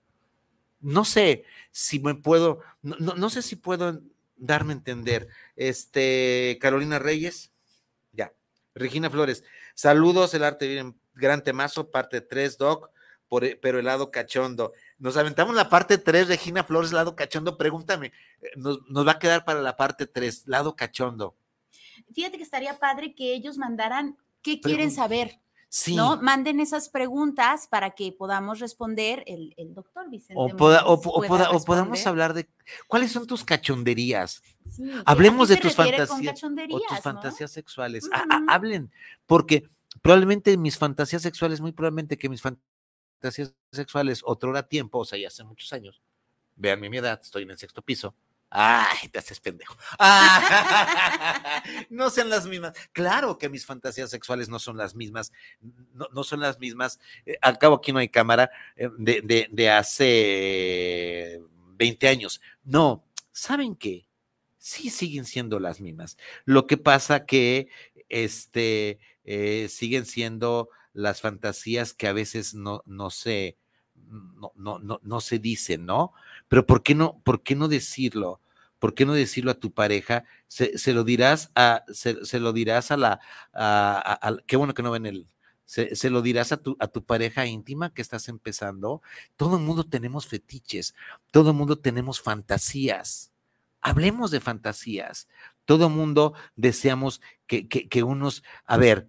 No 0.80 1.04
sé 1.04 1.44
si 1.70 1.98
me 1.98 2.14
puedo, 2.14 2.60
no, 2.82 3.30
sé 3.30 3.42
si 3.42 3.56
puedo 3.56 4.00
darme 4.36 4.72
a 4.72 4.76
entender. 4.76 5.28
Este, 5.56 6.58
Carolina 6.60 6.98
Reyes, 6.98 7.52
ya. 8.12 8.32
Regina 8.74 9.10
Flores, 9.10 9.44
saludos, 9.74 10.34
el 10.34 10.44
arte 10.44 10.68
bien, 10.68 10.98
gran 11.14 11.42
temazo, 11.42 11.90
parte 11.90 12.20
3, 12.20 12.58
Doc, 12.58 12.90
por, 13.28 13.44
e, 13.44 13.56
pero 13.56 13.78
el 13.78 13.86
lado 13.86 14.10
cachondo. 14.10 14.72
Nos 14.98 15.16
aventamos 15.16 15.54
la 15.54 15.70
parte 15.70 15.96
3, 15.96 16.28
Regina 16.28 16.64
Flores, 16.64 16.92
lado 16.92 17.16
cachondo, 17.16 17.56
pregúntame, 17.56 18.12
eh, 18.42 18.50
nos, 18.56 18.80
nos 18.88 19.06
va 19.06 19.12
a 19.12 19.18
quedar 19.18 19.44
para 19.44 19.62
la 19.62 19.76
parte 19.76 20.06
3, 20.06 20.46
lado 20.46 20.76
cachondo 20.76 21.34
fíjate 22.12 22.36
que 22.36 22.42
estaría 22.42 22.78
padre 22.78 23.14
que 23.14 23.34
ellos 23.34 23.58
mandaran 23.58 24.16
qué 24.42 24.60
quieren 24.60 24.90
saber. 24.90 25.40
Sí. 25.68 25.96
¿no? 25.96 26.22
Manden 26.22 26.60
esas 26.60 26.88
preguntas 26.88 27.66
para 27.66 27.90
que 27.90 28.12
podamos 28.12 28.60
responder 28.60 29.24
el, 29.26 29.74
doctor 29.74 30.08
Vicente. 30.08 30.34
O, 30.36 30.46
o, 30.46 31.64
podamos 31.64 32.06
hablar 32.06 32.32
de 32.32 32.48
cuáles 32.86 33.10
son 33.10 33.26
tus 33.26 33.42
cachonderías. 33.42 34.40
Hablemos 35.04 35.48
de 35.48 35.56
tus 35.56 35.74
fantasías 35.74 36.44
o 36.44 36.78
tus 36.78 37.00
fantasías 37.00 37.50
sexuales. 37.50 38.08
hablen, 38.48 38.92
porque 39.26 39.64
probablemente 40.00 40.56
mis 40.56 40.78
fantasías 40.78 41.22
sexuales, 41.22 41.60
muy 41.60 41.72
probablemente 41.72 42.16
que 42.16 42.28
mis 42.28 42.40
fantasías 42.40 43.52
sexuales, 43.72 44.20
otro 44.24 44.50
hora 44.50 44.68
tiempo, 44.68 44.98
o 44.98 45.04
sea, 45.04 45.18
ya 45.18 45.26
hace 45.28 45.42
muchos 45.42 45.72
años, 45.72 46.00
vean 46.56 46.78
mi 46.80 46.96
edad, 46.96 47.18
estoy 47.20 47.42
en 47.42 47.50
el 47.50 47.58
sexto 47.58 47.82
piso, 47.82 48.14
Ay, 48.56 49.08
te 49.08 49.18
haces 49.18 49.40
pendejo. 49.40 49.76
no 51.90 52.08
sean 52.08 52.30
las 52.30 52.46
mismas. 52.46 52.72
Claro 52.92 53.36
que 53.36 53.48
mis 53.48 53.66
fantasías 53.66 54.10
sexuales 54.10 54.48
no 54.48 54.60
son 54.60 54.76
las 54.76 54.94
mismas. 54.94 55.32
No, 55.92 56.22
son 56.22 56.38
las 56.38 56.60
mismas. 56.60 57.00
Eh, 57.26 57.36
al 57.42 57.58
cabo, 57.58 57.74
aquí 57.74 57.92
no 57.92 57.98
hay 57.98 58.08
cámara 58.08 58.52
eh, 58.76 58.88
de, 58.96 59.70
hace 59.70 61.42
20 61.50 62.06
años. 62.06 62.40
No, 62.62 63.04
¿saben 63.32 63.74
qué? 63.74 64.06
Sí 64.58 64.88
siguen 64.88 65.24
siendo 65.24 65.58
las 65.58 65.80
mismas. 65.80 66.16
Lo 66.44 66.68
que 66.68 66.76
pasa 66.76 67.26
que 67.26 67.66
este, 68.08 69.00
eh, 69.24 69.66
siguen 69.68 70.06
siendo 70.06 70.68
las 70.92 71.20
fantasías 71.20 71.92
que 71.92 72.06
a 72.06 72.12
veces 72.12 72.54
no, 72.54 72.84
no 72.86 73.10
se, 73.10 73.58
no, 73.96 74.52
no, 74.54 74.78
no, 74.78 75.00
no 75.02 75.20
se 75.20 75.40
dicen, 75.40 75.86
¿no? 75.86 76.12
Pero 76.46 76.64
¿por 76.66 76.84
qué 76.84 76.94
no, 76.94 77.20
por 77.24 77.42
qué 77.42 77.56
no 77.56 77.66
decirlo? 77.66 78.40
¿Por 78.84 78.92
qué 78.92 79.06
no 79.06 79.14
decirlo 79.14 79.50
a 79.50 79.54
tu 79.54 79.72
pareja? 79.72 80.24
Se, 80.46 80.92
lo 80.92 81.04
dirás 81.04 81.50
a, 81.54 81.86
se, 81.90 82.38
lo 82.38 82.52
dirás 82.52 82.90
a 82.90 82.98
la, 82.98 83.18
qué 84.46 84.58
bueno 84.58 84.74
que 84.74 84.82
no 84.82 84.90
ven 84.90 85.06
el, 85.06 85.26
se, 85.64 85.96
se, 85.96 86.10
lo 86.10 86.20
dirás 86.20 86.52
a 86.52 86.58
tu, 86.58 86.76
a 86.78 86.88
tu 86.88 87.02
pareja 87.02 87.46
íntima 87.46 87.94
que 87.94 88.02
estás 88.02 88.28
empezando. 88.28 89.00
Todo 89.36 89.56
el 89.56 89.62
mundo 89.62 89.84
tenemos 89.84 90.26
fetiches, 90.26 90.94
todo 91.30 91.52
el 91.52 91.56
mundo 91.56 91.78
tenemos 91.78 92.20
fantasías. 92.20 93.32
Hablemos 93.80 94.30
de 94.30 94.40
fantasías. 94.40 95.28
Todo 95.64 95.86
el 95.86 95.94
mundo 95.94 96.34
deseamos 96.54 97.22
que, 97.46 97.66
que, 97.68 97.88
que 97.88 98.02
unos, 98.02 98.44
a 98.66 98.76
ver, 98.76 99.08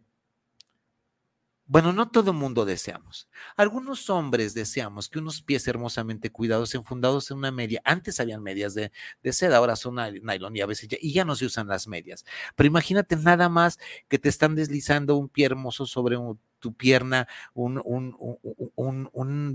Bueno, 1.67 1.93
no 1.93 2.09
todo 2.11 2.29
el 2.29 2.37
mundo 2.37 2.63
deseamos. 2.63 3.27
Algunos 3.57 4.09
hombres 4.11 4.53
deseamos 4.53 5.09
que 5.09 5.17
unos 5.17 5.41
pies 5.41 5.67
hermosamente 5.67 6.31
cuidados, 6.31 6.75
enfundados 6.75 7.31
en 7.31 7.37
una 7.37 7.51
media. 7.51 7.81
Antes 7.85 8.19
habían 8.19 8.43
medias 8.43 8.75
de, 8.75 8.91
de 9.23 9.33
seda, 9.33 9.57
ahora 9.57 9.75
son 9.75 9.95
ny- 9.95 10.21
nylon 10.21 10.55
y 10.55 10.61
a 10.61 10.67
veces 10.67 10.87
ya, 10.89 10.97
y 11.01 11.11
ya 11.11 11.25
no 11.25 11.35
se 11.35 11.45
usan 11.45 11.67
las 11.67 11.87
medias. 11.87 12.23
Pero 12.55 12.67
imagínate 12.67 13.15
nada 13.15 13.49
más 13.49 13.79
que 14.07 14.19
te 14.19 14.29
están 14.29 14.53
deslizando 14.53 15.15
un 15.17 15.27
pie 15.27 15.47
hermoso 15.47 15.87
sobre 15.87 16.17
tu 16.59 16.73
pierna, 16.75 17.27
un- 17.55 17.81
un- 17.83 18.15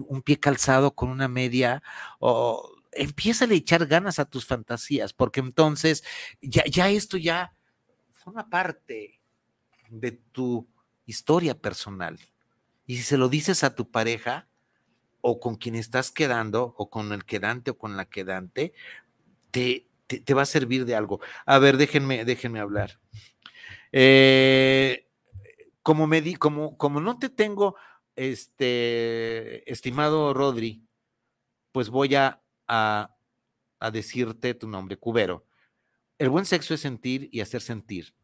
un 0.09 0.23
pie 0.23 0.39
calzado 0.41 0.95
con 0.95 1.11
una 1.11 1.29
media. 1.29 1.83
O 2.19 2.73
empieza 2.93 3.45
a 3.45 3.53
echar 3.55 3.87
ganas 3.87 4.19
a 4.19 4.25
tus 4.25 4.45
fantasías, 4.47 5.13
porque 5.13 5.41
entonces 5.41 6.03
ya, 6.43 6.65
ya 6.67 6.89
esto 6.91 7.17
ya 7.17 7.55
forma 8.11 8.49
parte 8.51 9.21
de 9.91 10.13
tu 10.33 10.67
historia 11.11 11.59
personal. 11.59 12.19
Y 12.87 12.97
si 12.97 13.03
se 13.03 13.19
lo 13.19 13.29
dices 13.29 13.63
a 13.65 13.75
tu 13.75 13.91
pareja 13.91 14.49
o 15.21 15.39
con 15.41 15.57
quien 15.57 15.75
estás 15.75 16.11
quedando 16.11 16.75
o 16.79 16.89
con 16.89 17.13
el 17.13 17.25
quedante 17.25 17.73
o 17.73 17.79
con 17.79 17.97
la 17.97 18.07
quedante, 18.07 18.73
te, 19.51 19.89
te, 20.07 20.35
va 20.35 20.43
a 20.43 20.47
servir 20.47 20.87
de 20.87 20.95
algo. 20.95 21.21
A 21.47 21.59
ver, 21.59 21.77
déjenme, 21.77 22.25
déjenme 22.25 22.61
hablar. 22.61 22.99
Eh, 23.93 25.09
como, 25.83 26.07
me 26.07 26.23
di, 26.23 26.37
como, 26.37 26.77
como 26.79 27.01
no 27.01 27.19
te 27.19 27.29
tengo, 27.29 27.77
este, 28.17 29.71
estimado 29.71 30.33
Rodri, 30.33 30.85
pues 31.73 31.91
voy 31.91 32.15
a, 32.15 32.41
a 32.69 33.11
decirte 33.93 34.55
tu 34.55 34.69
nombre, 34.69 34.97
Cubero. 34.97 35.45
El 36.19 36.29
buen 36.31 36.45
sexo 36.45 36.75
es 36.75 36.81
sentir 36.81 37.29
y 37.33 37.41
hacer 37.41 37.63
sentir 37.63 38.15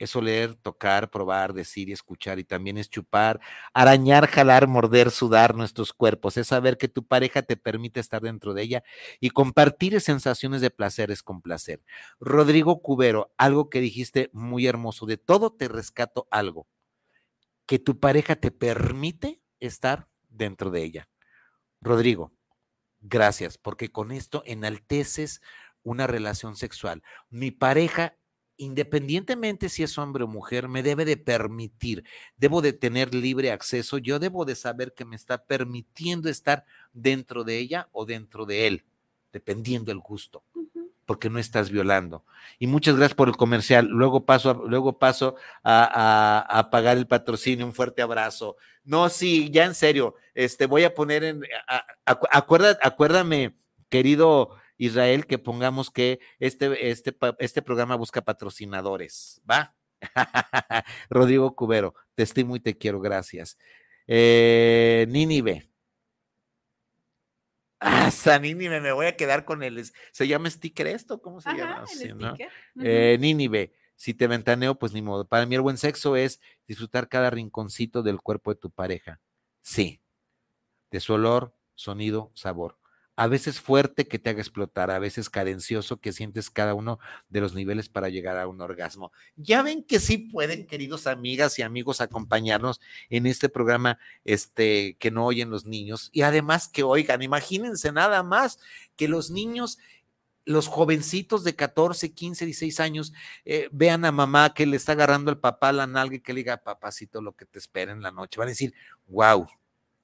es 0.00 0.16
oler, 0.16 0.54
tocar, 0.54 1.10
probar, 1.10 1.52
decir 1.52 1.90
y 1.90 1.92
escuchar, 1.92 2.38
y 2.38 2.44
también 2.44 2.78
es 2.78 2.88
chupar, 2.88 3.38
arañar, 3.74 4.26
jalar, 4.26 4.66
morder, 4.66 5.10
sudar 5.10 5.54
nuestros 5.54 5.92
cuerpos, 5.92 6.38
es 6.38 6.46
saber 6.46 6.78
que 6.78 6.88
tu 6.88 7.06
pareja 7.06 7.42
te 7.42 7.58
permite 7.58 8.00
estar 8.00 8.22
dentro 8.22 8.54
de 8.54 8.62
ella 8.62 8.82
y 9.20 9.28
compartir 9.28 10.00
sensaciones 10.00 10.62
de 10.62 10.70
placeres 10.70 11.22
con 11.22 11.42
placer. 11.42 11.82
Rodrigo 12.18 12.80
Cubero, 12.80 13.34
algo 13.36 13.68
que 13.68 13.82
dijiste 13.82 14.30
muy 14.32 14.66
hermoso, 14.66 15.04
de 15.04 15.18
todo 15.18 15.52
te 15.52 15.68
rescato 15.68 16.26
algo, 16.30 16.66
que 17.66 17.78
tu 17.78 18.00
pareja 18.00 18.36
te 18.36 18.50
permite 18.50 19.42
estar 19.60 20.08
dentro 20.30 20.70
de 20.70 20.82
ella. 20.82 21.08
Rodrigo, 21.82 22.32
gracias, 23.02 23.58
porque 23.58 23.92
con 23.92 24.12
esto 24.12 24.42
enalteces 24.46 25.42
una 25.82 26.06
relación 26.06 26.56
sexual. 26.56 27.02
Mi 27.28 27.50
pareja 27.50 28.16
independientemente 28.60 29.70
si 29.70 29.82
es 29.82 29.96
hombre 29.96 30.24
o 30.24 30.28
mujer, 30.28 30.68
me 30.68 30.82
debe 30.82 31.06
de 31.06 31.16
permitir, 31.16 32.04
debo 32.36 32.60
de 32.60 32.74
tener 32.74 33.14
libre 33.14 33.52
acceso, 33.52 33.96
yo 33.96 34.18
debo 34.18 34.44
de 34.44 34.54
saber 34.54 34.92
que 34.92 35.06
me 35.06 35.16
está 35.16 35.44
permitiendo 35.44 36.28
estar 36.28 36.66
dentro 36.92 37.42
de 37.42 37.56
ella 37.56 37.88
o 37.92 38.04
dentro 38.04 38.44
de 38.44 38.66
él, 38.66 38.84
dependiendo 39.32 39.90
del 39.90 40.00
gusto, 40.00 40.44
porque 41.06 41.30
no 41.30 41.38
estás 41.38 41.70
violando. 41.70 42.22
Y 42.58 42.66
muchas 42.66 42.96
gracias 42.96 43.16
por 43.16 43.28
el 43.28 43.36
comercial. 43.38 43.86
Luego 43.86 44.26
paso, 44.26 44.50
a, 44.50 44.54
luego 44.54 44.98
paso 44.98 45.36
a, 45.62 46.44
a, 46.44 46.58
a, 46.58 46.70
pagar 46.70 46.98
el 46.98 47.06
patrocinio. 47.06 47.64
Un 47.64 47.72
fuerte 47.72 48.02
abrazo. 48.02 48.56
No, 48.84 49.08
sí, 49.08 49.50
ya 49.50 49.64
en 49.64 49.74
serio, 49.74 50.16
este, 50.34 50.66
voy 50.66 50.84
a 50.84 50.94
poner 50.94 51.24
en, 51.24 51.42
a, 51.66 51.86
acuerda, 52.06 52.78
acuérdame, 52.82 53.56
querido 53.88 54.59
Israel, 54.80 55.26
que 55.26 55.38
pongamos 55.38 55.90
que 55.90 56.20
este, 56.38 56.90
este, 56.90 57.14
este 57.38 57.60
programa 57.60 57.96
busca 57.96 58.22
patrocinadores, 58.22 59.42
¿va? 59.48 59.76
Rodrigo 61.10 61.54
Cubero, 61.54 61.94
te 62.14 62.22
estimo 62.22 62.56
y 62.56 62.60
te 62.60 62.78
quiero, 62.78 62.98
gracias. 62.98 63.58
Eh, 64.06 65.04
Nínive. 65.10 65.68
Ah, 67.78 68.10
Nínive, 68.40 68.80
me 68.80 68.92
voy 68.92 69.04
a 69.04 69.16
quedar 69.16 69.44
con 69.44 69.62
él. 69.62 69.84
¿Se 70.12 70.26
llama 70.26 70.48
sticker 70.48 70.86
esto? 70.86 71.20
¿Cómo 71.20 71.42
se 71.42 71.50
Ajá, 71.50 71.58
llama? 71.58 71.82
el 71.82 71.98
Sí, 71.98 72.08
¿no? 72.14 72.32
Ujú. 72.32 72.40
Eh, 72.82 73.18
Nínive, 73.20 73.74
si 73.96 74.14
te 74.14 74.28
ventaneo, 74.28 74.78
pues 74.78 74.94
ni 74.94 75.02
modo. 75.02 75.28
Para 75.28 75.44
mí 75.44 75.56
el 75.56 75.60
buen 75.60 75.76
sexo 75.76 76.16
es 76.16 76.40
disfrutar 76.66 77.10
cada 77.10 77.28
rinconcito 77.28 78.02
del 78.02 78.22
cuerpo 78.22 78.50
de 78.54 78.58
tu 78.58 78.70
pareja. 78.70 79.20
Sí. 79.60 80.00
De 80.90 81.00
su 81.00 81.12
olor, 81.12 81.54
sonido, 81.74 82.32
sabor. 82.34 82.79
A 83.20 83.26
veces 83.26 83.60
fuerte 83.60 84.08
que 84.08 84.18
te 84.18 84.30
haga 84.30 84.40
explotar, 84.40 84.90
a 84.90 84.98
veces 84.98 85.28
cadencioso 85.28 85.98
que 85.98 86.10
sientes 86.10 86.48
cada 86.48 86.72
uno 86.72 86.98
de 87.28 87.42
los 87.42 87.54
niveles 87.54 87.90
para 87.90 88.08
llegar 88.08 88.38
a 88.38 88.48
un 88.48 88.62
orgasmo. 88.62 89.12
Ya 89.36 89.60
ven 89.60 89.84
que 89.84 90.00
sí 90.00 90.16
pueden, 90.16 90.66
queridos 90.66 91.06
amigas 91.06 91.58
y 91.58 91.62
amigos, 91.62 92.00
acompañarnos 92.00 92.80
en 93.10 93.26
este 93.26 93.50
programa 93.50 93.98
este, 94.24 94.96
que 94.98 95.10
no 95.10 95.26
oyen 95.26 95.50
los 95.50 95.66
niños 95.66 96.08
y 96.14 96.22
además 96.22 96.66
que 96.66 96.82
oigan, 96.82 97.20
imagínense 97.20 97.92
nada 97.92 98.22
más 98.22 98.58
que 98.96 99.06
los 99.06 99.30
niños 99.30 99.76
los 100.46 100.66
jovencitos 100.66 101.44
de 101.44 101.54
14, 101.54 102.14
15, 102.14 102.46
16 102.46 102.80
años 102.80 103.12
eh, 103.44 103.68
vean 103.70 104.06
a 104.06 104.12
mamá 104.12 104.54
que 104.54 104.64
le 104.64 104.78
está 104.78 104.92
agarrando 104.92 105.30
el 105.30 105.36
papá 105.36 105.72
la 105.72 105.86
nalga 105.86 106.16
y 106.16 106.20
que 106.20 106.32
le 106.32 106.38
diga, 106.38 106.56
papacito, 106.56 107.20
lo 107.20 107.36
que 107.36 107.44
te 107.44 107.58
espera 107.58 107.92
en 107.92 108.00
la 108.00 108.12
noche. 108.12 108.38
Van 108.38 108.48
a 108.48 108.56
decir, 108.56 108.72
wow, 109.08 109.46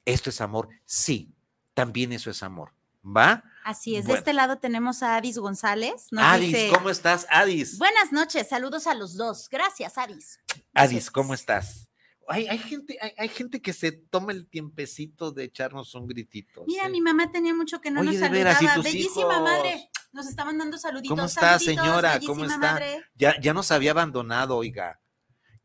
esto 0.04 0.28
es 0.28 0.42
amor. 0.42 0.68
Sí, 0.84 1.32
también 1.72 2.12
eso 2.12 2.28
es 2.28 2.42
amor. 2.42 2.76
¿Va? 3.06 3.44
Así 3.64 3.96
es. 3.96 4.04
Bueno. 4.04 4.14
De 4.14 4.18
este 4.18 4.32
lado 4.32 4.58
tenemos 4.58 5.02
a 5.02 5.16
Adis 5.16 5.38
González. 5.38 6.08
Nos 6.10 6.24
Adis, 6.24 6.52
dice, 6.52 6.70
¿cómo 6.72 6.90
estás? 6.90 7.26
Adis. 7.30 7.78
Buenas 7.78 8.12
noches, 8.12 8.48
saludos 8.48 8.86
a 8.86 8.94
los 8.94 9.16
dos. 9.16 9.48
Gracias, 9.50 9.98
Adis. 9.98 10.40
Adis, 10.74 11.10
¿cómo 11.10 11.34
estás? 11.34 11.88
Hay, 12.28 12.48
hay 12.48 12.58
gente, 12.58 12.98
hay, 13.00 13.12
hay 13.16 13.28
gente 13.28 13.62
que 13.62 13.72
se 13.72 13.92
toma 13.92 14.32
el 14.32 14.48
tiempecito 14.48 15.30
de 15.30 15.44
echarnos 15.44 15.94
un 15.94 16.08
gritito. 16.08 16.64
Mira, 16.66 16.86
¿sí? 16.86 16.90
mi 16.90 17.00
mamá 17.00 17.30
tenía 17.30 17.54
mucho 17.54 17.80
que 17.80 17.90
no 17.90 18.00
Oye, 18.00 18.18
nos 18.18 18.30
veras, 18.30 18.56
saludaba. 18.56 18.78
¿y 18.78 18.82
tus 18.82 18.92
Bellísima 18.92 19.32
hijos? 19.34 19.42
madre. 19.42 19.90
Nos 20.12 20.26
estaban 20.26 20.58
dando 20.58 20.78
saluditos. 20.78 21.16
¿Cómo 21.16 21.26
está, 21.26 21.58
saluditos, 21.58 21.84
señora? 21.84 22.20
¿Cómo 22.26 22.44
está? 22.44 22.58
madre. 22.58 23.04
Ya, 23.14 23.38
ya 23.40 23.54
nos 23.54 23.70
había 23.70 23.92
abandonado, 23.92 24.56
oiga. 24.56 25.00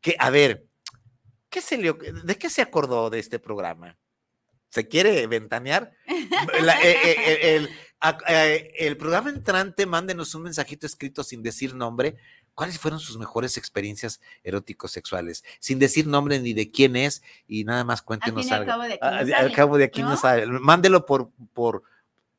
Que, 0.00 0.14
a 0.18 0.30
ver, 0.30 0.68
¿qué 1.48 1.60
se 1.60 1.78
le, 1.78 1.92
¿de 1.92 2.38
qué 2.38 2.48
se 2.50 2.62
acordó 2.62 3.10
de 3.10 3.18
este 3.18 3.38
programa? 3.38 3.98
¿Se 4.72 4.88
quiere 4.88 5.26
ventanear? 5.26 5.92
La- 6.62 6.80
eh, 6.80 6.96
eh, 7.04 7.16
eh, 7.16 7.56
el, 7.56 7.68
eh, 8.88 8.96
programa 8.96 9.28
entrante, 9.28 9.84
mándenos 9.84 10.34
un 10.34 10.44
mensajito 10.44 10.86
escrito 10.86 11.22
sin 11.22 11.42
decir 11.42 11.74
nombre. 11.74 12.16
¿Cuáles 12.54 12.78
fueron 12.78 12.98
sus 12.98 13.18
mejores 13.18 13.58
experiencias 13.58 14.22
eróticos 14.42 14.90
sexuales? 14.92 15.44
Sin 15.60 15.78
decir 15.78 16.06
nombre 16.06 16.40
ni 16.40 16.54
de 16.54 16.70
quién 16.70 16.96
es 16.96 17.22
y 17.46 17.64
nada 17.64 17.84
más 17.84 18.00
cuéntenos 18.00 18.50
al 18.50 18.60
algo. 18.60 18.70
cabo 18.72 18.82
de 18.84 18.94
aquí 18.94 18.98
Ah, 19.02 19.10
no 19.10 19.18
Al 19.18 19.28
sale, 19.30 19.52
cabo 19.52 19.76
de 19.76 19.84
aquí 19.84 20.02
¿no? 20.02 20.08
no 20.10 20.16
sale. 20.16 20.46
Mándelo 20.46 21.04
por, 21.04 21.30
por, 21.52 21.82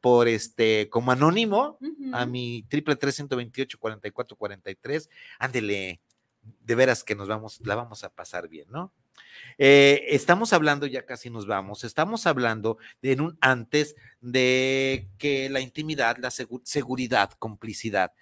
por 0.02 0.28
este, 0.28 0.90
como 0.90 1.12
anónimo 1.12 1.78
a 2.14 2.26
mi 2.26 2.64
triple 2.68 2.96
tres 2.96 3.14
ciento 3.16 3.36
veintiocho 3.38 3.78
cuarenta 3.78 4.08
y 4.08 4.12
cuatro 4.12 4.36
cuarenta 4.38 4.72
y 4.72 4.76
tres. 4.76 5.08
Ándele, 5.38 6.00
de 6.42 6.76
veras 6.76 7.04
que 7.04 7.14
nos 7.14 7.28
vamos, 7.28 7.60
la 7.64 7.76
vamos 7.76 8.04
a 8.04 8.10
pasar 8.10 8.48
bien, 8.48 8.66
¿no? 8.70 8.92
Eh, 9.58 10.06
estamos 10.10 10.52
hablando, 10.54 10.88
ya 10.88 11.06
casi 11.06 11.30
nos 11.30 11.46
vamos, 11.46 11.84
estamos 11.84 12.26
hablando 12.26 12.78
en 13.02 13.22
un 13.22 13.38
antes 13.40 13.96
de 14.22 15.08
que 15.18 15.50
la 15.50 15.60
intimidad, 15.60 16.18
la 16.18 16.30
segu- 16.30 16.62
seguridad, 16.64 17.32
complicidad, 17.38 18.14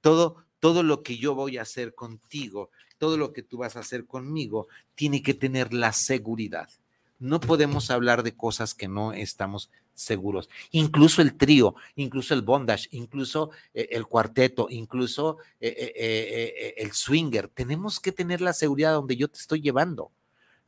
todo, 0.00 0.44
todo 0.58 0.82
lo 0.82 1.02
que 1.02 1.16
yo 1.18 1.34
voy 1.34 1.58
a 1.58 1.62
hacer 1.62 1.94
contigo, 1.94 2.70
todo 2.98 3.16
lo 3.16 3.32
que 3.32 3.42
tú 3.42 3.58
vas 3.58 3.76
a 3.76 3.80
hacer 3.80 4.04
conmigo, 4.04 4.66
tiene 4.94 5.22
que 5.22 5.34
tener 5.34 5.72
la 5.72 5.92
seguridad. 5.92 6.68
No 7.18 7.38
podemos 7.38 7.90
hablar 7.90 8.22
de 8.22 8.34
cosas 8.34 8.74
que 8.74 8.88
no 8.88 9.12
estamos 9.12 9.70
seguros. 9.94 10.48
Incluso 10.70 11.20
el 11.20 11.36
trío, 11.36 11.74
incluso 11.94 12.32
el 12.32 12.40
bondage, 12.42 12.88
incluso 12.92 13.50
eh, 13.74 13.88
el 13.92 14.06
cuarteto, 14.06 14.68
incluso 14.70 15.36
eh, 15.60 16.74
el 16.78 16.92
swinger. 16.92 17.48
Tenemos 17.48 18.00
que 18.00 18.12
tener 18.12 18.40
la 18.40 18.54
seguridad 18.54 18.94
donde 18.94 19.16
yo 19.16 19.28
te 19.28 19.38
estoy 19.38 19.60
llevando. 19.60 20.10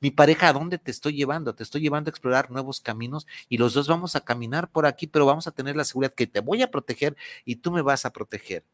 Mi 0.03 0.11
pareja, 0.11 0.49
¿a 0.49 0.53
dónde 0.53 0.79
te 0.79 0.91
estoy 0.91 1.15
llevando? 1.15 1.55
Te 1.55 1.63
estoy 1.63 1.81
llevando 1.81 2.09
a 2.09 2.11
explorar 2.11 2.51
nuevos 2.51 2.81
caminos 2.81 3.29
y 3.49 3.57
los 3.57 3.73
dos 3.73 3.87
vamos 3.87 4.17
a 4.17 4.21
caminar 4.21 4.69
por 4.69 4.85
aquí, 4.85 5.07
pero 5.07 5.27
vamos 5.27 5.47
a 5.47 5.53
tener 5.53 5.77
la 5.77 5.85
seguridad 5.85 6.13
que 6.13 6.27
te 6.27 6.41
voy 6.41 6.61
a 6.61 6.73
proteger 6.73 7.17
y 7.45 7.57
tú 7.57 7.71
me 7.71 7.83
vas 7.83 8.05
a 8.05 8.13
proteger. 8.13 8.65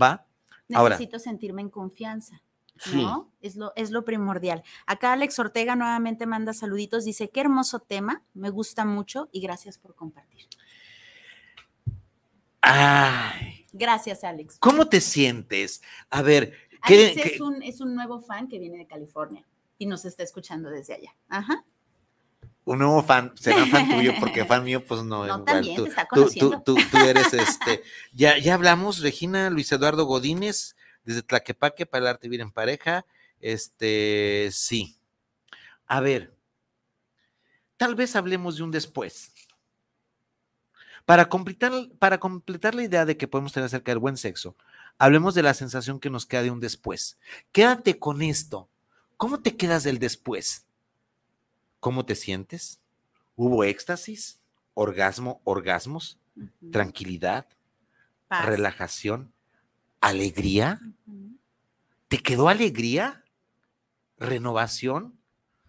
¿Va? 0.00 0.26
Ahora. 0.74 0.96
Necesito 0.96 1.18
sentirme 1.18 1.62
en 1.62 1.70
confianza. 1.70 2.42
Sí. 2.76 2.96
¿no? 3.02 3.30
Es 3.40 3.56
lo, 3.56 3.72
es 3.74 3.90
lo 3.90 4.04
primordial. 4.04 4.62
Acá 4.84 5.14
Alex 5.14 5.38
Ortega 5.38 5.76
nuevamente 5.76 6.26
manda 6.26 6.52
saluditos, 6.52 7.06
dice, 7.06 7.30
qué 7.30 7.40
hermoso 7.40 7.80
tema, 7.80 8.22
me 8.34 8.50
gusta 8.50 8.84
mucho 8.84 9.30
y 9.32 9.40
gracias 9.40 9.78
por 9.78 9.94
compartir. 9.94 10.44
Ay, 12.60 13.66
Gracias, 13.72 14.24
Alex. 14.24 14.58
¿cómo 14.58 14.88
te 14.88 15.00
sientes? 15.00 15.80
A 16.10 16.20
ver, 16.20 16.52
¿qué, 16.86 17.06
Alex 17.12 17.22
qué- 17.22 17.34
es 17.36 17.40
un, 17.40 17.62
es 17.62 17.80
un 17.80 17.94
nuevo 17.94 18.20
fan 18.20 18.46
que 18.46 18.58
viene 18.58 18.76
de 18.76 18.86
California 18.86 19.46
y 19.80 19.86
nos 19.86 20.04
está 20.04 20.22
escuchando 20.22 20.68
desde 20.70 20.94
allá. 20.94 21.16
Ajá. 21.28 21.64
un 22.64 22.78
nuevo 22.78 23.02
fan, 23.02 23.32
será 23.36 23.66
fan 23.66 23.88
tuyo, 23.90 24.12
porque 24.20 24.44
fan 24.46 24.62
mío, 24.62 24.84
pues 24.84 25.02
no. 25.02 25.20
No, 25.20 25.24
igual, 25.26 25.44
también 25.44 25.74
tú, 25.76 25.82
te 25.84 25.88
está 25.88 26.02
tú- 26.04 26.08
conociendo. 26.20 26.62
tú- 26.62 26.76
tú 26.90 26.96
eres 26.98 27.32
este. 27.32 27.82
Ya, 28.12 28.38
ya 28.38 28.54
hablamos, 28.54 29.00
Regina 29.00 29.50
Luis 29.50 29.72
Eduardo 29.72 30.04
Godínez, 30.04 30.76
desde 31.04 31.22
Tlaquepaque 31.22 31.86
para 31.86 32.02
el 32.02 32.08
arte 32.08 32.28
vivir 32.28 32.42
en 32.42 32.52
pareja. 32.52 33.04
Este, 33.40 34.50
sí. 34.52 34.96
A 35.86 36.00
ver, 36.00 36.32
tal 37.76 37.94
vez 37.96 38.14
hablemos 38.14 38.56
de 38.58 38.62
un 38.62 38.70
después. 38.70 39.32
Para 41.06 41.28
completar, 41.28 41.72
para 41.98 42.20
completar 42.20 42.74
la 42.76 42.84
idea 42.84 43.04
de 43.04 43.16
que 43.16 43.26
podemos 43.26 43.52
tener 43.52 43.66
acerca 43.66 43.90
del 43.90 43.98
buen 43.98 44.16
sexo, 44.16 44.54
hablemos 44.98 45.34
de 45.34 45.42
la 45.42 45.54
sensación 45.54 45.98
que 45.98 46.10
nos 46.10 46.26
queda 46.26 46.42
de 46.42 46.50
un 46.52 46.60
después. 46.60 47.18
Quédate 47.50 47.98
con 47.98 48.22
esto. 48.22 48.68
¿Cómo 49.20 49.40
te 49.40 49.54
quedas 49.54 49.82
del 49.82 49.98
después? 49.98 50.64
¿Cómo 51.78 52.06
te 52.06 52.14
sientes? 52.14 52.80
¿Hubo 53.36 53.64
éxtasis? 53.64 54.40
¿Orgasmo? 54.72 55.42
¿Orgasmos? 55.44 56.18
¿Tranquilidad? 56.72 57.46
Paz. 58.28 58.46
¿Relajación? 58.46 59.30
¿Alegría? 60.00 60.80
¿Te 62.08 62.22
quedó 62.22 62.48
alegría? 62.48 63.22
¿Renovación? 64.16 65.20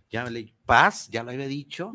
Ya 0.09 0.23
le 0.29 0.53
paz, 0.65 1.09
ya 1.09 1.21
lo 1.21 1.31
había 1.31 1.47
dicho. 1.47 1.93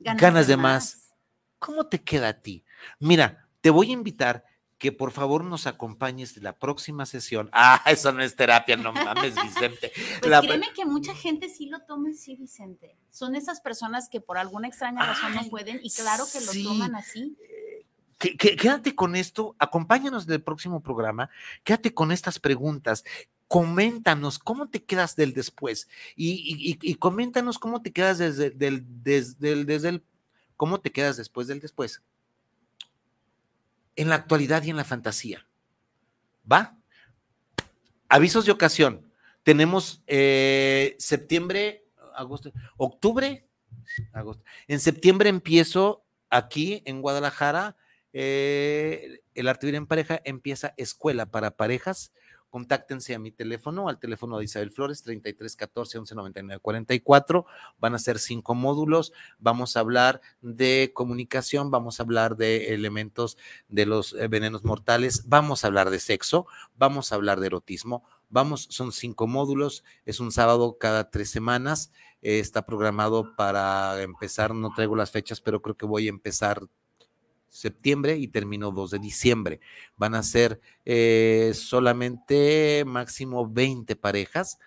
Ganas 0.00 0.48
de 0.48 0.58
más. 0.58 1.14
¿Cómo 1.58 1.86
te 1.86 2.02
queda 2.02 2.28
a 2.28 2.42
ti? 2.42 2.62
Mira, 2.98 3.48
te 3.62 3.70
voy 3.70 3.88
a 3.88 3.94
invitar 3.94 4.44
que 4.82 4.90
por 4.90 5.12
favor 5.12 5.44
nos 5.44 5.68
acompañes 5.68 6.34
de 6.34 6.40
la 6.40 6.54
próxima 6.58 7.06
sesión. 7.06 7.48
Ah, 7.52 7.80
eso 7.86 8.10
no 8.10 8.20
es 8.20 8.34
terapia, 8.34 8.76
no 8.76 8.92
mames, 8.92 9.40
Vicente. 9.40 9.92
Pues 10.20 10.28
La- 10.28 10.40
créeme 10.40 10.72
que 10.74 10.84
mucha 10.84 11.14
gente 11.14 11.48
sí 11.48 11.66
lo 11.66 11.78
toma 11.82 12.10
así, 12.10 12.34
Vicente. 12.34 12.96
Son 13.12 13.36
esas 13.36 13.60
personas 13.60 14.08
que 14.08 14.20
por 14.20 14.38
alguna 14.38 14.66
extraña 14.66 15.06
razón 15.06 15.34
Ay, 15.38 15.44
no 15.44 15.50
pueden 15.50 15.78
y 15.84 15.88
claro 15.92 16.24
que 16.24 16.40
sí. 16.40 16.64
lo 16.64 16.70
toman 16.70 16.96
así. 16.96 17.36
que- 18.18 18.36
que- 18.36 18.56
quédate 18.56 18.96
con 18.96 19.14
esto, 19.14 19.54
acompáñanos 19.60 20.26
del 20.26 20.42
próximo 20.42 20.80
programa, 20.82 21.30
quédate 21.62 21.94
con 21.94 22.10
estas 22.10 22.40
preguntas. 22.40 23.04
Coméntanos 23.46 24.40
cómo 24.40 24.68
te 24.68 24.82
quedas 24.82 25.14
del 25.14 25.32
después 25.32 25.86
y, 26.16 26.30
y- 26.32 26.72
y- 26.72 26.90
y 26.90 26.94
coméntanos 26.96 27.58
cómo 27.60 27.82
te 27.82 27.92
quedas 27.92 28.18
desde, 28.18 28.50
del, 28.50 28.84
desde, 29.04 29.52
el, 29.52 29.64
desde 29.66 29.88
el, 29.90 30.02
cómo 30.56 30.80
te 30.80 30.90
quedas 30.90 31.16
después 31.18 31.46
del 31.46 31.60
después. 31.60 32.00
En 33.96 34.08
la 34.08 34.16
actualidad 34.16 34.62
y 34.62 34.70
en 34.70 34.76
la 34.76 34.84
fantasía. 34.84 35.46
¿Va? 36.50 36.76
Avisos 38.08 38.46
de 38.46 38.52
ocasión. 38.52 39.10
Tenemos 39.42 40.02
eh, 40.06 40.96
septiembre, 40.98 41.84
agosto, 42.14 42.52
octubre, 42.76 43.46
agosto. 44.12 44.44
En 44.68 44.80
septiembre 44.80 45.28
empiezo 45.28 46.04
aquí 46.30 46.82
en 46.84 47.02
Guadalajara. 47.02 47.76
eh, 48.12 49.22
el 49.34 49.48
arte 49.48 49.74
en 49.74 49.86
pareja 49.86 50.20
empieza 50.24 50.74
escuela 50.76 51.26
para 51.26 51.56
parejas. 51.56 52.12
Contáctense 52.52 53.14
a 53.14 53.18
mi 53.18 53.30
teléfono, 53.30 53.88
al 53.88 53.98
teléfono 53.98 54.36
de 54.36 54.44
Isabel 54.44 54.70
Flores, 54.70 55.02
33 55.02 55.56
14 55.56 55.96
11 55.96 56.14
99 56.14 56.60
44. 56.60 57.46
Van 57.78 57.94
a 57.94 57.98
ser 57.98 58.18
cinco 58.18 58.54
módulos. 58.54 59.14
Vamos 59.38 59.74
a 59.74 59.80
hablar 59.80 60.20
de 60.42 60.90
comunicación, 60.92 61.70
vamos 61.70 61.98
a 61.98 62.02
hablar 62.02 62.36
de 62.36 62.74
elementos 62.74 63.38
de 63.70 63.86
los 63.86 64.12
eh, 64.12 64.28
venenos 64.28 64.64
mortales, 64.64 65.30
vamos 65.30 65.64
a 65.64 65.68
hablar 65.68 65.88
de 65.88 65.98
sexo, 65.98 66.46
vamos 66.76 67.10
a 67.10 67.14
hablar 67.14 67.40
de 67.40 67.46
erotismo. 67.46 68.04
Vamos, 68.28 68.66
son 68.68 68.92
cinco 68.92 69.26
módulos, 69.26 69.82
es 70.04 70.20
un 70.20 70.30
sábado 70.30 70.76
cada 70.78 71.08
tres 71.08 71.30
semanas. 71.30 71.90
eh, 72.20 72.38
está 72.38 72.66
programado 72.66 73.34
para 73.34 74.02
empezar, 74.02 74.54
no 74.54 74.74
traigo 74.74 74.94
las 74.94 75.10
fechas, 75.10 75.40
pero 75.40 75.62
creo 75.62 75.78
que 75.78 75.86
voy 75.86 76.04
a 76.06 76.10
empezar 76.10 76.60
septiembre 77.52 78.16
y 78.16 78.28
termino 78.28 78.70
2 78.70 78.92
de 78.92 78.98
diciembre. 78.98 79.60
Van 79.96 80.14
a 80.14 80.22
ser 80.22 80.60
eh, 80.84 81.52
solamente 81.54 82.82
máximo 82.86 83.48
20 83.48 83.94
parejas. 83.96 84.58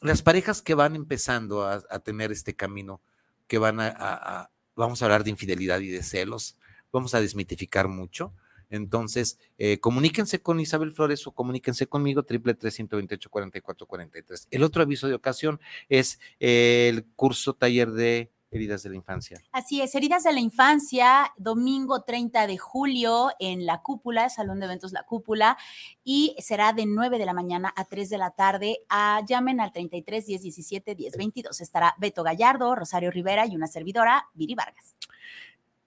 Las 0.00 0.22
parejas 0.22 0.62
que 0.62 0.74
van 0.74 0.94
empezando 0.94 1.66
a, 1.66 1.80
tener 1.98 2.32
este 2.32 2.54
camino, 2.54 3.02
que 3.48 3.58
van 3.58 3.80
a, 3.80 4.50
vamos 4.76 5.02
a 5.02 5.04
hablar 5.04 5.24
de 5.24 5.30
infidelidad 5.30 5.80
y 5.80 5.88
de 5.88 6.02
celos, 6.02 6.56
vamos 6.92 7.14
a 7.14 7.20
desmitificar 7.20 7.88
mucho. 7.88 8.32
Entonces, 8.70 9.38
eh, 9.58 9.78
comuníquense 9.80 10.40
con 10.40 10.60
Isabel 10.60 10.92
Flores 10.92 11.26
o 11.26 11.32
comuníquense 11.32 11.88
conmigo, 11.88 12.22
triple 12.22 12.54
128 12.54 13.28
44 13.28 13.86
43. 13.86 14.48
El 14.50 14.62
otro 14.62 14.82
aviso 14.82 15.08
de 15.08 15.14
ocasión 15.14 15.60
es 15.88 16.20
el 16.38 17.04
curso 17.16 17.54
taller 17.54 17.90
de 17.90 18.30
heridas 18.50 18.82
de 18.82 18.90
la 18.90 18.96
infancia. 18.96 19.40
Así 19.52 19.80
es, 19.80 19.94
Heridas 19.94 20.24
de 20.24 20.32
la 20.32 20.40
Infancia, 20.40 21.32
domingo 21.36 22.02
30 22.02 22.46
de 22.46 22.58
julio 22.58 23.30
en 23.38 23.64
la 23.64 23.80
cúpula, 23.82 24.28
Salón 24.28 24.58
de 24.60 24.66
Eventos 24.66 24.92
La 24.92 25.04
Cúpula, 25.04 25.56
y 26.02 26.34
será 26.38 26.72
de 26.72 26.86
9 26.86 27.18
de 27.18 27.26
la 27.26 27.32
mañana 27.32 27.72
a 27.76 27.84
3 27.84 28.10
de 28.10 28.18
la 28.18 28.30
tarde. 28.32 28.80
Ah, 28.88 29.22
llamen 29.26 29.60
al 29.60 29.72
33 29.72 30.26
10 30.26 30.42
17 30.42 30.94
10 30.94 31.16
22. 31.16 31.60
Estará 31.60 31.94
Beto 31.98 32.22
Gallardo, 32.22 32.74
Rosario 32.74 33.10
Rivera 33.10 33.46
y 33.46 33.54
una 33.54 33.66
servidora, 33.68 34.28
Viri 34.34 34.54
Vargas. 34.54 34.96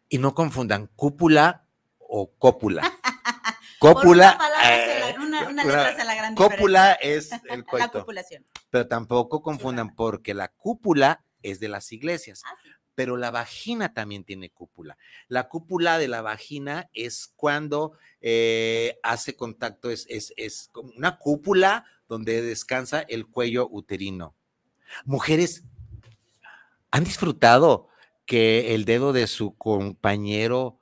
Y 0.10 0.18
no 0.20 0.34
confundan 0.34 0.90
cúpula 0.96 1.66
o 2.00 2.32
cópula. 2.38 2.82
Cópula, 3.80 4.38
la- 4.40 4.74
eh, 5.10 5.16
la 5.18 6.36
cópula 6.36 6.94
es 6.94 7.34
el 7.34 7.40
La 7.60 7.64
coito. 7.66 8.00
copulación. 8.00 8.46
Pero 8.70 8.88
tampoco 8.88 9.42
confundan 9.42 9.94
porque 9.94 10.34
la 10.34 10.48
cúpula 10.48 11.22
es 11.44 11.60
de 11.60 11.68
las 11.68 11.92
iglesias, 11.92 12.42
Ah, 12.46 12.56
sí. 12.64 12.70
pero 12.96 13.18
la 13.18 13.30
vagina 13.32 13.94
también 13.94 14.24
tiene 14.24 14.50
cúpula. 14.50 14.98
La 15.28 15.48
cúpula 15.50 16.00
de 16.00 16.08
la 16.08 16.22
vagina 16.22 16.90
es 16.94 17.32
cuando 17.36 17.94
eh, 18.22 18.98
hace 19.04 19.36
contacto, 19.36 19.90
es, 19.92 20.06
es, 20.10 20.34
es 20.38 20.70
como 20.72 20.92
una 20.96 21.18
cúpula 21.20 21.86
donde 22.08 22.42
descansa 22.42 23.02
el 23.02 23.28
cuello 23.28 23.68
uterino. 23.70 24.36
Mujeres, 25.06 25.64
¿han 26.92 27.04
disfrutado 27.04 27.88
que 28.26 28.74
el 28.76 28.86
dedo 28.86 29.14
de 29.14 29.28
su 29.28 29.56
compañero 29.58 30.80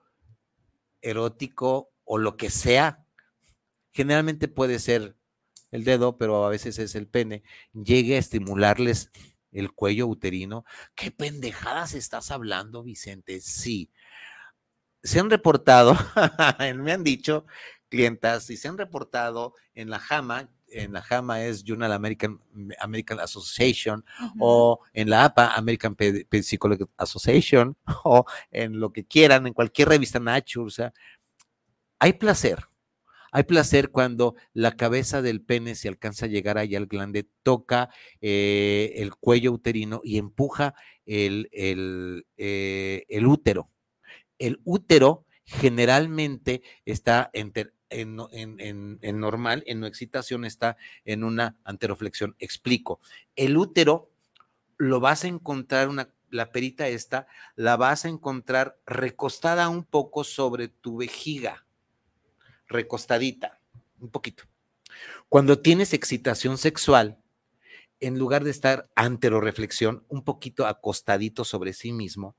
erótico 1.01 1.91
o 2.03 2.17
lo 2.17 2.37
que 2.37 2.49
sea, 2.49 3.05
generalmente 3.91 4.47
puede 4.47 4.79
ser 4.79 5.15
el 5.71 5.83
dedo, 5.83 6.17
pero 6.17 6.45
a 6.45 6.49
veces 6.49 6.77
es 6.79 6.95
el 6.95 7.07
pene, 7.07 7.43
llegue 7.73 8.15
a 8.15 8.19
estimularles 8.19 9.09
el 9.51 9.71
cuello 9.71 10.07
uterino. 10.07 10.65
¿Qué 10.95 11.11
pendejadas 11.11 11.93
estás 11.93 12.31
hablando, 12.31 12.83
Vicente? 12.83 13.41
Sí. 13.41 13.89
Se 15.03 15.19
han 15.19 15.29
reportado, 15.29 15.95
me 16.75 16.91
han 16.91 17.03
dicho 17.03 17.45
clientas, 17.89 18.49
y 18.49 18.57
se 18.57 18.67
han 18.67 18.77
reportado 18.77 19.53
en 19.75 19.89
la 19.89 19.99
JAMA, 19.99 20.49
en 20.69 20.93
la 20.93 21.01
JAMA 21.01 21.43
es 21.43 21.63
Journal 21.63 21.91
American, 21.91 22.39
American 22.79 23.19
Association, 23.19 24.05
o 24.39 24.79
en 24.93 25.09
la 25.09 25.25
APA, 25.25 25.53
American 25.55 25.95
Psychological 25.97 26.93
Association, 26.97 27.75
o 28.03 28.25
en 28.49 28.79
lo 28.79 28.93
que 28.93 29.05
quieran, 29.05 29.45
en 29.45 29.53
cualquier 29.53 29.89
revista 29.89 30.19
Nature, 30.19 30.65
o 30.65 30.69
sea, 30.69 30.93
hay 31.99 32.13
placer. 32.13 32.70
Hay 33.31 33.43
placer 33.43 33.89
cuando 33.91 34.35
la 34.53 34.75
cabeza 34.75 35.21
del 35.21 35.41
pene 35.41 35.75
se 35.75 35.87
alcanza 35.87 36.25
a 36.25 36.29
llegar 36.29 36.57
allá 36.57 36.77
al 36.77 36.87
glande, 36.87 37.27
toca 37.43 37.89
eh, 38.21 38.93
el 38.97 39.15
cuello 39.15 39.51
uterino 39.53 40.01
y 40.03 40.17
empuja 40.17 40.75
el, 41.05 41.49
el, 41.53 42.25
eh, 42.37 43.05
el 43.09 43.25
útero. 43.27 43.69
El 44.39 44.59
útero 44.63 45.25
generalmente 45.45 46.61
está 46.85 47.29
en, 47.33 48.17
en- 48.31 48.59
en- 48.59 48.99
en 49.01 49.19
normal, 49.19 49.63
en 49.67 49.79
no 49.81 49.87
excitación, 49.87 50.45
está 50.45 50.77
en 51.05 51.23
una 51.23 51.57
anteroflexión. 51.63 52.35
Explico. 52.39 52.99
El 53.35 53.57
útero 53.57 54.09
lo 54.77 54.99
vas 54.99 55.23
a 55.23 55.27
encontrar, 55.27 55.89
una, 55.89 56.13
la 56.29 56.51
perita 56.51 56.87
esta, 56.87 57.27
la 57.55 57.77
vas 57.77 58.05
a 58.05 58.09
encontrar 58.09 58.79
recostada 58.85 59.69
un 59.69 59.83
poco 59.85 60.23
sobre 60.23 60.67
tu 60.69 60.97
vejiga, 60.97 61.65
recostadita, 62.71 63.59
un 63.99 64.09
poquito. 64.09 64.45
Cuando 65.29 65.59
tienes 65.59 65.93
excitación 65.93 66.57
sexual, 66.57 67.17
en 67.99 68.17
lugar 68.17 68.43
de 68.43 68.51
estar 68.51 68.89
anteroreflexión, 68.95 70.03
un 70.09 70.23
poquito 70.23 70.65
acostadito 70.65 71.45
sobre 71.45 71.73
sí 71.73 71.91
mismo, 71.91 72.35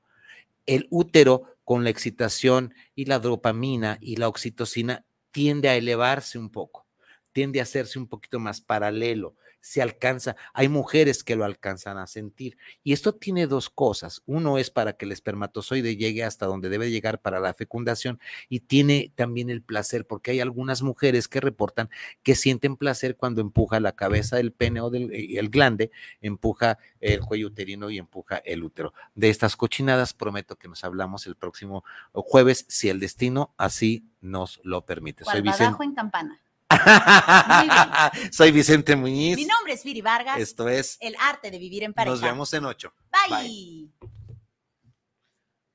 el 0.65 0.87
útero 0.89 1.57
con 1.63 1.83
la 1.83 1.89
excitación 1.89 2.73
y 2.95 3.05
la 3.05 3.19
dopamina 3.19 3.97
y 4.01 4.17
la 4.17 4.27
oxitocina 4.27 5.05
tiende 5.31 5.69
a 5.69 5.75
elevarse 5.75 6.37
un 6.37 6.49
poco, 6.49 6.85
tiende 7.31 7.59
a 7.59 7.63
hacerse 7.63 7.97
un 7.97 8.07
poquito 8.07 8.39
más 8.39 8.61
paralelo, 8.61 9.35
se 9.63 9.81
alcanza, 9.81 10.35
hay 10.53 10.67
mujeres 10.67 11.23
que 11.23 11.37
lo 11.37 11.45
alcanzan 11.45 11.97
a 11.97 12.05
sentir. 12.05 12.57
Y 12.83 12.91
esto 12.91 13.15
tiene 13.15 13.47
dos 13.47 13.69
cosas. 13.69 14.21
Uno 14.25 14.57
es 14.57 14.69
para 14.69 14.97
que 14.97 15.05
el 15.05 15.13
espermatozoide 15.13 15.95
llegue 15.95 16.25
hasta 16.25 16.45
donde 16.45 16.67
debe 16.67 16.91
llegar 16.91 17.21
para 17.21 17.39
la 17.39 17.53
fecundación 17.53 18.19
y 18.49 18.59
tiene 18.59 19.13
también 19.15 19.49
el 19.49 19.61
placer, 19.61 20.05
porque 20.05 20.31
hay 20.31 20.41
algunas 20.41 20.81
mujeres 20.81 21.29
que 21.29 21.39
reportan 21.39 21.89
que 22.23 22.35
sienten 22.35 22.75
placer 22.75 23.15
cuando 23.15 23.39
empuja 23.39 23.79
la 23.79 23.93
cabeza 23.93 24.35
del 24.35 24.51
pene 24.51 24.81
o 24.81 24.89
del 24.89 25.09
el 25.13 25.49
glande, 25.49 25.91
empuja 26.19 26.77
el 26.99 27.21
cuello 27.21 27.47
uterino 27.47 27.89
y 27.89 27.99
empuja 27.99 28.39
el 28.39 28.65
útero. 28.65 28.93
De 29.15 29.29
estas 29.29 29.55
cochinadas 29.55 30.13
prometo 30.13 30.57
que 30.57 30.67
nos 30.67 30.83
hablamos 30.83 31.25
el 31.25 31.37
próximo 31.37 31.85
jueves, 32.11 32.65
si 32.67 32.89
el 32.89 32.99
destino 32.99 33.53
así 33.57 34.05
nos 34.19 34.59
lo 34.63 34.85
permite. 34.85 35.23
Soy 35.23 35.41
Vicente. 35.41 35.81
en 35.85 35.95
campana. 35.95 36.42
Soy 38.31 38.51
Vicente 38.51 38.95
Muñiz. 38.95 39.35
Mi 39.35 39.45
nombre 39.45 39.73
es 39.73 39.83
Viri 39.83 40.01
Vargas. 40.01 40.39
Esto 40.39 40.69
es 40.69 40.97
El 40.99 41.15
arte 41.19 41.51
de 41.51 41.59
vivir 41.59 41.83
en 41.83 41.93
pareja. 41.93 42.11
Nos 42.11 42.21
vemos 42.21 42.53
en 42.53 42.65
ocho. 42.65 42.93
Bye. 43.29 43.89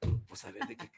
Bye. 0.00 0.18
Pues 0.26 0.44
a 0.44 0.50
ver 0.50 0.66
de 0.66 0.76
qué 0.76 0.88